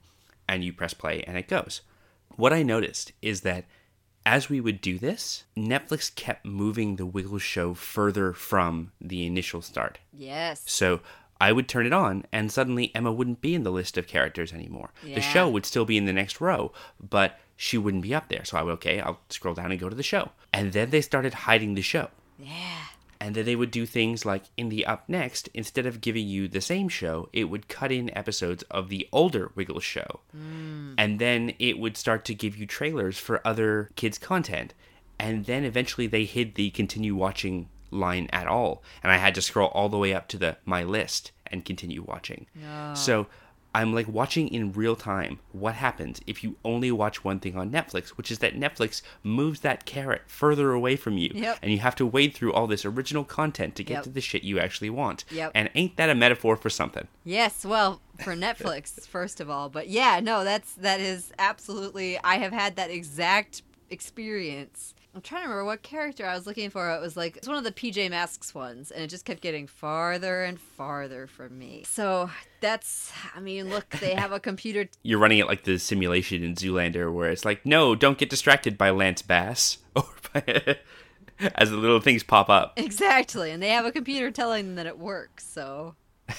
and 0.47 0.64
you 0.64 0.72
press 0.72 0.93
play 0.93 1.24
and 1.24 1.38
it 1.38 1.47
goes. 1.47 1.82
What 2.36 2.53
I 2.53 2.64
noticed 2.64 3.12
is 3.22 3.41
that 3.41 3.66
as 4.26 4.49
we 4.49 4.60
would 4.60 4.82
do 4.82 4.99
this, 4.99 5.45
Netflix 5.55 6.14
kept 6.14 6.45
moving 6.45 6.95
the 6.95 7.05
Wiggle 7.05 7.39
show 7.39 7.74
further 7.74 8.34
from 8.34 8.91
the 8.99 9.26
initial 9.26 9.62
start. 9.62 9.99
Yes. 10.14 10.64
So 10.66 11.01
I 11.39 11.51
would 11.51 11.67
turn 11.67 11.85
it 11.85 11.93
on, 11.93 12.25
and 12.31 12.51
suddenly 12.51 12.91
Emma 12.95 13.11
wouldn't 13.11 13.41
be 13.41 13.53
in 13.53 13.63
the 13.63 13.71
list 13.71 13.97
of 13.97 14.07
characters 14.07 14.53
anymore. 14.53 14.91
Yeah. 15.03 15.15
The 15.15 15.21
show 15.21 15.49
would 15.49 15.65
still 15.65 15.85
be 15.85 15.97
in 15.97 16.05
the 16.05 16.13
next 16.13 16.41
row, 16.41 16.71
but 16.99 17.39
she 17.55 17.77
wouldn't 17.77 18.03
be 18.03 18.15
up 18.15 18.29
there. 18.29 18.45
So 18.45 18.57
I 18.57 18.63
would, 18.63 18.73
okay, 18.73 18.99
I'll 18.99 19.19
scroll 19.29 19.53
down 19.53 19.71
and 19.71 19.79
go 19.79 19.89
to 19.89 19.95
the 19.95 20.03
show. 20.03 20.31
And 20.53 20.73
then 20.73 20.89
they 20.89 21.01
started 21.01 21.33
hiding 21.33 21.75
the 21.75 21.81
show. 21.81 22.09
Yeah. 22.39 22.85
And 23.19 23.35
then 23.35 23.45
they 23.45 23.55
would 23.55 23.71
do 23.71 23.88
things 23.88 24.25
like 24.25 24.43
in 24.57 24.69
the 24.69 24.85
up 24.85 25.09
next, 25.09 25.49
instead 25.55 25.88
of 25.88 26.01
giving 26.01 26.27
you 26.27 26.47
the 26.47 26.61
same 26.61 26.88
show, 26.88 27.29
it 27.33 27.45
would 27.45 27.67
cut 27.67 27.91
in 27.91 28.15
episodes 28.15 28.63
of 28.69 28.89
the 28.89 29.07
older 29.11 29.51
Wiggles 29.55 29.83
show. 29.83 30.19
Hmm. 30.31 30.93
And 30.99 31.17
then 31.17 31.53
it 31.57 31.79
would 31.79 31.97
start 31.97 32.25
to 32.25 32.35
give 32.35 32.55
you 32.55 32.67
trailers 32.67 33.17
for 33.17 33.45
other 33.45 33.89
kids' 33.95 34.19
content. 34.19 34.75
And 35.19 35.45
then 35.45 35.63
eventually 35.63 36.05
they 36.05 36.25
hid 36.25 36.55
the 36.55 36.69
continue 36.69 37.15
watching 37.15 37.69
line 37.91 38.27
at 38.31 38.47
all. 38.47 38.83
And 39.03 39.11
I 39.11 39.17
had 39.17 39.35
to 39.35 39.41
scroll 39.41 39.69
all 39.69 39.89
the 39.89 39.97
way 39.97 40.13
up 40.13 40.27
to 40.29 40.38
the 40.38 40.57
my 40.65 40.83
list 40.83 41.31
and 41.47 41.63
continue 41.65 42.01
watching. 42.01 42.45
So 42.93 43.27
I'm 43.75 43.93
like 43.93 44.07
watching 44.07 44.47
in 44.47 44.71
real 44.73 44.95
time 44.95 45.39
what 45.51 45.75
happens 45.75 46.19
if 46.25 46.43
you 46.43 46.55
only 46.65 46.91
watch 46.91 47.23
one 47.23 47.39
thing 47.39 47.55
on 47.55 47.69
Netflix, 47.69 48.09
which 48.09 48.31
is 48.31 48.39
that 48.39 48.55
Netflix 48.55 49.03
moves 49.23 49.59
that 49.59 49.85
carrot 49.85 50.23
further 50.25 50.71
away 50.71 50.95
from 50.95 51.17
you. 51.17 51.29
Yep. 51.33 51.59
And 51.61 51.71
you 51.71 51.77
have 51.79 51.95
to 51.97 52.05
wade 52.05 52.33
through 52.33 52.53
all 52.53 52.65
this 52.65 52.85
original 52.85 53.23
content 53.23 53.75
to 53.75 53.83
get 53.83 53.95
Yep. 53.95 54.03
to 54.05 54.09
the 54.09 54.21
shit 54.21 54.43
you 54.43 54.57
actually 54.59 54.89
want. 54.89 55.25
Yep. 55.29 55.51
And 55.53 55.69
ain't 55.75 55.95
that 55.97 56.09
a 56.09 56.15
metaphor 56.15 56.55
for 56.55 56.69
something? 56.71 57.07
Yes, 57.23 57.65
well, 57.65 58.01
for 58.23 58.33
Netflix 58.35 59.05
first 59.07 59.39
of 59.39 59.49
all, 59.49 59.69
but 59.69 59.88
yeah, 59.89 60.21
no, 60.21 60.43
that's 60.43 60.73
that 60.75 60.99
is 60.99 61.31
absolutely. 61.38 62.17
I 62.23 62.38
have 62.39 62.53
had 62.53 62.77
that 62.77 62.89
exact 62.89 63.61
experience. 63.89 64.95
I'm 65.18 65.22
trying 65.22 65.41
to 65.41 65.47
remember 65.47 65.65
what 65.65 65.82
character 65.82 66.28
I 66.28 66.36
was 66.36 66.45
looking 66.45 66.70
for. 66.70 66.91
It 66.91 67.01
was 67.01 67.18
like 67.18 67.38
it's 67.38 67.47
one 67.47 67.57
of 67.57 67.63
the 67.63 67.72
PJ 67.72 68.07
Masks 68.11 68.53
ones, 68.53 68.91
and 68.91 69.03
it 69.03 69.07
just 69.07 69.26
kept 69.26 69.41
getting 69.41 69.65
farther 69.65 70.43
and 70.43 70.59
farther 70.59 71.26
from 71.26 71.57
me. 71.57 71.86
So 71.88 72.30
that's, 72.61 73.11
I 73.36 73.39
mean, 73.39 73.68
look, 73.68 73.89
they 73.99 74.13
have 74.13 74.32
a 74.32 74.39
computer. 74.39 74.88
You're 75.01 75.18
running 75.18 75.39
it 75.39 75.47
like 75.47 75.63
the 75.63 75.80
simulation 75.80 76.43
in 76.43 76.53
Zoolander 76.53 77.11
where 77.11 77.32
it's 77.32 77.45
like, 77.45 77.65
no, 77.65 77.95
don't 77.95 78.20
get 78.20 78.30
distracted 78.30 78.78
by 78.78 78.91
Lance 78.91 79.24
Bass. 79.24 79.80
Or 79.95 80.05
by 80.32 80.78
as 81.55 81.72
the 81.72 81.78
little 81.78 81.99
things 81.99 82.22
pop 82.22 82.47
up. 82.47 82.74
Exactly, 82.78 83.49
and 83.49 83.63
they 83.63 83.70
have 83.70 83.86
a 83.86 83.91
computer 83.91 84.30
telling 84.30 84.68
them 84.68 84.76
that 84.76 84.86
it 84.86 84.99
works. 84.99 85.47
So, 85.47 85.95
I, 86.30 86.36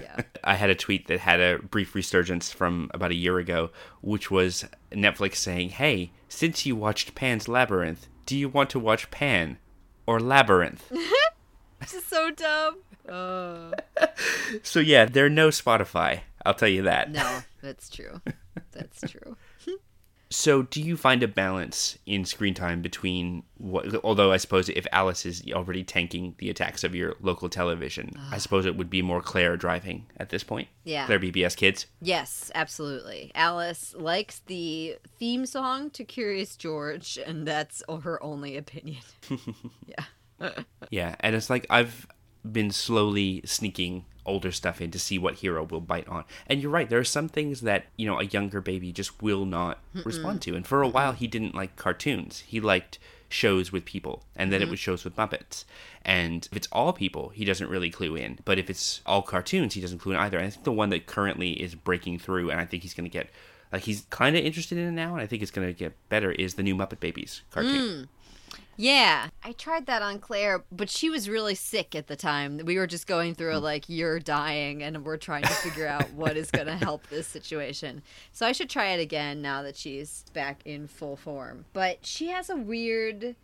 yeah. 0.00 0.20
I 0.44 0.54
had 0.54 0.70
a 0.70 0.74
tweet 0.74 1.06
that 1.08 1.20
had 1.20 1.40
a 1.40 1.58
brief 1.58 1.94
resurgence 1.94 2.50
from 2.50 2.90
about 2.92 3.10
a 3.10 3.16
year 3.16 3.38
ago, 3.38 3.70
which 4.02 4.30
was 4.30 4.64
Netflix 4.92 5.36
saying, 5.36 5.70
"Hey, 5.70 6.12
since 6.28 6.66
you 6.66 6.76
watched 6.76 7.14
Pan's 7.14 7.48
Labyrinth, 7.48 8.06
do 8.26 8.36
you 8.36 8.48
want 8.48 8.70
to 8.70 8.78
watch 8.78 9.10
Pan 9.10 9.58
or 10.06 10.20
Labyrinth?" 10.20 10.92
This 11.80 11.94
is 11.94 12.04
so 12.06 12.30
dumb. 12.30 12.78
Oh. 13.10 13.72
so 14.62 14.80
yeah, 14.80 15.04
they're 15.04 15.28
no 15.28 15.48
Spotify. 15.48 16.20
I'll 16.46 16.54
tell 16.54 16.68
you 16.68 16.82
that. 16.82 17.10
No, 17.10 17.40
that's 17.62 17.90
true. 17.90 18.22
That's 18.72 19.02
true. 19.10 19.36
So, 20.34 20.62
do 20.62 20.82
you 20.82 20.96
find 20.96 21.22
a 21.22 21.28
balance 21.28 21.96
in 22.06 22.24
screen 22.24 22.54
time 22.54 22.82
between 22.82 23.44
what? 23.56 23.94
Although 24.02 24.32
I 24.32 24.36
suppose 24.36 24.68
if 24.68 24.84
Alice 24.90 25.24
is 25.24 25.44
already 25.52 25.84
tanking 25.84 26.34
the 26.38 26.50
attacks 26.50 26.82
of 26.82 26.92
your 26.92 27.14
local 27.20 27.48
television, 27.48 28.10
I 28.32 28.34
ah. 28.34 28.38
suppose 28.38 28.66
it 28.66 28.76
would 28.76 28.90
be 28.90 29.00
more 29.00 29.22
Claire 29.22 29.56
driving 29.56 30.06
at 30.16 30.30
this 30.30 30.42
point. 30.42 30.66
Yeah. 30.82 31.06
Claire 31.06 31.20
PBS 31.20 31.56
Kids. 31.56 31.86
Yes, 32.02 32.50
absolutely. 32.52 33.30
Alice 33.36 33.94
likes 33.96 34.40
the 34.46 34.96
theme 35.20 35.46
song 35.46 35.88
to 35.90 36.02
Curious 36.02 36.56
George, 36.56 37.16
and 37.24 37.46
that's 37.46 37.84
her 38.02 38.20
only 38.20 38.56
opinion. 38.56 39.02
yeah. 39.86 40.04
Yeah, 40.90 41.14
and 41.20 41.36
it's 41.36 41.48
like 41.48 41.64
I've 41.70 42.08
been 42.50 42.72
slowly 42.72 43.40
sneaking 43.44 44.04
older 44.26 44.52
stuff 44.52 44.80
in 44.80 44.90
to 44.90 44.98
see 44.98 45.18
what 45.18 45.36
hero 45.36 45.64
will 45.64 45.80
bite 45.80 46.08
on. 46.08 46.24
And 46.46 46.60
you're 46.60 46.70
right, 46.70 46.88
there 46.88 46.98
are 46.98 47.04
some 47.04 47.28
things 47.28 47.62
that, 47.62 47.86
you 47.96 48.06
know, 48.06 48.18
a 48.18 48.24
younger 48.24 48.60
baby 48.60 48.92
just 48.92 49.22
will 49.22 49.44
not 49.44 49.78
respond 50.04 50.42
to. 50.42 50.54
And 50.54 50.66
for 50.66 50.82
a 50.82 50.88
while 50.88 51.12
he 51.12 51.26
didn't 51.26 51.54
like 51.54 51.76
cartoons. 51.76 52.40
He 52.40 52.60
liked 52.60 52.98
shows 53.28 53.72
with 53.72 53.84
people 53.84 54.22
and 54.36 54.52
then 54.52 54.60
it 54.60 54.64
mm-hmm. 54.64 54.72
was 54.72 54.80
shows 54.80 55.04
with 55.04 55.16
Muppets. 55.16 55.64
And 56.04 56.46
if 56.50 56.56
it's 56.56 56.68
all 56.70 56.92
people, 56.92 57.30
he 57.30 57.44
doesn't 57.44 57.68
really 57.68 57.90
clue 57.90 58.14
in. 58.14 58.38
But 58.44 58.58
if 58.58 58.70
it's 58.70 59.00
all 59.06 59.22
cartoons, 59.22 59.74
he 59.74 59.80
doesn't 59.80 59.98
clue 59.98 60.12
in 60.12 60.18
either. 60.18 60.38
And 60.38 60.46
I 60.46 60.50
think 60.50 60.64
the 60.64 60.72
one 60.72 60.90
that 60.90 61.06
currently 61.06 61.52
is 61.52 61.74
breaking 61.74 62.18
through 62.18 62.50
and 62.50 62.60
I 62.60 62.64
think 62.64 62.82
he's 62.82 62.94
going 62.94 63.08
to 63.08 63.10
get 63.10 63.28
like 63.72 63.82
he's 63.82 64.02
kind 64.10 64.36
of 64.36 64.44
interested 64.44 64.78
in 64.78 64.86
it 64.86 64.92
now 64.92 65.14
and 65.14 65.22
I 65.22 65.26
think 65.26 65.42
it's 65.42 65.50
going 65.50 65.66
to 65.66 65.72
get 65.72 65.94
better 66.08 66.30
is 66.30 66.54
the 66.54 66.62
new 66.62 66.76
Muppet 66.76 67.00
Babies 67.00 67.42
cartoon. 67.50 68.04
Mm. 68.04 68.08
Yeah. 68.76 69.28
I 69.42 69.52
tried 69.52 69.86
that 69.86 70.02
on 70.02 70.18
Claire, 70.18 70.64
but 70.72 70.90
she 70.90 71.10
was 71.10 71.28
really 71.28 71.54
sick 71.54 71.94
at 71.94 72.06
the 72.06 72.16
time. 72.16 72.60
We 72.64 72.78
were 72.78 72.86
just 72.86 73.06
going 73.06 73.34
through, 73.34 73.56
a, 73.56 73.58
like, 73.58 73.84
you're 73.88 74.18
dying, 74.18 74.82
and 74.82 75.04
we're 75.04 75.16
trying 75.16 75.42
to 75.42 75.48
figure 75.48 75.86
out 75.86 76.12
what 76.12 76.36
is 76.36 76.50
going 76.50 76.66
to 76.66 76.76
help 76.76 77.06
this 77.08 77.26
situation. 77.26 78.02
So 78.32 78.46
I 78.46 78.52
should 78.52 78.70
try 78.70 78.86
it 78.88 79.00
again 79.00 79.40
now 79.42 79.62
that 79.62 79.76
she's 79.76 80.24
back 80.32 80.60
in 80.64 80.86
full 80.88 81.16
form. 81.16 81.64
But 81.72 82.04
she 82.06 82.28
has 82.28 82.50
a 82.50 82.56
weird. 82.56 83.36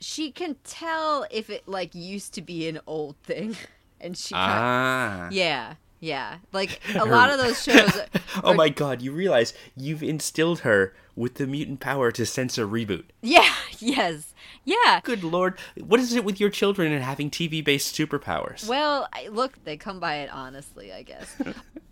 She 0.00 0.30
can 0.30 0.56
tell 0.64 1.26
if 1.30 1.48
it, 1.48 1.66
like, 1.66 1.94
used 1.94 2.34
to 2.34 2.42
be 2.42 2.68
an 2.68 2.80
old 2.86 3.16
thing. 3.22 3.56
And 3.98 4.14
she. 4.14 4.34
Ah. 4.36 5.30
Yeah. 5.32 5.76
Yeah. 6.06 6.38
Like, 6.52 6.80
a 6.94 7.04
lot 7.04 7.30
of 7.30 7.38
those 7.38 7.62
shows. 7.62 8.00
Oh 8.44 8.50
are- 8.50 8.54
my 8.54 8.68
god, 8.68 9.00
you 9.02 9.12
realize 9.12 9.54
you've 9.76 10.02
instilled 10.02 10.60
her 10.60 10.94
with 11.14 11.34
the 11.34 11.46
mutant 11.46 11.80
power 11.80 12.12
to 12.12 12.26
sense 12.26 12.58
a 12.58 12.62
reboot. 12.62 13.04
Yeah. 13.22 13.52
Yes. 13.78 14.32
Yeah. 14.64 15.00
Good 15.04 15.22
lord, 15.22 15.58
what 15.78 16.00
is 16.00 16.14
it 16.14 16.24
with 16.24 16.40
your 16.40 16.48
children 16.48 16.92
and 16.92 17.04
having 17.04 17.30
TV 17.30 17.62
based 17.62 17.94
superpowers? 17.94 18.66
Well, 18.66 19.06
I, 19.12 19.28
look, 19.28 19.62
they 19.64 19.76
come 19.76 20.00
by 20.00 20.16
it 20.16 20.30
honestly, 20.30 20.92
I 20.94 21.02
guess. 21.02 21.36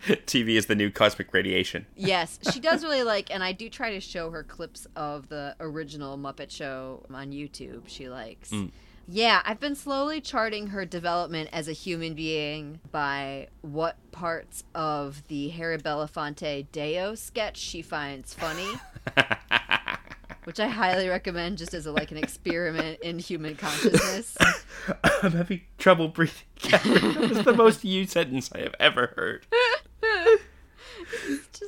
TV 0.08 0.56
is 0.56 0.64
the 0.66 0.74
new 0.74 0.90
cosmic 0.90 1.32
radiation. 1.34 1.84
Yes, 1.94 2.38
she 2.52 2.58
does 2.58 2.82
really 2.82 3.02
like, 3.02 3.30
and 3.30 3.44
I 3.44 3.52
do 3.52 3.68
try 3.68 3.90
to 3.90 4.00
show 4.00 4.30
her 4.30 4.42
clips 4.42 4.86
of 4.96 5.28
the 5.28 5.54
original 5.60 6.16
Muppet 6.16 6.50
Show 6.50 7.04
on 7.12 7.32
YouTube. 7.32 7.82
She 7.86 8.08
likes. 8.08 8.50
Mm. 8.50 8.70
Yeah, 9.06 9.42
I've 9.44 9.60
been 9.60 9.74
slowly 9.74 10.20
charting 10.20 10.68
her 10.68 10.84
development 10.86 11.50
as 11.52 11.68
a 11.68 11.72
human 11.72 12.14
being 12.14 12.80
by 12.90 13.48
what 13.60 13.96
parts 14.12 14.64
of 14.74 15.26
the 15.28 15.50
Harry 15.50 15.78
Belafonte 15.78 16.66
Day-O 16.72 17.14
sketch 17.14 17.58
she 17.58 17.82
finds 17.82 18.32
funny. 18.32 18.68
Which 20.44 20.60
I 20.60 20.68
highly 20.68 21.08
recommend 21.08 21.56
just 21.58 21.72
as 21.72 21.86
a, 21.86 21.92
like 21.92 22.10
an 22.10 22.18
experiment 22.18 23.00
in 23.00 23.18
human 23.18 23.56
consciousness. 23.56 24.36
I'm 25.22 25.32
having 25.32 25.62
trouble 25.78 26.08
breathing. 26.08 26.42
That 26.70 27.16
was 27.16 27.44
the 27.44 27.54
most 27.54 27.84
you 27.84 28.06
sentence 28.06 28.50
I 28.54 28.60
have 28.60 28.74
ever 28.78 29.12
heard. 29.16 29.46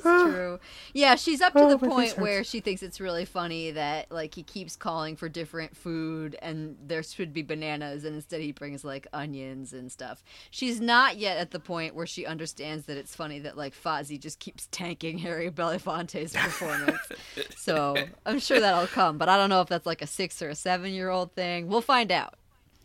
true. 0.31 0.59
Yeah, 0.93 1.15
she's 1.15 1.41
up 1.41 1.53
to 1.53 1.59
Oh, 1.59 1.69
the 1.69 1.77
point 1.77 2.17
where 2.17 2.43
she 2.43 2.59
thinks 2.59 2.81
it's 2.83 2.99
really 2.99 3.25
funny 3.25 3.71
that 3.71 4.11
like 4.11 4.35
he 4.35 4.43
keeps 4.43 4.75
calling 4.75 5.15
for 5.15 5.29
different 5.29 5.75
food 5.75 6.35
and 6.41 6.77
there 6.85 7.03
should 7.03 7.33
be 7.33 7.41
bananas 7.41 8.03
and 8.05 8.15
instead 8.15 8.41
he 8.41 8.51
brings 8.51 8.83
like 8.83 9.07
onions 9.13 9.73
and 9.73 9.91
stuff. 9.91 10.23
She's 10.51 10.79
not 10.79 11.17
yet 11.17 11.37
at 11.37 11.51
the 11.51 11.59
point 11.59 11.95
where 11.95 12.07
she 12.07 12.25
understands 12.25 12.85
that 12.85 12.97
it's 12.97 13.15
funny 13.15 13.39
that 13.39 13.57
like 13.57 13.73
Fozzie 13.73 14.19
just 14.19 14.39
keeps 14.39 14.67
tanking 14.71 15.17
Harry 15.19 15.49
Belafonte's 15.51 16.33
performance. 16.33 16.99
so 17.57 17.95
I'm 18.25 18.39
sure 18.39 18.59
that'll 18.59 18.87
come, 18.87 19.17
but 19.17 19.29
I 19.29 19.37
don't 19.37 19.49
know 19.49 19.61
if 19.61 19.67
that's 19.67 19.85
like 19.85 20.01
a 20.01 20.07
six 20.07 20.41
or 20.41 20.49
a 20.49 20.55
seven 20.55 20.91
year 20.93 21.09
old 21.09 21.33
thing. 21.33 21.67
We'll 21.67 21.81
find 21.81 22.11
out. 22.11 22.35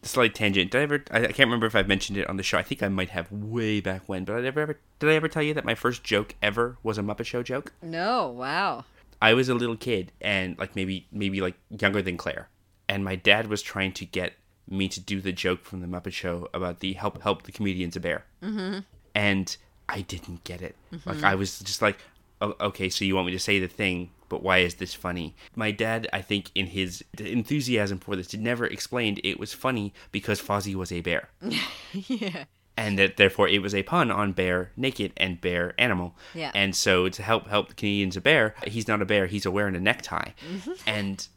Slight 0.04 0.34
tangent. 0.34 0.72
Did 0.72 0.78
I 0.78 0.82
ever? 0.82 1.04
I 1.10 1.18
I 1.18 1.26
can't 1.26 1.46
remember 1.46 1.66
if 1.66 1.76
I've 1.76 1.86
mentioned 1.86 2.18
it 2.18 2.28
on 2.28 2.36
the 2.36 2.42
show. 2.42 2.58
I 2.58 2.62
think 2.62 2.82
I 2.82 2.88
might 2.88 3.10
have 3.10 3.30
way 3.30 3.80
back 3.80 4.02
when. 4.08 4.24
But 4.24 4.36
I 4.36 4.40
never 4.40 4.60
ever. 4.60 4.78
Did 4.98 5.10
I 5.10 5.14
ever 5.14 5.28
tell 5.28 5.42
you 5.42 5.54
that 5.54 5.64
my 5.64 5.76
first 5.76 6.02
joke 6.02 6.34
ever 6.42 6.76
was 6.82 6.98
a 6.98 7.02
Muppet 7.02 7.26
Show 7.26 7.42
joke? 7.42 7.72
No, 7.80 8.28
wow. 8.28 8.84
I 9.20 9.34
was 9.34 9.48
a 9.48 9.54
little 9.54 9.76
kid 9.76 10.10
and 10.20 10.58
like 10.58 10.74
maybe 10.74 11.06
maybe 11.12 11.40
like 11.40 11.54
younger 11.70 12.02
than 12.02 12.16
Claire, 12.16 12.48
and 12.88 13.04
my 13.04 13.14
dad 13.14 13.46
was 13.46 13.62
trying 13.62 13.92
to 13.92 14.04
get 14.04 14.32
me 14.68 14.88
to 14.88 14.98
do 14.98 15.20
the 15.20 15.32
joke 15.32 15.64
from 15.64 15.80
the 15.80 15.86
Muppet 15.86 16.12
Show 16.12 16.48
about 16.52 16.80
the 16.80 16.94
help 16.94 17.22
help 17.22 17.44
the 17.44 17.52
comedians 17.52 17.94
a 17.94 18.00
bear, 18.00 18.24
mm-hmm. 18.42 18.80
and 19.14 19.56
I 19.88 20.00
didn't 20.00 20.42
get 20.42 20.62
it. 20.62 20.74
Like 21.06 21.22
I 21.22 21.36
was 21.36 21.60
just 21.60 21.82
like, 21.82 21.98
oh, 22.40 22.56
okay, 22.60 22.88
so 22.88 23.04
you 23.04 23.14
want 23.14 23.26
me 23.26 23.32
to 23.32 23.38
say 23.38 23.60
the 23.60 23.68
thing, 23.68 24.10
but 24.32 24.42
why 24.42 24.60
is 24.60 24.76
this 24.76 24.94
funny? 24.94 25.36
My 25.54 25.72
dad, 25.72 26.08
I 26.10 26.22
think, 26.22 26.50
in 26.54 26.68
his 26.68 27.04
enthusiasm 27.18 27.98
for 27.98 28.16
this, 28.16 28.32
never 28.32 28.64
explained 28.64 29.20
it 29.22 29.38
was 29.38 29.52
funny 29.52 29.92
because 30.10 30.40
Fozzie 30.40 30.74
was 30.74 30.90
a 30.90 31.02
bear. 31.02 31.28
yeah. 31.92 32.44
and 32.74 32.98
that 32.98 33.18
therefore 33.18 33.46
it 33.46 33.60
was 33.60 33.74
a 33.74 33.82
pun 33.82 34.10
on 34.10 34.32
bear 34.32 34.72
naked 34.74 35.12
and 35.18 35.38
bear 35.38 35.74
animal. 35.76 36.16
Yeah. 36.32 36.50
And 36.54 36.74
so 36.74 37.10
to 37.10 37.22
help 37.22 37.46
help 37.48 37.68
the 37.68 37.74
Canadians 37.74 38.16
a 38.16 38.22
bear, 38.22 38.54
he's 38.66 38.88
not 38.88 39.02
a 39.02 39.04
bear, 39.04 39.26
he's 39.26 39.44
a 39.44 39.50
wearing 39.50 39.76
a 39.76 39.80
necktie. 39.80 40.30
Mm-hmm. 40.50 40.72
And 40.86 41.28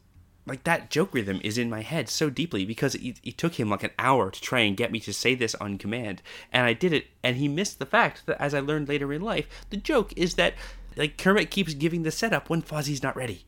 like 0.46 0.64
that 0.64 0.88
joke 0.88 1.12
rhythm 1.12 1.38
is 1.44 1.58
in 1.58 1.68
my 1.68 1.82
head 1.82 2.08
so 2.08 2.30
deeply 2.30 2.64
because 2.64 2.94
it, 2.94 3.20
it 3.22 3.36
took 3.36 3.60
him 3.60 3.68
like 3.68 3.82
an 3.82 3.90
hour 3.98 4.30
to 4.30 4.40
try 4.40 4.60
and 4.60 4.74
get 4.74 4.90
me 4.90 5.00
to 5.00 5.12
say 5.12 5.34
this 5.34 5.54
on 5.56 5.76
command, 5.76 6.22
and 6.50 6.64
I 6.64 6.72
did 6.72 6.94
it, 6.94 7.08
and 7.22 7.36
he 7.36 7.46
missed 7.46 7.78
the 7.78 7.84
fact 7.84 8.24
that 8.24 8.40
as 8.40 8.54
I 8.54 8.60
learned 8.60 8.88
later 8.88 9.12
in 9.12 9.20
life, 9.20 9.46
the 9.68 9.76
joke 9.76 10.14
is 10.16 10.36
that 10.36 10.54
like 10.96 11.18
Kermit 11.18 11.50
keeps 11.50 11.74
giving 11.74 12.02
the 12.02 12.10
setup 12.10 12.48
when 12.48 12.62
Fozzie's 12.62 13.02
not 13.02 13.16
ready. 13.16 13.44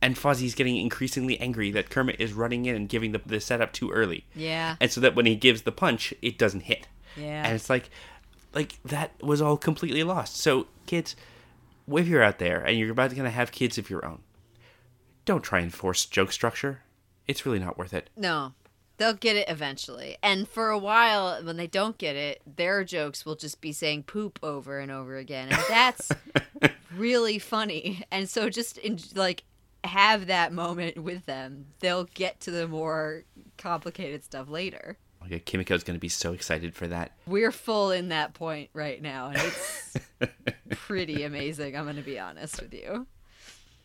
And 0.00 0.16
Fozzie's 0.16 0.56
getting 0.56 0.76
increasingly 0.76 1.38
angry 1.38 1.70
that 1.72 1.90
Kermit 1.90 2.16
is 2.18 2.32
running 2.32 2.66
in 2.66 2.74
and 2.74 2.88
giving 2.88 3.12
the, 3.12 3.20
the 3.24 3.40
setup 3.40 3.72
too 3.72 3.90
early. 3.90 4.26
Yeah. 4.34 4.76
And 4.80 4.90
so 4.90 5.00
that 5.00 5.14
when 5.14 5.26
he 5.26 5.36
gives 5.36 5.62
the 5.62 5.70
punch, 5.70 6.12
it 6.20 6.38
doesn't 6.38 6.62
hit. 6.62 6.88
Yeah. 7.16 7.44
And 7.44 7.54
it's 7.54 7.70
like, 7.70 7.88
like 8.52 8.82
that 8.84 9.12
was 9.22 9.40
all 9.40 9.56
completely 9.56 10.02
lost. 10.02 10.36
So 10.36 10.66
kids, 10.86 11.14
if 11.88 12.08
you're 12.08 12.22
out 12.22 12.38
there 12.38 12.64
and 12.64 12.76
you're 12.78 12.90
about 12.90 13.10
to 13.10 13.16
gonna 13.16 13.30
have 13.30 13.52
kids 13.52 13.78
of 13.78 13.90
your 13.90 14.04
own, 14.04 14.22
don't 15.24 15.42
try 15.42 15.60
and 15.60 15.72
force 15.72 16.04
joke 16.04 16.32
structure. 16.32 16.82
It's 17.28 17.46
really 17.46 17.60
not 17.60 17.78
worth 17.78 17.94
it. 17.94 18.10
No, 18.16 18.54
they'll 18.96 19.14
get 19.14 19.36
it 19.36 19.48
eventually. 19.48 20.16
And 20.22 20.48
for 20.48 20.70
a 20.70 20.78
while, 20.78 21.42
when 21.44 21.56
they 21.56 21.68
don't 21.68 21.96
get 21.96 22.16
it, 22.16 22.42
their 22.56 22.82
jokes 22.82 23.24
will 23.24 23.36
just 23.36 23.60
be 23.60 23.72
saying 23.72 24.04
poop 24.04 24.38
over 24.42 24.80
and 24.80 24.90
over 24.90 25.16
again. 25.16 25.48
And 25.50 25.62
that's 25.68 26.10
really 26.96 27.38
funny. 27.38 28.04
And 28.10 28.28
so 28.28 28.48
just 28.48 28.78
in, 28.78 28.98
like 29.14 29.44
have 29.84 30.26
that 30.26 30.52
moment 30.52 31.02
with 31.02 31.26
them. 31.26 31.66
They'll 31.80 32.04
get 32.04 32.40
to 32.40 32.50
the 32.50 32.68
more 32.68 33.24
complicated 33.58 34.24
stuff 34.24 34.48
later. 34.48 34.96
Oh, 35.20 35.26
okay, 35.26 35.40
Kimiko's 35.40 35.84
gonna 35.84 35.98
be 35.98 36.08
so 36.08 36.32
excited 36.32 36.74
for 36.74 36.86
that. 36.88 37.12
We're 37.26 37.52
full 37.52 37.90
in 37.90 38.08
that 38.08 38.34
point 38.34 38.70
right 38.72 39.00
now, 39.00 39.28
and 39.28 39.38
it's 39.38 39.96
pretty 40.70 41.24
amazing. 41.24 41.76
I'm 41.76 41.84
going 41.84 41.96
to 41.96 42.02
be 42.02 42.18
honest 42.18 42.60
with 42.60 42.74
you. 42.74 43.06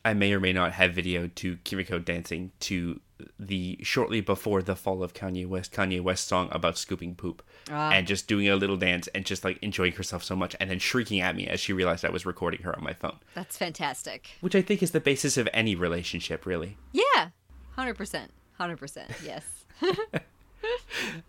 I 0.06 0.14
may 0.14 0.34
or 0.34 0.40
may 0.40 0.54
not 0.54 0.72
have 0.74 0.94
video 0.94 1.28
to 1.36 1.58
Kimiko 1.64 2.00
dancing 2.00 2.52
to 2.62 3.02
the 3.40 3.80
shortly 3.82 4.22
before 4.22 4.62
the 4.62 4.76
fall 4.76 5.02
of 5.04 5.14
Kanye 5.14 5.48
West 5.48 5.72
Kanye 5.74 6.00
West 6.02 6.28
song 6.28 6.50
about 6.52 6.78
scooping 6.78 7.16
poop 7.16 7.42
Ah. 7.70 7.92
and 7.92 8.06
just 8.08 8.28
doing 8.28 8.48
a 8.48 8.56
little 8.56 8.78
dance 8.78 9.08
and 9.16 9.26
just 9.26 9.44
like 9.44 9.58
enjoying 9.62 9.94
herself 9.94 10.24
so 10.24 10.36
much 10.36 10.56
and 10.60 10.70
then 10.70 10.80
shrieking 10.80 11.20
at 11.20 11.36
me 11.36 11.48
as 11.48 11.60
she 11.60 11.74
realized 11.74 12.06
I 12.06 12.10
was 12.10 12.26
recording 12.26 12.62
her 12.64 12.76
on 12.78 12.84
my 12.84 12.94
phone, 12.94 13.18
That's 13.34 13.58
fantastic. 13.58 14.30
which 14.42 14.56
I 14.56 14.62
think 14.62 14.84
is 14.84 14.92
the 14.92 15.00
basis 15.00 15.38
of 15.38 15.50
any 15.54 15.76
relationship, 15.76 16.46
really. 16.46 16.78
Yeah, 16.94 17.30
100%. 17.78 18.28
100%. 18.60 19.06
Yes. 19.26 19.66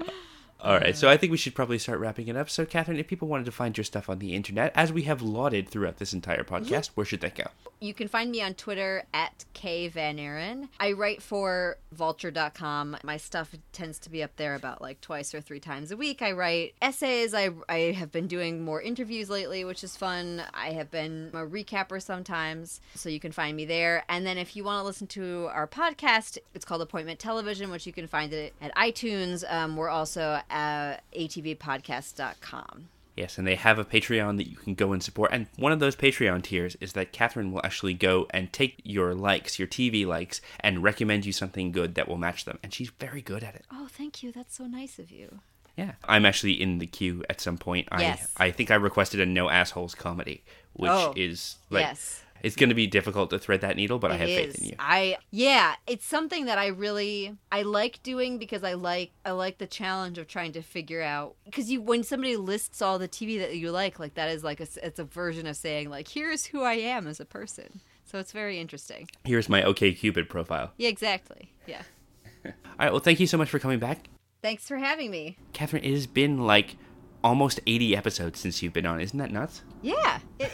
All 0.61 0.75
right, 0.75 0.97
so 0.97 1.09
I 1.09 1.17
think 1.17 1.31
we 1.31 1.37
should 1.37 1.55
probably 1.55 1.79
start 1.79 2.01
wrapping 2.01 2.27
it 2.27 2.37
up. 2.37 2.51
So, 2.51 2.67
Kathryn, 2.67 2.99
if 2.99 3.07
people 3.07 3.29
wanted 3.29 3.45
to 3.45 3.53
find 3.53 3.77
your 3.77 3.85
stuff 3.85 4.11
on 4.11 4.19
the 4.19 4.35
internet, 4.35 4.73
as 4.75 4.93
we 4.93 5.03
have 5.03 5.23
lauded 5.23 5.69
throughout 5.69 5.99
this 5.99 6.13
entire 6.13 6.43
podcast, 6.43 6.89
where 6.95 7.07
should 7.07 7.21
they 7.21 7.31
go? 7.31 7.45
You 7.81 7.95
can 7.95 8.09
find 8.09 8.33
me 8.33 8.43
on 8.43 8.55
Twitter 8.55 9.05
at 9.15 9.45
K 9.53 9.87
Van 9.87 10.19
Aaron. 10.19 10.69
I 10.81 10.93
write 10.93 11.23
for 11.23 11.77
vulture.com. 11.93 12.97
My 13.05 13.17
stuff 13.19 13.55
tends 13.73 14.01
to 14.01 14.11
be 14.11 14.21
up 14.21 14.35
there 14.35 14.57
about 14.57 14.83
like 14.83 15.01
twice 15.01 15.33
or 15.33 15.41
three 15.41 15.61
times 15.61 15.93
a 15.93 15.97
week. 15.97 16.21
I 16.21 16.33
write 16.33 16.75
essays. 16.83 17.35
I, 17.35 17.51
I 17.69 17.93
have 17.93 18.11
been 18.11 18.27
doing 18.27 18.65
more 18.65 18.83
interviews 18.83 19.31
lately, 19.31 19.65
which 19.65 19.85
is 19.85 19.95
fun. 19.95 20.43
I 20.53 20.71
have 20.71 20.91
been 20.91 21.31
a 21.35 21.47
recapper 21.47 22.03
sometimes, 22.03 22.81
so 22.97 23.09
you 23.09 23.21
can 23.21 23.31
find 23.31 23.57
me 23.57 23.65
there. 23.65 24.05
And 24.09 24.27
then 24.27 24.39
if 24.39 24.57
you 24.57 24.65
want 24.65 24.83
to 24.83 24.85
listen 24.87 25.07
to 25.09 25.49
our 25.53 25.69
podcast, 25.69 26.39
it's 26.55 26.65
called 26.65 26.83
Appointment 26.83 27.21
Television, 27.21 27.71
which 27.71 27.87
you 27.87 27.93
can 27.93 28.09
find 28.09 28.33
it 28.33 28.55
at 28.61 28.75
iTunes. 28.75 29.45
Um, 29.49 29.77
we're 29.77 29.89
also 29.89 30.41
at 30.51 31.03
uh, 31.15 31.19
atvpodcast.com. 31.19 32.89
Yes, 33.17 33.37
and 33.37 33.45
they 33.49 33.57
have 33.57 33.81
a 33.81 33.85
Patreon 33.85 34.37
that 34.37 34.49
you 34.49 34.57
can 34.57 34.75
go 34.75 34.93
and 34.93 35.03
support. 35.03 35.31
And 35.33 35.49
one 35.57 35.73
of 35.73 35.81
those 35.81 35.97
Patreon 35.97 36.45
tiers 36.45 36.77
is 36.81 36.93
that 36.93 37.13
Kathryn 37.13 37.51
will 37.51 37.61
actually 37.65 37.95
go 37.95 38.29
and 38.31 38.53
take 38.53 38.81
your 38.85 39.13
likes, 39.13 39.59
your 39.59 39.67
TV 39.67 40.07
likes, 40.07 40.41
and 40.61 40.85
recommend 40.85 41.27
you 41.27 41.33
something 41.33 41.73
good 41.73 41.97
that 41.97 42.07
will 42.07 42.17
match 42.17 42.45
them. 42.45 42.61
And 42.63 42.73
she's 42.73 42.91
very 42.91 43.21
good 43.21 43.43
at 43.43 43.57
it. 43.57 43.65
Oh, 43.73 43.89
thank 43.91 44.23
you. 44.23 44.31
That's 44.31 44.55
so 44.57 44.67
nice 44.69 45.01
of 45.01 45.11
you. 45.11 45.41
Yeah. 45.77 45.93
I'm 46.05 46.25
actually 46.27 46.61
in 46.61 46.79
the 46.79 46.87
queue 46.87 47.25
at 47.29 47.41
some 47.41 47.59
point. 47.59 47.89
I 47.91 48.03
Yes. 48.03 48.33
I 48.37 48.53
think 48.53 48.71
I 48.71 48.77
requested 48.77 49.19
a 49.21 49.27
no 49.27 49.49
assholes 49.49 49.97
comedy, 49.97 50.45
which 50.75 50.91
Oh, 50.93 51.13
is 51.17 51.57
like 51.71 51.87
yes. 51.87 52.23
It's 52.43 52.57
going 52.57 52.69
to 52.69 52.75
be 52.75 52.87
difficult 52.87 53.31
to 53.31 53.39
thread 53.39 53.61
that 53.63 53.77
needle, 53.77 53.99
but 53.99 54.11
I 54.11 54.17
have 54.17 54.29
is. 54.29 54.37
faith 54.37 54.59
in 54.59 54.65
you. 54.67 54.75
I 54.79 55.19
yeah, 55.31 55.75
it's 55.87 56.07
something 56.07 56.47
that 56.47 56.59
I 56.59 56.69
really 56.69 57.37
I 57.51 57.63
like 57.63 58.03
doing 58.03 58.39
because 58.39 58.65
I 58.65 58.75
like 58.75 59.13
I 59.25 59.33
like 59.33 59.59
the 59.59 59.67
challenge 59.67 60.19
of 60.19 60.27
trying 60.27 60.53
to 60.53 60.63
figure 60.63 61.03
out 61.03 61.37
because 61.45 61.71
you 61.71 61.81
when 61.81 62.03
somebody 62.03 62.37
lists 62.37 62.83
all 62.83 62.99
the 62.99 63.09
TV 63.09 63.39
that 63.39 63.57
you 63.57 63.71
like, 63.71 63.99
like 63.99 64.15
that 64.15 64.31
is 64.31 64.45
like 64.45 64.61
a, 64.61 64.67
it's 64.83 64.99
a 64.99 65.05
version 65.05 65.47
of 65.47 65.57
saying 65.57 65.91
like 65.91 66.09
here's 66.09 66.47
who 66.47 66.63
I 66.63 66.75
am 66.75 67.07
as 67.07 67.21
a 67.21 67.25
person. 67.25 67.81
So 68.05 68.19
it's 68.19 68.33
very 68.33 68.59
interesting. 68.59 69.09
Here's 69.25 69.49
my 69.49 69.63
OK 69.63 69.93
Cupid 69.93 70.29
profile. 70.29 70.73
Yeah, 70.79 70.89
exactly. 70.89 71.53
Yeah. 71.67 71.83
All 72.45 72.53
right, 72.79 72.91
well, 72.91 73.01
thank 73.01 73.21
you 73.21 73.27
so 73.27 73.37
much 73.37 73.51
for 73.51 73.59
coming 73.59 73.79
back. 73.79 74.09
Thanks 74.41 74.67
for 74.67 74.79
having 74.79 75.11
me. 75.11 75.37
Kathryn, 75.53 75.85
it 75.85 75.93
has 75.93 76.07
been 76.07 76.47
like 76.47 76.77
almost 77.23 77.61
80 77.67 77.97
episodes 77.97 78.41
since 78.41 78.63
you've 78.63 78.73
been 78.73 78.87
on. 78.87 79.01
Isn't 79.01 79.19
that 79.19 79.31
nuts? 79.31 79.63
Yeah, 79.83 80.21
it 80.39 80.53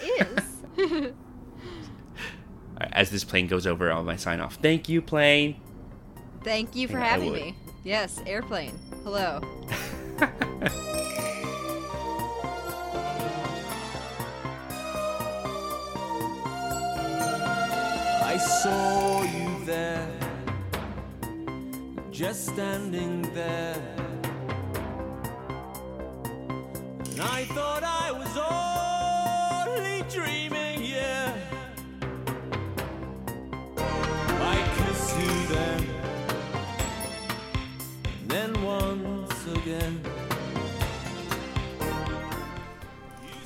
is. 0.81 1.13
All 2.75 2.81
right, 2.81 2.91
as 2.93 3.11
this 3.11 3.25
plane 3.25 3.47
goes 3.47 3.67
over, 3.67 3.93
I'll 3.93 4.03
my 4.05 4.17
sign 4.17 4.41
off. 4.41 4.57
Thank 4.57 4.89
you, 4.89 5.01
plane. 5.01 5.57
Thank 6.43 6.75
you 6.75 6.89
for 6.89 6.99
Yeah, 6.99 7.09
having 7.09 7.33
me. 7.33 7.55
Yes, 7.85 8.21
airplane. 8.27 8.79
Hello. 9.05 9.41
I 18.27 18.37
saw 18.39 19.23
you 19.23 19.65
there, 19.65 20.09
just 22.11 22.47
standing 22.47 23.23
there. 23.35 23.77
And 27.11 27.21
I 27.21 27.45
thought 27.55 27.85
I 27.85 28.11
was 28.13 28.37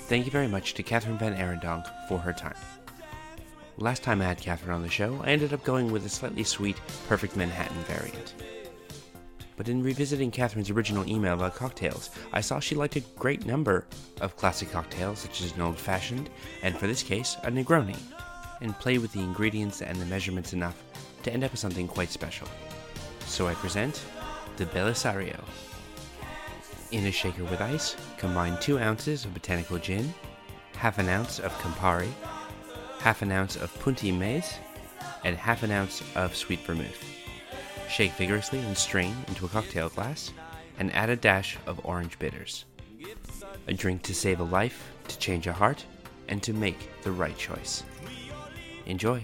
Thank 0.09 0.25
you 0.25 0.33
very 0.33 0.49
much 0.49 0.73
to 0.75 0.83
Kathryn 0.83 1.19
VanArendonk 1.19 1.85
for 2.09 2.19
her 2.19 2.33
time. 2.33 2.57
Last 3.77 4.03
time 4.03 4.21
I 4.21 4.25
had 4.25 4.41
Kathryn 4.41 4.75
on 4.75 4.83
the 4.83 4.89
show, 4.89 5.21
I 5.23 5.29
ended 5.29 5.53
up 5.53 5.63
going 5.65 5.93
with 5.93 6.07
a 6.07 6.09
slightly 6.09 6.45
sweet, 6.45 6.81
perfect 7.07 7.37
Manhattan 7.37 7.77
variant. 7.85 8.35
But 9.57 9.69
in 9.69 9.83
revisiting 9.83 10.31
Kathryn's 10.31 10.71
original 10.71 11.07
email 11.09 11.35
about 11.35 11.57
cocktails, 11.57 12.11
I 12.33 12.41
saw 12.41 12.59
she 12.59 12.75
liked 12.75 12.97
a 12.97 13.01
great 13.01 13.45
number 13.45 13.87
of 14.21 14.37
classic 14.37 14.71
cocktails, 14.71 15.19
such 15.19 15.43
as 15.43 15.53
an 15.53 15.61
old 15.61 15.79
fashioned, 15.79 16.31
and 16.63 16.77
for 16.77 16.87
this 16.87 17.03
case, 17.03 17.37
a 17.43 17.51
Negroni, 17.51 17.99
and 18.61 18.79
play 18.79 18.99
with 18.99 19.13
the 19.13 19.21
ingredients 19.21 19.83
and 19.83 20.01
the 20.01 20.07
measurements 20.07 20.53
enough 20.53 20.83
to 21.23 21.33
end 21.33 21.45
up 21.45 21.51
with 21.51 21.61
something 21.61 21.87
quite 21.87 22.11
special. 22.11 22.49
So 23.27 23.47
I 23.47 23.55
present 23.55 24.05
the 24.57 24.67
Belissario. 24.67 25.45
In 26.91 27.05
a 27.05 27.13
shaker 27.13 27.45
with 27.45 27.61
ice, 27.61 27.97
combine 28.17 28.59
2 28.61 28.79
ounces 28.79 29.27
of 29.27 29.35
botanical 29.35 29.79
gin, 29.79 30.15
half 30.75 30.99
an 30.99 31.09
ounce 31.09 31.39
of 31.39 31.53
Campari, 31.59 32.09
half 33.01 33.21
an 33.21 33.31
ounce 33.31 33.57
of 33.57 33.79
Punti 33.81 34.11
maize, 34.11 34.55
and 35.23 35.37
half 35.37 35.63
an 35.63 35.71
ounce 35.71 36.03
of 36.15 36.35
sweet 36.35 36.61
vermouth. 36.61 37.05
Shake 37.91 38.13
vigorously 38.13 38.61
and 38.61 38.77
strain 38.77 39.15
into 39.29 39.45
a 39.45 39.51
cocktail 39.51 39.91
glass, 39.91 40.33
and 40.79 40.91
add 40.95 41.11
a 41.11 41.17
dash 41.17 41.59
of 41.67 41.85
orange 41.85 42.19
bitters. 42.19 42.65
A 43.67 43.75
drink 43.75 44.03
to 44.05 44.15
save 44.15 44.41
a 44.41 44.45
life, 44.45 44.91
to 45.09 45.19
change 45.19 45.47
a 45.47 45.53
heart, 45.53 45.85
and 46.29 46.43
to 46.43 46.55
make 46.55 46.91
the 47.03 47.13
right 47.13 47.37
choice. 47.37 47.83
Enjoy. 48.87 49.23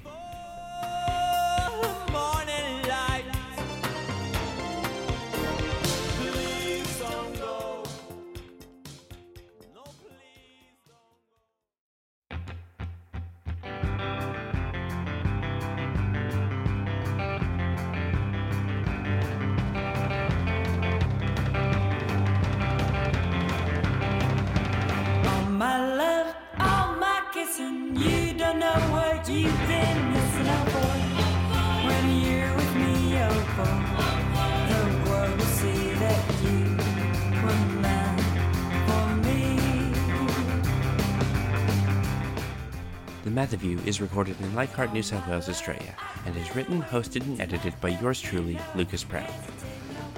Recorded 44.05 44.39
in 44.41 44.55
Leichhardt, 44.55 44.93
New 44.93 45.03
South 45.03 45.27
Wales, 45.27 45.49
Australia, 45.49 45.97
and 46.27 46.37
is 46.37 46.55
written, 46.55 46.83
hosted, 46.83 47.23
and 47.23 47.41
edited 47.41 47.75
by 47.81 47.89
yours 47.89 48.21
truly, 48.21 48.59
Lucas 48.75 49.03
Brown. 49.03 49.33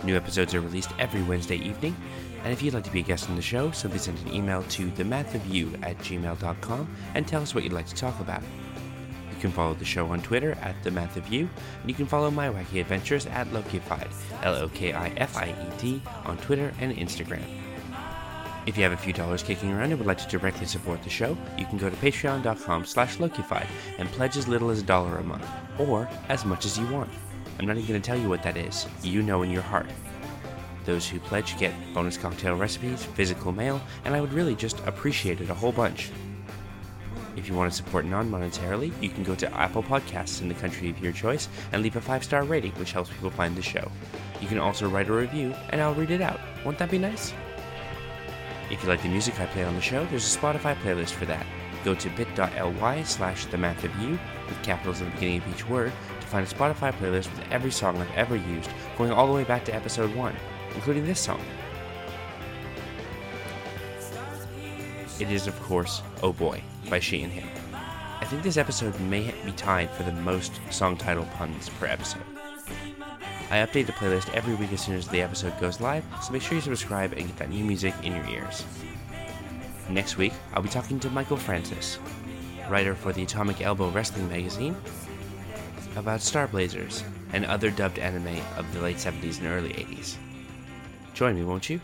New 0.03 0.16
episodes 0.16 0.55
are 0.55 0.61
released 0.61 0.91
every 0.99 1.22
Wednesday 1.22 1.57
evening, 1.57 1.97
and 2.43 2.53
if 2.53 2.62
you'd 2.62 2.74
like 2.74 2.84
to 2.84 2.91
be 2.91 3.01
a 3.01 3.05
guest 3.05 3.30
on 3.30 3.37
the 3.37 3.43
show, 3.43 3.70
simply 3.70 3.99
send 3.99 4.18
an 4.18 4.34
email 4.34 4.62
to 4.64 4.91
themathofyou 4.91 5.82
at 5.84 5.97
gmail.com 5.99 6.97
and 7.14 7.26
tell 7.26 7.41
us 7.41 7.55
what 7.55 7.64
you'd 7.64 7.72
like 7.72 7.87
to 7.87 7.95
talk 7.95 8.18
about. 8.18 8.43
You 8.43 9.41
can 9.41 9.53
follow 9.53 9.74
the 9.74 9.84
show 9.84 10.09
on 10.09 10.20
Twitter 10.20 10.53
at 10.62 10.82
The 10.82 10.91
Math 10.91 11.16
of 11.16 11.28
You, 11.28 11.49
and 11.80 11.89
you 11.89 11.95
can 11.95 12.07
follow 12.07 12.30
my 12.30 12.49
wacky 12.49 12.80
adventures 12.80 13.26
at 13.26 13.47
Lokified, 13.49 14.11
L 14.43 14.57
O 14.57 14.68
K 14.68 14.93
I 14.93 15.09
F 15.16 15.37
I 15.37 15.49
E 15.49 15.80
D, 15.80 16.03
on 16.24 16.37
Twitter 16.39 16.74
and 16.80 16.95
Instagram. 16.97 17.45
If 18.67 18.77
you 18.77 18.83
have 18.83 18.93
a 18.93 18.97
few 18.97 19.12
dollars 19.12 19.45
kicking 19.45 19.71
around 19.71 19.93
and 19.93 19.99
would 19.99 20.09
like 20.09 20.19
to 20.19 20.27
directly 20.27 20.67
support 20.67 21.01
the 21.05 21.09
show, 21.09 21.39
you 21.57 21.64
can 21.67 21.79
go 21.79 21.89
to 21.89 21.97
patreon.com 21.97 22.85
slash 22.85 23.21
and 23.21 24.09
pledge 24.09 24.37
as 24.37 24.49
little 24.49 24.71
as 24.71 24.81
a 24.81 24.83
dollar 24.83 25.19
a 25.19 25.23
month, 25.23 25.49
or 25.79 26.09
as 26.29 26.45
much 26.45 26.67
as 26.67 26.77
you 26.77 26.85
want. 26.89 27.11
I'm 27.61 27.67
not 27.67 27.77
even 27.77 27.89
going 27.89 28.03
to 28.03 28.07
tell 28.07 28.19
you 28.19 28.29
what 28.29 28.43
that 28.43 28.57
is. 28.57 28.87
You 29.05 29.23
know 29.23 29.43
in 29.43 29.53
your 29.53 29.62
heart. 29.62 29.87
Those 30.85 31.09
who 31.09 31.21
pledge 31.21 31.57
get 31.59 31.73
bonus 31.95 32.17
cocktail 32.17 32.57
recipes, 32.57 33.05
physical 33.05 33.53
mail, 33.53 33.81
and 34.05 34.17
I 34.17 34.21
would 34.21 34.33
really 34.33 34.57
just 34.57 34.81
appreciate 34.81 35.41
it 35.41 35.49
a 35.49 35.55
whole 35.55 35.73
bunch. 35.73 36.11
If 37.37 37.49
you 37.49 37.55
want 37.55 37.71
to 37.71 37.77
support 37.77 38.05
non 38.05 38.29
monetarily, 38.29 38.93
you 39.01 39.11
can 39.11 39.23
go 39.23 39.37
to 39.37 39.55
Apple 39.55 39.83
Podcasts 39.83 40.43
in 40.43 40.49
the 40.49 40.55
country 40.55 40.91
of 40.91 40.99
your 40.99 41.12
choice 41.12 41.49
and 41.71 41.83
leave 41.83 41.95
a 41.95 42.01
five 42.01 42.25
star 42.25 42.43
rating, 42.43 42.73
which 42.73 42.93
helps 42.93 43.11
people 43.11 43.31
find 43.31 43.55
the 43.55 43.62
show. 43.62 43.93
You 44.41 44.49
can 44.49 44.59
also 44.59 44.89
write 44.89 45.09
a 45.09 45.12
review, 45.12 45.55
and 45.71 45.81
I'll 45.81 45.95
read 45.95 46.11
it 46.11 46.21
out. 46.21 46.41
Won't 46.64 46.79
that 46.79 46.91
be 46.91 46.99
nice? 46.99 47.33
If 48.69 48.83
you 48.83 48.89
like 48.89 49.03
the 49.03 49.09
music 49.09 49.39
I 49.39 49.47
play 49.47 49.62
on 49.62 49.77
the 49.77 49.81
show, 49.81 50.05
there's 50.07 50.35
a 50.35 50.39
Spotify 50.39 50.75
playlist 50.77 51.11
for 51.11 51.25
that. 51.27 51.47
Go 51.85 51.95
to 51.95 52.11
bit.ly 52.11 53.03
slash 53.05 53.47
the 53.47 53.57
math 53.57 53.85
of 53.85 53.95
you, 54.03 54.19
with 54.49 54.62
capitals 54.64 55.01
at 55.01 55.07
the 55.07 55.12
beginning 55.12 55.43
of 55.43 55.55
each 55.55 55.69
word, 55.69 55.93
to 56.21 56.27
find 56.27 56.45
a 56.45 56.51
Spotify 56.51 56.93
playlist 56.93 57.31
with 57.31 57.47
every 57.53 57.71
song 57.71 57.97
I've 57.99 58.12
ever 58.17 58.35
used, 58.35 58.71
going 58.99 59.12
all 59.12 59.29
the 59.29 59.33
way 59.33 59.45
back 59.45 59.64
to 59.67 59.75
episode 59.75 60.12
1, 60.17 60.35
including 60.75 61.07
this 61.07 61.21
song. 61.21 61.41
It 65.21 65.31
is, 65.31 65.47
of 65.47 65.61
course, 65.62 66.03
Oh 66.23 66.33
Boy 66.33 66.61
by 66.91 66.99
She 66.99 67.23
and 67.23 67.33
Him. 67.33 67.49
I 68.21 68.25
think 68.25 68.43
this 68.43 68.57
episode 68.57 68.99
may 69.01 69.33
be 69.45 69.53
tied 69.53 69.91
for 69.91 70.03
the 70.03 70.12
most 70.12 70.61
song 70.71 70.97
title 70.97 71.27
puns 71.37 71.69
per 71.69 71.87
episode. 71.87 72.36
I 73.49 73.59
update 73.59 73.87
the 73.87 73.93
playlist 73.93 74.29
every 74.35 74.55
week 74.57 74.73
as 74.73 74.81
soon 74.81 74.97
as 74.97 75.07
the 75.07 75.23
episode 75.23 75.59
goes 75.61 75.81
live, 75.81 76.05
so 76.21 76.33
make 76.33 76.43
sure 76.43 76.57
you 76.57 76.61
subscribe 76.61 77.13
and 77.13 77.29
get 77.29 77.37
that 77.37 77.49
new 77.49 77.65
music 77.65 77.95
in 78.03 78.17
your 78.17 78.27
ears. 78.27 78.65
Next 79.89 80.17
week, 80.17 80.33
I'll 80.53 80.63
be 80.63 80.69
talking 80.69 80.99
to 80.99 81.11
Michael 81.11 81.37
Francis, 81.37 82.01
writer 82.69 82.97
for 82.97 83.13
the 83.13 83.23
Atomic 83.23 83.61
Elbow 83.61 83.91
Wrestling 83.91 84.29
magazine, 84.29 84.75
about 85.95 86.23
Star 86.23 86.49
Blazers 86.49 87.05
and 87.33 87.45
other 87.45 87.71
dubbed 87.71 88.01
anime 88.01 88.43
of 88.57 88.71
the 88.75 88.81
late 88.81 88.97
70s 88.97 89.39
and 89.39 89.47
early 89.47 89.71
80s. 89.71 90.17
Join 91.15 91.37
me, 91.37 91.45
won't 91.45 91.71
you? 91.71 91.81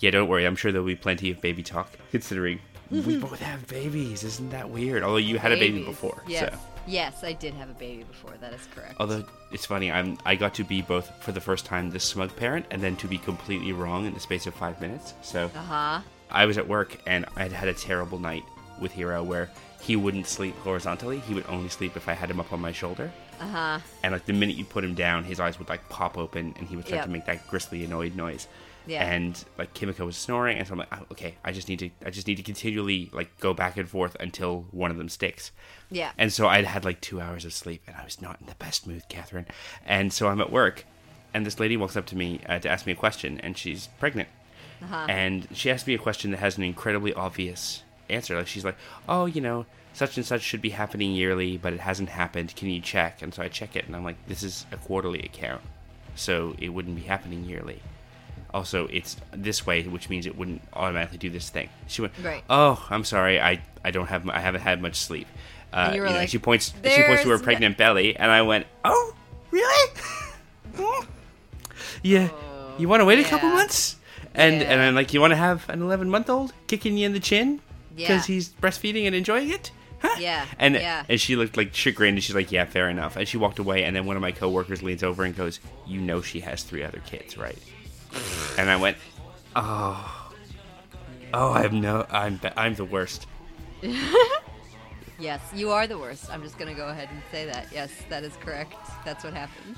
Yeah, 0.00 0.10
don't 0.10 0.28
worry. 0.28 0.44
I'm 0.44 0.54
sure 0.54 0.70
there'll 0.70 0.86
be 0.86 0.96
plenty 0.96 1.30
of 1.30 1.40
baby 1.40 1.62
talk, 1.62 1.90
considering 2.10 2.60
we 2.90 3.16
both 3.16 3.40
have 3.40 3.66
babies. 3.68 4.22
Isn't 4.22 4.50
that 4.50 4.68
weird? 4.68 5.02
Although 5.02 5.16
you 5.16 5.38
had 5.38 5.52
a 5.52 5.58
baby 5.58 5.82
before. 5.82 6.22
Yes. 6.26 6.52
So. 6.52 6.58
Yes, 6.88 7.22
I 7.22 7.32
did 7.34 7.54
have 7.54 7.68
a 7.70 7.74
baby 7.74 8.02
before. 8.04 8.32
That 8.40 8.52
is 8.54 8.66
correct. 8.74 8.94
Although 8.98 9.24
it's 9.52 9.66
funny, 9.66 9.92
I'm 9.92 10.18
I 10.24 10.34
got 10.36 10.54
to 10.54 10.64
be 10.64 10.80
both 10.82 11.10
for 11.22 11.32
the 11.32 11.40
first 11.40 11.66
time 11.66 11.90
the 11.90 12.00
smug 12.00 12.34
parent 12.36 12.66
and 12.70 12.82
then 12.82 12.96
to 12.96 13.06
be 13.06 13.18
completely 13.18 13.72
wrong 13.72 14.06
in 14.06 14.14
the 14.14 14.20
space 14.20 14.46
of 14.46 14.54
five 14.54 14.80
minutes. 14.80 15.14
So 15.22 15.50
Uh 15.54 15.58
huh. 15.60 16.00
I 16.30 16.46
was 16.46 16.56
at 16.58 16.66
work 16.66 16.96
and 17.06 17.26
I 17.36 17.42
had 17.44 17.52
had 17.52 17.68
a 17.68 17.74
terrible 17.74 18.18
night 18.18 18.44
with 18.80 18.92
Hero 18.92 19.22
where 19.22 19.50
he 19.80 19.96
wouldn't 19.96 20.26
sleep 20.26 20.56
horizontally. 20.58 21.18
He 21.20 21.34
would 21.34 21.46
only 21.48 21.68
sleep 21.68 21.96
if 21.96 22.08
I 22.08 22.12
had 22.14 22.30
him 22.30 22.40
up 22.40 22.52
on 22.52 22.60
my 22.60 22.72
shoulder. 22.72 23.12
Uh 23.40 23.46
huh. 23.46 23.78
And 24.02 24.12
like 24.12 24.24
the 24.26 24.32
minute 24.32 24.56
you 24.56 24.64
put 24.64 24.82
him 24.84 24.94
down, 24.94 25.24
his 25.24 25.40
eyes 25.40 25.58
would 25.58 25.68
like 25.68 25.88
pop 25.88 26.16
open 26.18 26.54
and 26.58 26.66
he 26.68 26.74
would 26.76 26.86
start 26.86 26.98
Yep. 27.00 27.04
to 27.06 27.10
make 27.12 27.26
that 27.26 27.46
gristly 27.48 27.84
annoyed 27.84 28.14
noise. 28.16 28.48
Yeah. 28.88 29.04
And 29.04 29.44
like 29.58 29.74
Kimiko 29.74 30.06
was 30.06 30.16
snoring, 30.16 30.58
and 30.58 30.66
so 30.66 30.72
I'm 30.72 30.78
like, 30.78 30.88
oh, 30.92 31.04
okay, 31.12 31.34
I 31.44 31.52
just 31.52 31.68
need 31.68 31.78
to, 31.80 31.90
I 32.04 32.10
just 32.10 32.26
need 32.26 32.36
to 32.36 32.42
continually 32.42 33.10
like 33.12 33.38
go 33.38 33.52
back 33.52 33.76
and 33.76 33.88
forth 33.88 34.16
until 34.18 34.64
one 34.70 34.90
of 34.90 34.96
them 34.96 35.10
sticks. 35.10 35.52
Yeah. 35.90 36.10
And 36.16 36.32
so 36.32 36.48
I'd 36.48 36.64
had 36.64 36.84
like 36.84 37.00
two 37.02 37.20
hours 37.20 37.44
of 37.44 37.52
sleep, 37.52 37.82
and 37.86 37.94
I 37.96 38.04
was 38.04 38.22
not 38.22 38.40
in 38.40 38.46
the 38.46 38.54
best 38.54 38.86
mood, 38.86 39.02
Kathryn. 39.10 39.44
And 39.84 40.10
so 40.12 40.28
I'm 40.28 40.40
at 40.40 40.50
work, 40.50 40.86
and 41.34 41.44
this 41.44 41.60
lady 41.60 41.76
walks 41.76 41.96
up 41.96 42.06
to 42.06 42.16
me 42.16 42.40
uh, 42.48 42.58
to 42.60 42.68
ask 42.68 42.86
me 42.86 42.92
a 42.92 42.96
question, 42.96 43.38
and 43.40 43.58
she's 43.58 43.88
pregnant. 44.00 44.30
Uh-huh. 44.82 45.06
And 45.08 45.46
she 45.52 45.70
asked 45.70 45.86
me 45.86 45.94
a 45.94 45.98
question 45.98 46.30
that 46.30 46.38
has 46.38 46.56
an 46.56 46.62
incredibly 46.62 47.12
obvious 47.12 47.82
answer. 48.08 48.36
Like 48.36 48.46
she's 48.46 48.64
like, 48.64 48.76
"Oh, 49.06 49.26
you 49.26 49.42
know, 49.42 49.66
such 49.92 50.16
and 50.16 50.24
such 50.24 50.40
should 50.40 50.62
be 50.62 50.70
happening 50.70 51.12
yearly, 51.12 51.58
but 51.58 51.74
it 51.74 51.80
hasn't 51.80 52.08
happened. 52.08 52.56
Can 52.56 52.68
you 52.70 52.80
check?" 52.80 53.20
And 53.20 53.34
so 53.34 53.42
I 53.42 53.48
check 53.48 53.76
it, 53.76 53.86
and 53.86 53.94
I'm 53.94 54.04
like, 54.04 54.24
"This 54.28 54.42
is 54.42 54.64
a 54.72 54.76
quarterly 54.78 55.20
account, 55.20 55.60
so 56.14 56.54
it 56.58 56.70
wouldn't 56.70 56.96
be 56.96 57.02
happening 57.02 57.44
yearly." 57.44 57.82
Also, 58.54 58.86
it's 58.86 59.16
this 59.32 59.66
way, 59.66 59.82
which 59.82 60.08
means 60.08 60.24
it 60.26 60.36
wouldn't 60.36 60.62
automatically 60.72 61.18
do 61.18 61.28
this 61.30 61.50
thing. 61.50 61.68
She 61.86 62.00
went, 62.02 62.14
Right. 62.22 62.42
"Oh, 62.48 62.84
I'm 62.90 63.04
sorry, 63.04 63.38
I, 63.40 63.60
I 63.84 63.90
don't 63.90 64.06
have, 64.06 64.26
I 64.28 64.40
haven't 64.40 64.62
had 64.62 64.80
much 64.80 64.96
sleep." 64.96 65.26
Uh, 65.72 65.76
And 65.76 65.94
you 65.96 66.04
know, 66.04 66.10
like, 66.20 66.28
she 66.30 66.38
points, 66.38 66.72
she 66.82 67.02
points 67.02 67.22
to 67.22 67.28
her 67.28 67.36
"There's 67.36 67.42
pregnant 67.42 67.76
belly, 67.76 68.16
and 68.16 68.30
I 68.30 68.40
went, 68.42 68.66
"Oh, 68.84 69.14
really? 69.50 69.92
yeah, 72.02 72.30
you 72.78 72.88
want 72.88 73.00
to 73.00 73.04
wait 73.04 73.18
a 73.18 73.28
couple 73.28 73.48
months?" 73.50 73.96
And 74.34 74.60
Yeah. 74.62 74.68
and 74.72 74.80
I'm 74.80 74.94
like, 74.94 75.12
"You 75.12 75.20
want 75.20 75.32
to 75.32 75.36
have 75.36 75.68
an 75.68 75.82
11 75.82 76.08
month 76.08 76.30
old 76.30 76.52
kicking 76.68 76.96
you 76.96 77.06
in 77.06 77.12
the 77.12 77.20
chin 77.20 77.60
because 77.96 78.28
Yeah. 78.28 78.34
he's 78.34 78.48
breastfeeding 78.50 79.06
and 79.06 79.14
enjoying 79.14 79.50
it?" 79.50 79.70
Huh? 80.00 80.16
Yeah, 80.20 80.46
And 80.60 80.76
yeah. 80.76 81.04
and 81.08 81.20
she 81.20 81.34
looked 81.34 81.56
like 81.56 81.74
chagrined, 81.74 82.16
and 82.16 82.22
she's 82.24 82.34
like, 82.36 82.52
"Yeah, 82.52 82.64
fair 82.66 82.88
enough." 82.88 83.16
And 83.16 83.26
she 83.26 83.36
walked 83.36 83.58
away, 83.58 83.82
and 83.84 83.96
then 83.96 84.06
one 84.06 84.14
of 84.16 84.22
my 84.22 84.30
coworkers 84.32 84.82
leans 84.82 85.02
over 85.02 85.24
and 85.24 85.36
goes, 85.36 85.58
"You 85.86 86.00
know 86.00 86.22
she 86.22 86.40
has 86.40 86.62
three 86.62 86.84
other 86.84 87.00
kids, 87.04 87.36
right?" 87.36 87.58
And 88.58 88.70
I 88.70 88.76
went, 88.76 88.96
"Oh, 89.56 90.30
oh, 91.34 91.52
I'm 91.52 91.80
no, 91.80 92.06
I'm 92.10 92.40
I'm 92.56 92.74
the 92.74 92.84
worst." 92.84 93.26
Yes, 95.20 95.40
you 95.52 95.70
are 95.70 95.88
the 95.88 95.98
worst. 95.98 96.30
I'm 96.30 96.42
just 96.44 96.58
gonna 96.58 96.74
go 96.74 96.88
ahead 96.88 97.08
and 97.10 97.20
say 97.32 97.44
that. 97.46 97.66
Yes, 97.72 97.90
that 98.08 98.22
is 98.22 98.36
correct. 98.36 98.74
That's 99.04 99.24
what 99.24 99.32
happened. 99.34 99.74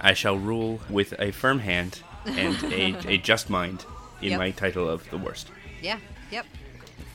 I 0.00 0.14
shall 0.14 0.36
rule 0.36 0.80
with 0.90 1.14
a 1.20 1.30
firm 1.30 1.60
hand 1.60 2.02
and 2.26 2.56
a, 2.72 2.96
a 3.08 3.16
just 3.18 3.48
mind 3.50 3.84
in 4.20 4.30
Yep. 4.30 4.38
my 4.40 4.50
title 4.50 4.88
of 4.90 5.08
the 5.10 5.16
worst. 5.18 5.48
Yeah. 5.80 6.00
Yep. 6.32 6.46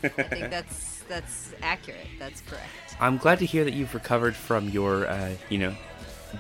I 0.04 0.08
think 0.08 0.50
that's 0.52 1.04
that's 1.10 1.52
accurate. 1.62 2.08
That's 2.18 2.40
correct. 2.42 2.64
I'm 3.02 3.18
glad 3.18 3.40
to 3.40 3.46
hear 3.46 3.66
that 3.66 3.74
you've 3.74 3.94
recovered 3.94 4.38
from 4.38 4.70
your, 4.70 5.06
uh, 5.08 5.32
you 5.50 5.58
know, 5.58 5.76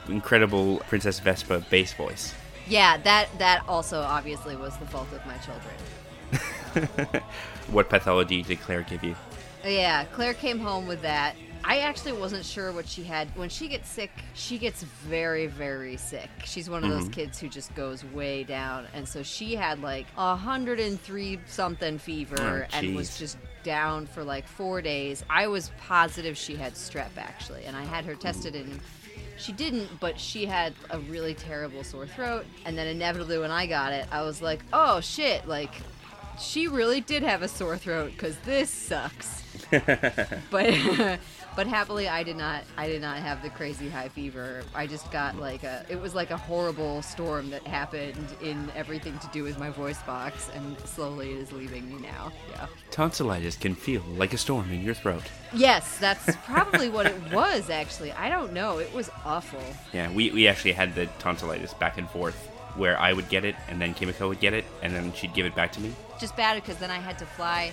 incredible 0.07 0.77
Princess 0.87 1.19
Vespa 1.19 1.65
bass 1.69 1.91
voice. 1.93 2.33
Yeah. 2.67 2.97
That 2.97 3.29
that 3.39 3.63
also 3.67 4.01
obviously 4.01 4.55
was 4.55 4.75
the 4.77 4.85
fault 4.85 5.07
of 5.13 5.25
my 5.25 5.37
children. 5.37 7.21
What 7.71 7.89
pathology 7.89 8.43
did 8.43 8.61
Claire 8.61 8.83
give 8.83 9.03
you? 9.03 9.15
Oh, 9.63 9.69
yeah, 9.69 10.05
Claire 10.05 10.35
came 10.35 10.59
home 10.59 10.87
with 10.87 11.01
that. 11.01 11.35
I 11.63 11.79
actually 11.79 12.11
wasn't 12.13 12.45
sure 12.45 12.71
what 12.71 12.87
she 12.87 13.03
had. 13.03 13.35
When 13.35 13.49
she 13.49 13.67
gets 13.67 13.89
sick, 13.89 14.11
she 14.35 14.59
gets 14.59 14.83
very, 14.83 15.47
very 15.47 15.97
sick. 15.97 16.29
She's 16.43 16.69
one 16.69 16.83
of 16.83 16.91
those 16.91 17.05
mm-hmm. 17.05 17.13
kids 17.13 17.39
who 17.39 17.49
just 17.49 17.73
goes 17.73 18.05
way 18.05 18.43
down. 18.43 18.85
And 18.93 19.07
so 19.07 19.23
she 19.23 19.55
had 19.55 19.81
like 19.81 20.05
a 20.15 20.27
103 20.27 21.39
something 21.47 21.97
fever 21.97 22.67
Oh, 22.71 22.77
and 22.77 22.95
was 22.95 23.17
just 23.17 23.39
down 23.63 24.05
for 24.05 24.23
like 24.23 24.47
four 24.47 24.79
days. 24.79 25.25
I 25.27 25.47
was 25.47 25.71
positive 25.79 26.37
she 26.37 26.55
had 26.55 26.73
strep 26.73 27.17
actually. 27.17 27.63
And 27.65 27.75
I 27.75 27.83
had 27.83 28.05
her 28.05 28.13
tested 28.13 28.55
and 28.55 28.79
she 29.37 29.51
didn't, 29.51 29.99
but 29.99 30.19
she 30.19 30.45
had 30.45 30.73
a 30.89 30.99
really 30.99 31.33
terrible 31.33 31.83
sore 31.83 32.07
throat. 32.07 32.45
And 32.65 32.77
then 32.77 32.87
inevitably 32.87 33.37
when 33.37 33.51
I 33.51 33.65
got 33.65 33.93
it, 33.93 34.07
I 34.11 34.21
was 34.21 34.41
like, 34.41 34.63
oh 34.73 34.99
shit, 35.01 35.47
like 35.47 35.71
she 36.39 36.67
really 36.67 37.01
did 37.01 37.23
have 37.23 37.41
a 37.41 37.47
sore 37.47 37.77
throat 37.77 38.11
because 38.11 38.37
this 38.39 38.69
sucks 38.69 39.43
but 40.51 40.73
but 41.55 41.67
happily 41.67 42.07
I 42.07 42.23
did 42.23 42.35
not 42.35 42.63
I 42.77 42.87
did 42.87 43.01
not 43.01 43.17
have 43.17 43.41
the 43.41 43.49
crazy 43.49 43.89
high 43.89 44.09
fever. 44.09 44.63
I 44.73 44.87
just 44.87 45.11
got 45.11 45.37
like 45.37 45.63
a 45.63 45.85
it 45.89 45.99
was 45.99 46.13
like 46.13 46.31
a 46.31 46.37
horrible 46.37 47.01
storm 47.01 47.49
that 47.51 47.65
happened 47.65 48.35
in 48.41 48.69
everything 48.75 49.17
to 49.19 49.27
do 49.31 49.43
with 49.43 49.57
my 49.57 49.69
voice 49.69 50.01
box 50.03 50.49
and 50.53 50.79
slowly 50.81 51.31
it 51.31 51.37
is 51.37 51.51
leaving 51.51 51.89
me 51.89 52.01
now. 52.01 52.31
Yeah. 52.51 52.67
Tonsillitis 52.91 53.57
can 53.57 53.75
feel 53.75 54.03
like 54.15 54.33
a 54.33 54.37
storm 54.37 54.71
in 54.71 54.81
your 54.81 54.93
throat. 54.93 55.23
Yes, 55.53 55.97
that's 55.97 56.35
probably 56.45 56.89
what 56.89 57.05
it 57.05 57.33
was 57.33 57.69
actually. 57.69 58.11
I 58.11 58.29
don't 58.29 58.53
know. 58.53 58.79
It 58.79 58.93
was 58.93 59.09
awful. 59.23 59.63
Yeah, 59.93 60.11
we, 60.11 60.31
we 60.31 60.47
actually 60.47 60.73
had 60.73 60.95
the 60.95 61.07
tonsillitis 61.19 61.73
back 61.75 61.97
and 61.97 62.09
forth 62.09 62.49
where 62.75 62.99
I 62.99 63.13
would 63.13 63.29
get 63.29 63.45
it 63.45 63.55
and 63.69 63.81
then 63.81 63.93
Kimiko 63.93 64.27
would 64.29 64.39
get 64.39 64.53
it 64.53 64.65
and 64.81 64.93
then 64.93 65.13
she'd 65.13 65.33
give 65.33 65.45
it 65.45 65.55
back 65.55 65.71
to 65.73 65.81
me. 65.81 65.93
Just 66.19 66.35
bad 66.35 66.55
because 66.55 66.77
then 66.77 66.91
I 66.91 66.97
had 66.97 67.17
to 67.19 67.25
fly 67.25 67.71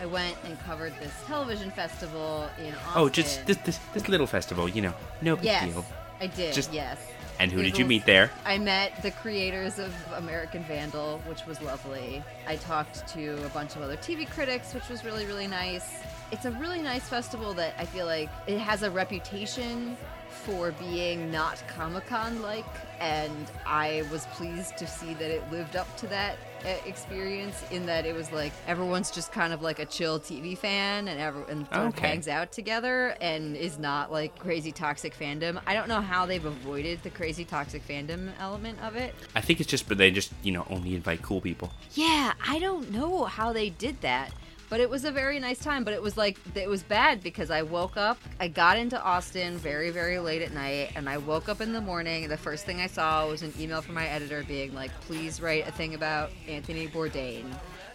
I 0.00 0.06
went 0.06 0.36
and 0.44 0.58
covered 0.60 0.92
this 1.00 1.12
television 1.26 1.70
festival 1.72 2.48
in 2.58 2.72
Austin. 2.72 2.92
Oh, 2.94 3.08
just 3.08 3.44
this, 3.46 3.56
this, 3.58 3.78
this 3.94 4.08
little 4.08 4.28
festival, 4.28 4.68
you 4.68 4.80
know, 4.80 4.94
no 5.22 5.34
big 5.34 5.46
Yes. 5.46 5.72
deal. 5.72 5.84
I 6.20 6.28
did. 6.28 6.54
Just- 6.54 6.72
yes. 6.72 6.98
And 7.40 7.52
who 7.52 7.60
It 7.60 7.64
did 7.64 7.78
you 7.78 7.84
meet 7.84 8.04
there? 8.04 8.32
I 8.44 8.58
met 8.58 9.00
the 9.00 9.12
creators 9.12 9.78
of 9.78 9.94
American 10.16 10.64
Vandal, 10.64 11.20
which 11.26 11.46
was 11.46 11.60
lovely. 11.62 12.20
I 12.48 12.56
talked 12.56 13.06
to 13.14 13.44
a 13.44 13.48
bunch 13.50 13.76
of 13.76 13.82
other 13.82 13.96
TV 13.96 14.28
critics, 14.28 14.74
which 14.74 14.88
was 14.88 15.04
really, 15.04 15.24
really 15.24 15.46
nice. 15.46 15.88
It's 16.32 16.46
a 16.46 16.50
really 16.50 16.82
nice 16.82 17.08
festival 17.08 17.54
that 17.54 17.74
I 17.78 17.84
feel 17.84 18.06
like 18.06 18.28
it 18.48 18.58
has 18.58 18.82
a 18.82 18.90
reputation 18.90 19.96
for 20.30 20.72
being 20.72 21.30
not 21.30 21.62
Comic 21.68 22.06
Con 22.06 22.42
like, 22.42 22.64
and 23.00 23.50
I 23.66 24.04
was 24.10 24.26
pleased 24.26 24.76
to 24.78 24.86
see 24.86 25.14
that 25.14 25.30
it 25.30 25.42
lived 25.50 25.76
up 25.76 25.94
to 25.98 26.06
that 26.08 26.36
uh, 26.64 26.70
experience 26.86 27.64
in 27.70 27.86
that 27.86 28.04
it 28.04 28.14
was 28.14 28.32
like 28.32 28.52
everyone's 28.66 29.10
just 29.12 29.30
kind 29.30 29.52
of 29.52 29.62
like 29.62 29.78
a 29.78 29.84
chill 29.86 30.18
TV 30.18 30.58
fan 30.58 31.06
and 31.06 31.20
everyone 31.20 31.66
Okay. 31.72 32.08
hangs 32.08 32.26
out 32.26 32.50
together 32.50 33.14
and 33.20 33.56
is 33.56 33.78
not 33.78 34.10
like 34.10 34.36
crazy 34.38 34.72
toxic 34.72 35.16
fandom. 35.16 35.60
I 35.66 35.74
don't 35.74 35.88
know 35.88 36.00
how 36.00 36.26
they've 36.26 36.44
avoided 36.44 37.02
the 37.04 37.10
crazy 37.10 37.44
toxic 37.44 37.86
fandom 37.86 38.30
element 38.40 38.80
of 38.82 38.96
it. 38.96 39.14
I 39.36 39.40
think 39.40 39.60
it's 39.60 39.70
just, 39.70 39.88
but 39.88 39.98
they 39.98 40.10
just, 40.10 40.32
you 40.42 40.50
know, 40.50 40.66
only 40.68 40.96
invite 40.96 41.22
cool 41.22 41.40
people. 41.40 41.70
Yeah, 41.94 42.32
I 42.44 42.58
don't 42.58 42.90
know 42.90 43.24
how 43.24 43.52
they 43.52 43.70
did 43.70 44.00
that. 44.00 44.32
But 44.70 44.80
it 44.80 44.90
was 44.90 45.04
a 45.04 45.10
very 45.10 45.40
nice 45.40 45.58
time. 45.58 45.84
But 45.84 45.94
it 45.94 46.02
was 46.02 46.16
like, 46.16 46.38
it 46.54 46.68
was 46.68 46.82
bad 46.82 47.22
because 47.22 47.50
I 47.50 47.62
woke 47.62 47.96
up, 47.96 48.18
I 48.38 48.48
got 48.48 48.76
into 48.76 49.00
Austin 49.02 49.56
very, 49.58 49.90
very 49.90 50.18
late 50.18 50.42
at 50.42 50.52
night, 50.52 50.92
and 50.94 51.08
I 51.08 51.18
woke 51.18 51.48
up 51.48 51.60
in 51.60 51.72
the 51.72 51.80
morning. 51.80 52.28
The 52.28 52.36
first 52.36 52.66
thing 52.66 52.80
I 52.80 52.86
saw 52.86 53.26
was 53.26 53.42
an 53.42 53.52
email 53.58 53.80
from 53.80 53.94
my 53.94 54.06
editor 54.06 54.44
being 54.46 54.74
like, 54.74 54.90
please 55.02 55.40
write 55.40 55.66
a 55.66 55.72
thing 55.72 55.94
about 55.94 56.30
Anthony 56.46 56.86
Bourdain. 56.86 57.44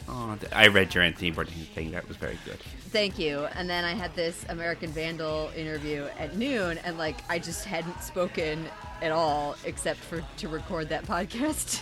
Oh, 0.07 0.37
I 0.51 0.67
read 0.67 0.93
your 0.93 1.03
Anthony 1.03 1.31
Bourdain 1.31 1.65
thing. 1.67 1.91
That 1.91 2.07
was 2.07 2.17
very 2.17 2.37
good. 2.45 2.59
Thank 2.89 3.17
you. 3.17 3.45
And 3.55 3.69
then 3.69 3.85
I 3.85 3.93
had 3.93 4.15
this 4.15 4.45
American 4.49 4.91
Vandal 4.91 5.51
interview 5.55 6.07
at 6.19 6.35
noon, 6.35 6.77
and 6.79 6.97
like 6.97 7.17
I 7.29 7.39
just 7.39 7.65
hadn't 7.65 8.01
spoken 8.01 8.67
at 9.01 9.11
all 9.11 9.55
except 9.65 9.99
for 9.99 10.23
to 10.37 10.47
record 10.47 10.89
that 10.89 11.05
podcast. 11.05 11.81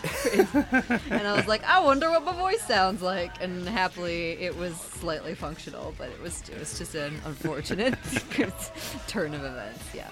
and 1.11 1.27
I 1.27 1.35
was 1.35 1.47
like, 1.47 1.63
I 1.63 1.79
wonder 1.79 2.09
what 2.09 2.23
my 2.23 2.35
voice 2.35 2.61
sounds 2.61 3.01
like. 3.01 3.41
And 3.41 3.67
happily, 3.67 4.31
it 4.33 4.55
was 4.55 4.75
slightly 4.75 5.35
functional, 5.35 5.93
but 5.97 6.09
it 6.09 6.21
was 6.21 6.47
it 6.49 6.59
was 6.59 6.77
just 6.77 6.95
an 6.95 7.19
unfortunate 7.25 7.95
turn 9.07 9.33
of 9.33 9.43
events. 9.43 9.83
Yeah. 9.93 10.09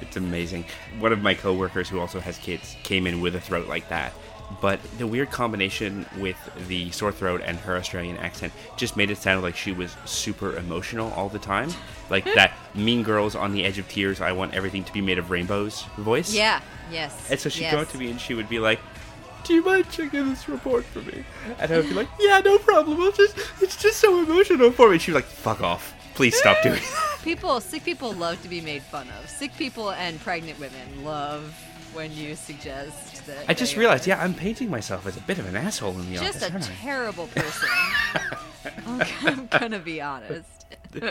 It's 0.00 0.16
amazing. 0.16 0.64
One 0.98 1.12
of 1.12 1.20
my 1.20 1.34
coworkers 1.34 1.88
who 1.88 2.00
also 2.00 2.20
has 2.20 2.38
kids 2.38 2.76
came 2.82 3.06
in 3.06 3.20
with 3.20 3.34
a 3.34 3.40
throat 3.40 3.68
like 3.68 3.88
that. 3.90 4.12
But 4.60 4.80
the 4.98 5.06
weird 5.06 5.30
combination 5.30 6.06
with 6.18 6.36
the 6.68 6.90
sore 6.92 7.12
throat 7.12 7.42
and 7.44 7.58
her 7.58 7.76
Australian 7.76 8.16
accent 8.18 8.52
just 8.76 8.96
made 8.96 9.10
it 9.10 9.18
sound 9.18 9.42
like 9.42 9.56
she 9.56 9.72
was 9.72 9.96
super 10.04 10.56
emotional 10.56 11.12
all 11.12 11.28
the 11.28 11.38
time. 11.38 11.70
Like 12.10 12.24
that 12.34 12.52
mean 12.74 13.02
girls 13.02 13.34
on 13.34 13.52
the 13.52 13.64
edge 13.64 13.78
of 13.78 13.88
tears, 13.88 14.20
I 14.20 14.32
want 14.32 14.54
everything 14.54 14.84
to 14.84 14.92
be 14.92 15.00
made 15.00 15.18
of 15.18 15.30
rainbows 15.30 15.82
voice. 15.98 16.32
Yeah. 16.32 16.60
Yes. 16.90 17.30
And 17.30 17.40
so 17.40 17.48
she'd 17.48 17.62
yes. 17.62 17.74
go 17.74 17.80
up 17.80 17.88
to 17.90 17.98
me 17.98 18.10
and 18.10 18.20
she 18.20 18.34
would 18.34 18.48
be 18.48 18.60
like, 18.60 18.78
Do 19.44 19.54
you 19.54 19.64
mind 19.64 19.90
checking 19.90 20.28
this 20.28 20.48
report 20.48 20.84
for 20.84 21.00
me? 21.00 21.24
And 21.58 21.72
I 21.72 21.78
would 21.78 21.88
be 21.88 21.94
like, 21.94 22.08
Yeah, 22.20 22.40
no 22.40 22.58
problem. 22.58 23.00
I'll 23.00 23.12
just 23.12 23.36
it's 23.60 23.80
just 23.80 23.98
so 23.98 24.22
emotional 24.22 24.70
for 24.70 24.88
me. 24.88 24.94
And 24.94 25.02
she 25.02 25.10
was 25.10 25.16
like, 25.16 25.24
Fuck 25.24 25.60
off. 25.60 25.94
Please 26.14 26.36
stop 26.36 26.62
doing 26.62 26.74
that. 26.80 27.18
People, 27.22 27.60
sick 27.60 27.84
people 27.84 28.12
love 28.12 28.40
to 28.42 28.48
be 28.48 28.60
made 28.60 28.82
fun 28.82 29.08
of. 29.20 29.28
Sick 29.28 29.54
people 29.56 29.90
and 29.90 30.20
pregnant 30.20 30.58
women 30.60 31.04
love 31.04 31.52
when 31.96 32.12
you 32.12 32.36
suggest 32.36 33.26
that. 33.26 33.44
I 33.48 33.54
just 33.54 33.76
realized, 33.76 34.06
yeah, 34.06 34.22
I'm 34.22 34.34
painting 34.34 34.70
myself 34.70 35.06
as 35.06 35.16
a 35.16 35.20
bit 35.20 35.38
of 35.38 35.46
an 35.48 35.56
asshole 35.56 35.92
in 35.98 36.06
the 36.12 36.18
just 36.18 36.42
office. 36.42 36.66
Just 36.66 36.70
a 36.70 36.74
terrible 36.82 37.26
person. 37.28 37.68
I'm, 39.24 39.46
gonna 39.46 39.78
be 39.80 40.00
honest. 40.00 40.50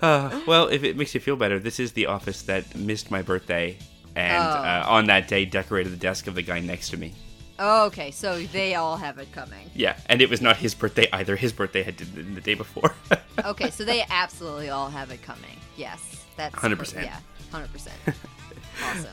Uh, 0.00 0.40
well, 0.46 0.68
if 0.68 0.84
it 0.84 0.96
makes 0.96 1.14
you 1.14 1.20
feel 1.20 1.36
better, 1.36 1.58
this 1.58 1.78
is 1.80 1.92
the 1.92 2.06
office 2.06 2.42
that 2.42 2.74
missed 2.76 3.10
my 3.10 3.22
birthday, 3.22 3.76
and 4.16 4.36
Oh. 4.36 4.46
uh, 4.46 4.84
on 4.86 5.06
that 5.06 5.28
day 5.28 5.44
decorated 5.44 5.92
the 5.92 5.96
desk 5.96 6.26
of 6.26 6.34
the 6.34 6.42
guy 6.42 6.60
next 6.60 6.90
to 6.90 6.96
me. 6.96 7.12
okay, 7.58 8.10
so 8.10 8.40
they 8.40 8.74
all 8.76 8.96
have 8.96 9.18
it 9.18 9.30
coming. 9.32 9.68
Yeah, 9.74 9.96
and 10.06 10.22
it 10.22 10.30
was 10.30 10.40
not 10.40 10.56
his 10.56 10.74
birthday 10.74 11.06
either. 11.12 11.36
His 11.36 11.52
birthday 11.52 11.82
had 11.82 11.96
been 12.14 12.34
the 12.34 12.40
day 12.40 12.54
before. 12.54 12.94
Okay, 13.44 13.70
so 13.70 13.84
they 13.84 14.04
absolutely 14.10 14.68
all 14.68 14.90
have 14.90 15.10
it 15.10 15.22
coming. 15.22 15.56
Yes, 15.76 16.24
that's 16.36 16.54
100%. 16.54 17.02
Yeah, 17.04 17.18
hundred 17.50 17.72
percent. 17.72 17.96
Awesome. 18.84 19.08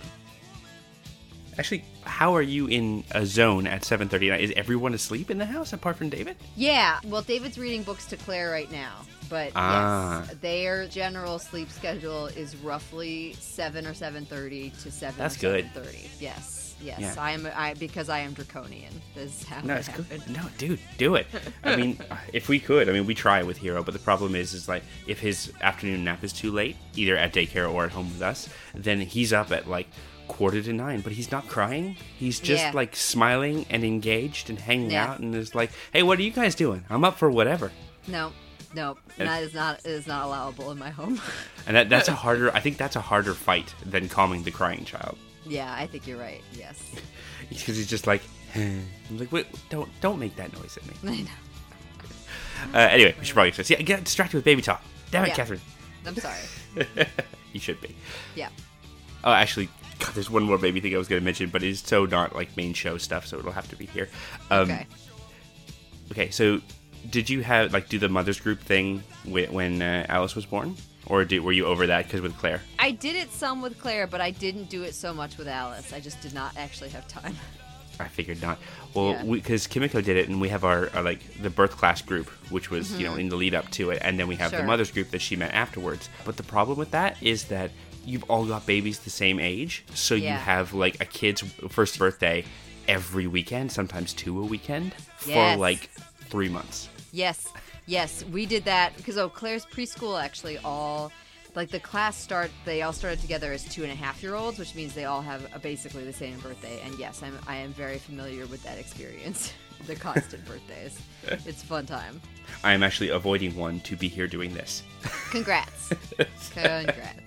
Actually, 1.59 1.83
how 2.03 2.35
are 2.35 2.41
you 2.41 2.67
in 2.67 3.03
a 3.11 3.25
zone 3.25 3.65
at 3.65 3.81
7:39? 3.83 4.39
Is 4.39 4.53
everyone 4.55 4.93
asleep 4.93 5.31
in 5.31 5.37
the 5.39 5.45
house 5.45 5.73
apart 5.73 5.97
from 5.97 6.09
David? 6.09 6.35
Yeah, 6.55 6.99
well, 7.05 7.21
David's 7.23 7.57
reading 7.57 7.83
books 7.83 8.05
to 8.07 8.17
Claire 8.17 8.51
right 8.51 8.71
now, 8.71 9.01
but 9.27 9.51
Ah. 9.55 10.23
yes, 10.27 10.35
their 10.41 10.87
general 10.87 11.39
sleep 11.39 11.71
schedule 11.71 12.27
is 12.27 12.55
roughly 12.57 13.33
seven 13.39 13.87
or 13.87 13.93
seven 13.95 14.25
thirty 14.25 14.69
to 14.83 14.91
seven. 14.91 15.15
That's 15.17 15.35
or 15.37 15.39
good. 15.39 15.65
7:30. 15.73 16.07
Yes, 16.19 16.75
yes. 16.79 16.99
Yeah. 16.99 17.15
I 17.17 17.31
am. 17.31 17.47
I 17.55 17.73
because 17.73 18.07
I 18.07 18.19
am 18.19 18.33
draconian. 18.33 18.93
This 19.15 19.41
is 19.41 19.47
how 19.47 19.61
No, 19.61 19.73
it 19.73 19.79
it's 19.79 19.89
good. 19.89 20.29
No, 20.29 20.43
dude, 20.59 20.79
do 20.99 21.15
it. 21.15 21.25
I 21.63 21.75
mean, 21.75 21.97
if 22.33 22.49
we 22.49 22.59
could, 22.59 22.87
I 22.87 22.91
mean, 22.91 23.07
we 23.07 23.15
try 23.15 23.41
with 23.41 23.57
Hero, 23.57 23.81
but 23.83 23.93
the 23.93 23.99
problem 23.99 24.35
is, 24.35 24.53
is 24.53 24.67
like 24.67 24.83
if 25.07 25.19
his 25.19 25.51
afternoon 25.61 26.03
nap 26.03 26.23
is 26.23 26.33
too 26.33 26.51
late, 26.51 26.75
either 26.95 27.17
at 27.17 27.33
daycare 27.33 27.67
or 27.73 27.85
at 27.85 27.91
home 27.91 28.09
with 28.13 28.21
us, 28.21 28.47
then 28.75 29.01
he's 29.01 29.33
up 29.33 29.51
at 29.51 29.67
like 29.67 29.87
quarter 30.27 30.61
to 30.61 30.73
nine, 30.73 31.01
but 31.01 31.13
he's 31.13 31.31
not 31.31 31.47
crying. 31.47 31.95
He's 32.17 32.39
just 32.39 32.63
Yeah. 32.63 32.71
like 32.73 32.95
smiling 32.95 33.65
and 33.69 33.83
engaged 33.83 34.49
and 34.49 34.59
hanging 34.59 34.91
Yeah. 34.91 35.05
out, 35.11 35.19
and 35.19 35.33
is 35.35 35.55
like, 35.55 35.71
"Hey, 35.93 36.03
what 36.03 36.19
are 36.19 36.21
you 36.23 36.31
guys 36.31 36.55
doing? 36.55 36.85
I'm 36.89 37.03
up 37.03 37.17
for 37.17 37.29
whatever." 37.29 37.71
No, 38.07 38.31
no, 38.75 38.97
that 39.17 39.43
is 39.43 39.53
not 39.53 39.85
is 39.85 40.07
not 40.07 40.25
allowable 40.25 40.71
in 40.71 40.77
my 40.77 40.89
home. 40.89 41.21
And 41.67 41.75
that, 41.75 41.89
that's 41.89 42.07
a 42.07 42.13
harder. 42.13 42.53
I 42.55 42.61
think 42.61 42.77
that's 42.77 42.95
a 42.95 43.01
harder 43.01 43.33
fight 43.33 43.73
than 43.85 44.07
calming 44.07 44.43
the 44.43 44.51
crying 44.51 44.85
child, 44.85 45.17
yeah, 45.45 45.73
I 45.73 45.85
think 45.87 46.07
you're 46.07 46.17
right. 46.17 46.41
Yes, 46.53 46.81
because 47.49 47.75
he's 47.75 47.87
just 47.89 48.07
like, 48.07 48.21
I'm 48.55 48.85
like, 49.11 49.31
wait, 49.33 49.47
don't 49.69 49.89
don't 49.99 50.17
make 50.19 50.35
that 50.37 50.53
noise 50.53 50.77
at 50.77 50.85
me. 50.85 50.93
I 51.19 51.21
know. 51.23 51.29
Uh, 52.73 52.77
anyway, 52.89 53.15
we 53.19 53.25
should 53.25 53.33
probably. 53.35 53.53
Yeah, 53.67 53.81
get 53.81 54.03
distracted 54.03 54.37
with 54.37 54.45
baby 54.45 54.61
talk. 54.61 54.81
Damn 55.11 55.25
it, 55.25 55.29
Yeah. 55.29 55.45
Kathryn. 55.45 55.59
I'm 56.05 56.15
sorry. 56.15 57.07
You 57.53 57.59
should 57.59 57.79
be. 57.81 57.95
Yeah. 58.35 58.49
Oh, 59.23 59.31
actually, 59.31 59.69
God, 59.99 60.13
there's 60.13 60.29
one 60.29 60.43
more 60.43 60.57
baby 60.57 60.79
thing 60.79 60.93
I 60.93 60.97
was 60.97 61.07
going 61.07 61.21
to 61.21 61.25
mention, 61.25 61.49
but 61.49 61.63
it's 61.63 61.87
so 61.87 62.05
not 62.05 62.35
like 62.35 62.55
main 62.57 62.73
show 62.73 62.97
stuff, 62.97 63.25
so 63.25 63.39
it'll 63.39 63.51
have 63.51 63.69
to 63.69 63.75
be 63.75 63.85
here. 63.87 64.09
Um, 64.51 64.61
Okay. 64.69 64.87
Okay, 66.11 66.29
so 66.29 66.61
did 67.09 67.29
you 67.29 67.41
have 67.43 67.73
like 67.73 67.89
do 67.89 67.99
the 67.99 68.09
mothers 68.09 68.39
group 68.39 68.61
thing 68.61 69.03
whe- 69.25 69.49
when 69.51 69.81
uh, 69.81 70.05
Alice 70.07 70.35
was 70.35 70.45
born, 70.45 70.75
or 71.05 71.25
did, 71.25 71.39
were 71.41 71.51
you 71.51 71.65
over 71.65 71.87
that 71.87 72.05
because 72.05 72.21
with 72.21 72.37
Claire? 72.37 72.61
I 72.79 72.91
did 72.91 73.15
it 73.15 73.31
some 73.31 73.61
with 73.61 73.77
Claire, 73.79 74.07
but 74.07 74.21
I 74.21 74.31
didn't 74.31 74.69
do 74.69 74.83
it 74.83 74.93
so 74.95 75.13
much 75.13 75.37
with 75.37 75.47
Alice. 75.47 75.91
I 75.93 75.99
just 75.99 76.21
did 76.21 76.33
not 76.33 76.55
actually 76.57 76.89
have 76.89 77.07
time. 77.07 77.35
I 77.99 78.07
figured 78.07 78.41
not. 78.41 78.59
Well, 78.93 79.11
Yeah. 79.13 79.23
because 79.23 79.65
Kimiko 79.67 80.01
did 80.01 80.17
it, 80.17 80.29
and 80.29 80.39
we 80.39 80.49
have 80.49 80.63
our, 80.63 80.89
our 80.93 81.01
like 81.01 81.41
the 81.41 81.49
birth 81.49 81.71
class 81.75 82.01
group, 82.01 82.27
which 82.51 82.69
was 82.69 82.97
you 82.97 83.05
know 83.05 83.15
in 83.15 83.27
the 83.29 83.35
lead 83.35 83.53
up 83.55 83.69
to 83.71 83.89
it, 83.89 83.99
and 84.01 84.17
then 84.19 84.27
we 84.27 84.35
have 84.35 84.51
the 84.51 84.57
Mm-hmm. 84.57 84.67
Mothers 84.67 84.91
group 84.91 85.09
that 85.11 85.21
she 85.21 85.35
met 85.35 85.53
afterwards. 85.53 86.07
But 86.23 86.37
the 86.37 86.43
problem 86.43 86.77
with 86.77 86.91
that 86.91 87.21
is 87.21 87.45
that 87.45 87.71
you've 88.07 88.23
all 88.29 88.45
got 88.45 88.65
babies 88.65 88.99
the 88.99 89.09
same 89.09 89.39
age, 89.39 89.83
so 89.93 90.15
you 90.15 90.29
have 90.29 90.73
like 90.73 90.99
a 91.01 91.05
kid's 91.05 91.41
first 91.69 91.99
birthday 91.99 92.43
every 92.87 93.27
weekend, 93.27 93.71
sometimes 93.71 94.13
two 94.13 94.39
a 94.41 94.45
weekend 94.45 94.93
for 95.17 95.29
Yes. 95.29 95.59
like 95.59 95.89
three 96.29 96.49
months. 96.49 96.89
Yes, 97.11 97.51
yes, 97.85 98.23
we 98.31 98.45
did 98.45 98.65
that 98.65 98.95
because 98.97 99.17
oh, 99.17 99.29
Claire's 99.29 99.65
preschool 99.65 100.21
actually 100.21 100.57
all 100.59 101.11
like 101.55 101.69
the 101.69 101.79
class 101.79 102.15
start. 102.17 102.49
They 102.65 102.81
all 102.81 102.93
started 102.93 103.19
together 103.19 103.51
as 103.51 103.65
two 103.65 103.83
and 103.83 103.91
a 103.91 103.95
half 103.95 104.23
year 104.23 104.35
olds, 104.35 104.57
which 104.57 104.73
means 104.75 104.93
they 104.93 105.05
all 105.05 105.21
have 105.21 105.45
a, 105.53 105.59
basically 105.59 106.03
the 106.03 106.13
same 106.13 106.37
birthday. 106.39 106.79
And 106.85 106.97
yes, 106.97 107.21
I'm 107.23 107.37
I 107.47 107.57
am 107.57 107.73
very 107.73 107.97
familiar 107.97 108.45
with 108.45 108.63
that 108.63 108.77
experience. 108.77 109.53
the 109.85 109.95
constant 109.95 110.45
birthdays. 110.45 110.99
It's 111.45 111.61
fun 111.61 111.85
time. 111.85 112.21
I 112.63 112.71
am 112.71 112.83
actually 112.83 113.09
avoiding 113.09 113.53
one 113.55 113.81
to 113.81 113.97
be 113.97 114.07
here 114.07 114.27
doing 114.27 114.53
this. 114.53 114.81
Congrats. 115.29 115.91
Congrats. 116.53 117.26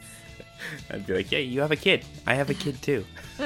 I'd 0.90 1.06
be 1.06 1.14
like, 1.14 1.30
yeah, 1.32 1.38
you 1.38 1.60
have 1.60 1.72
a 1.72 1.76
kid. 1.76 2.04
I 2.26 2.34
have 2.34 2.50
a 2.50 2.54
kid 2.54 2.80
too. 2.82 3.04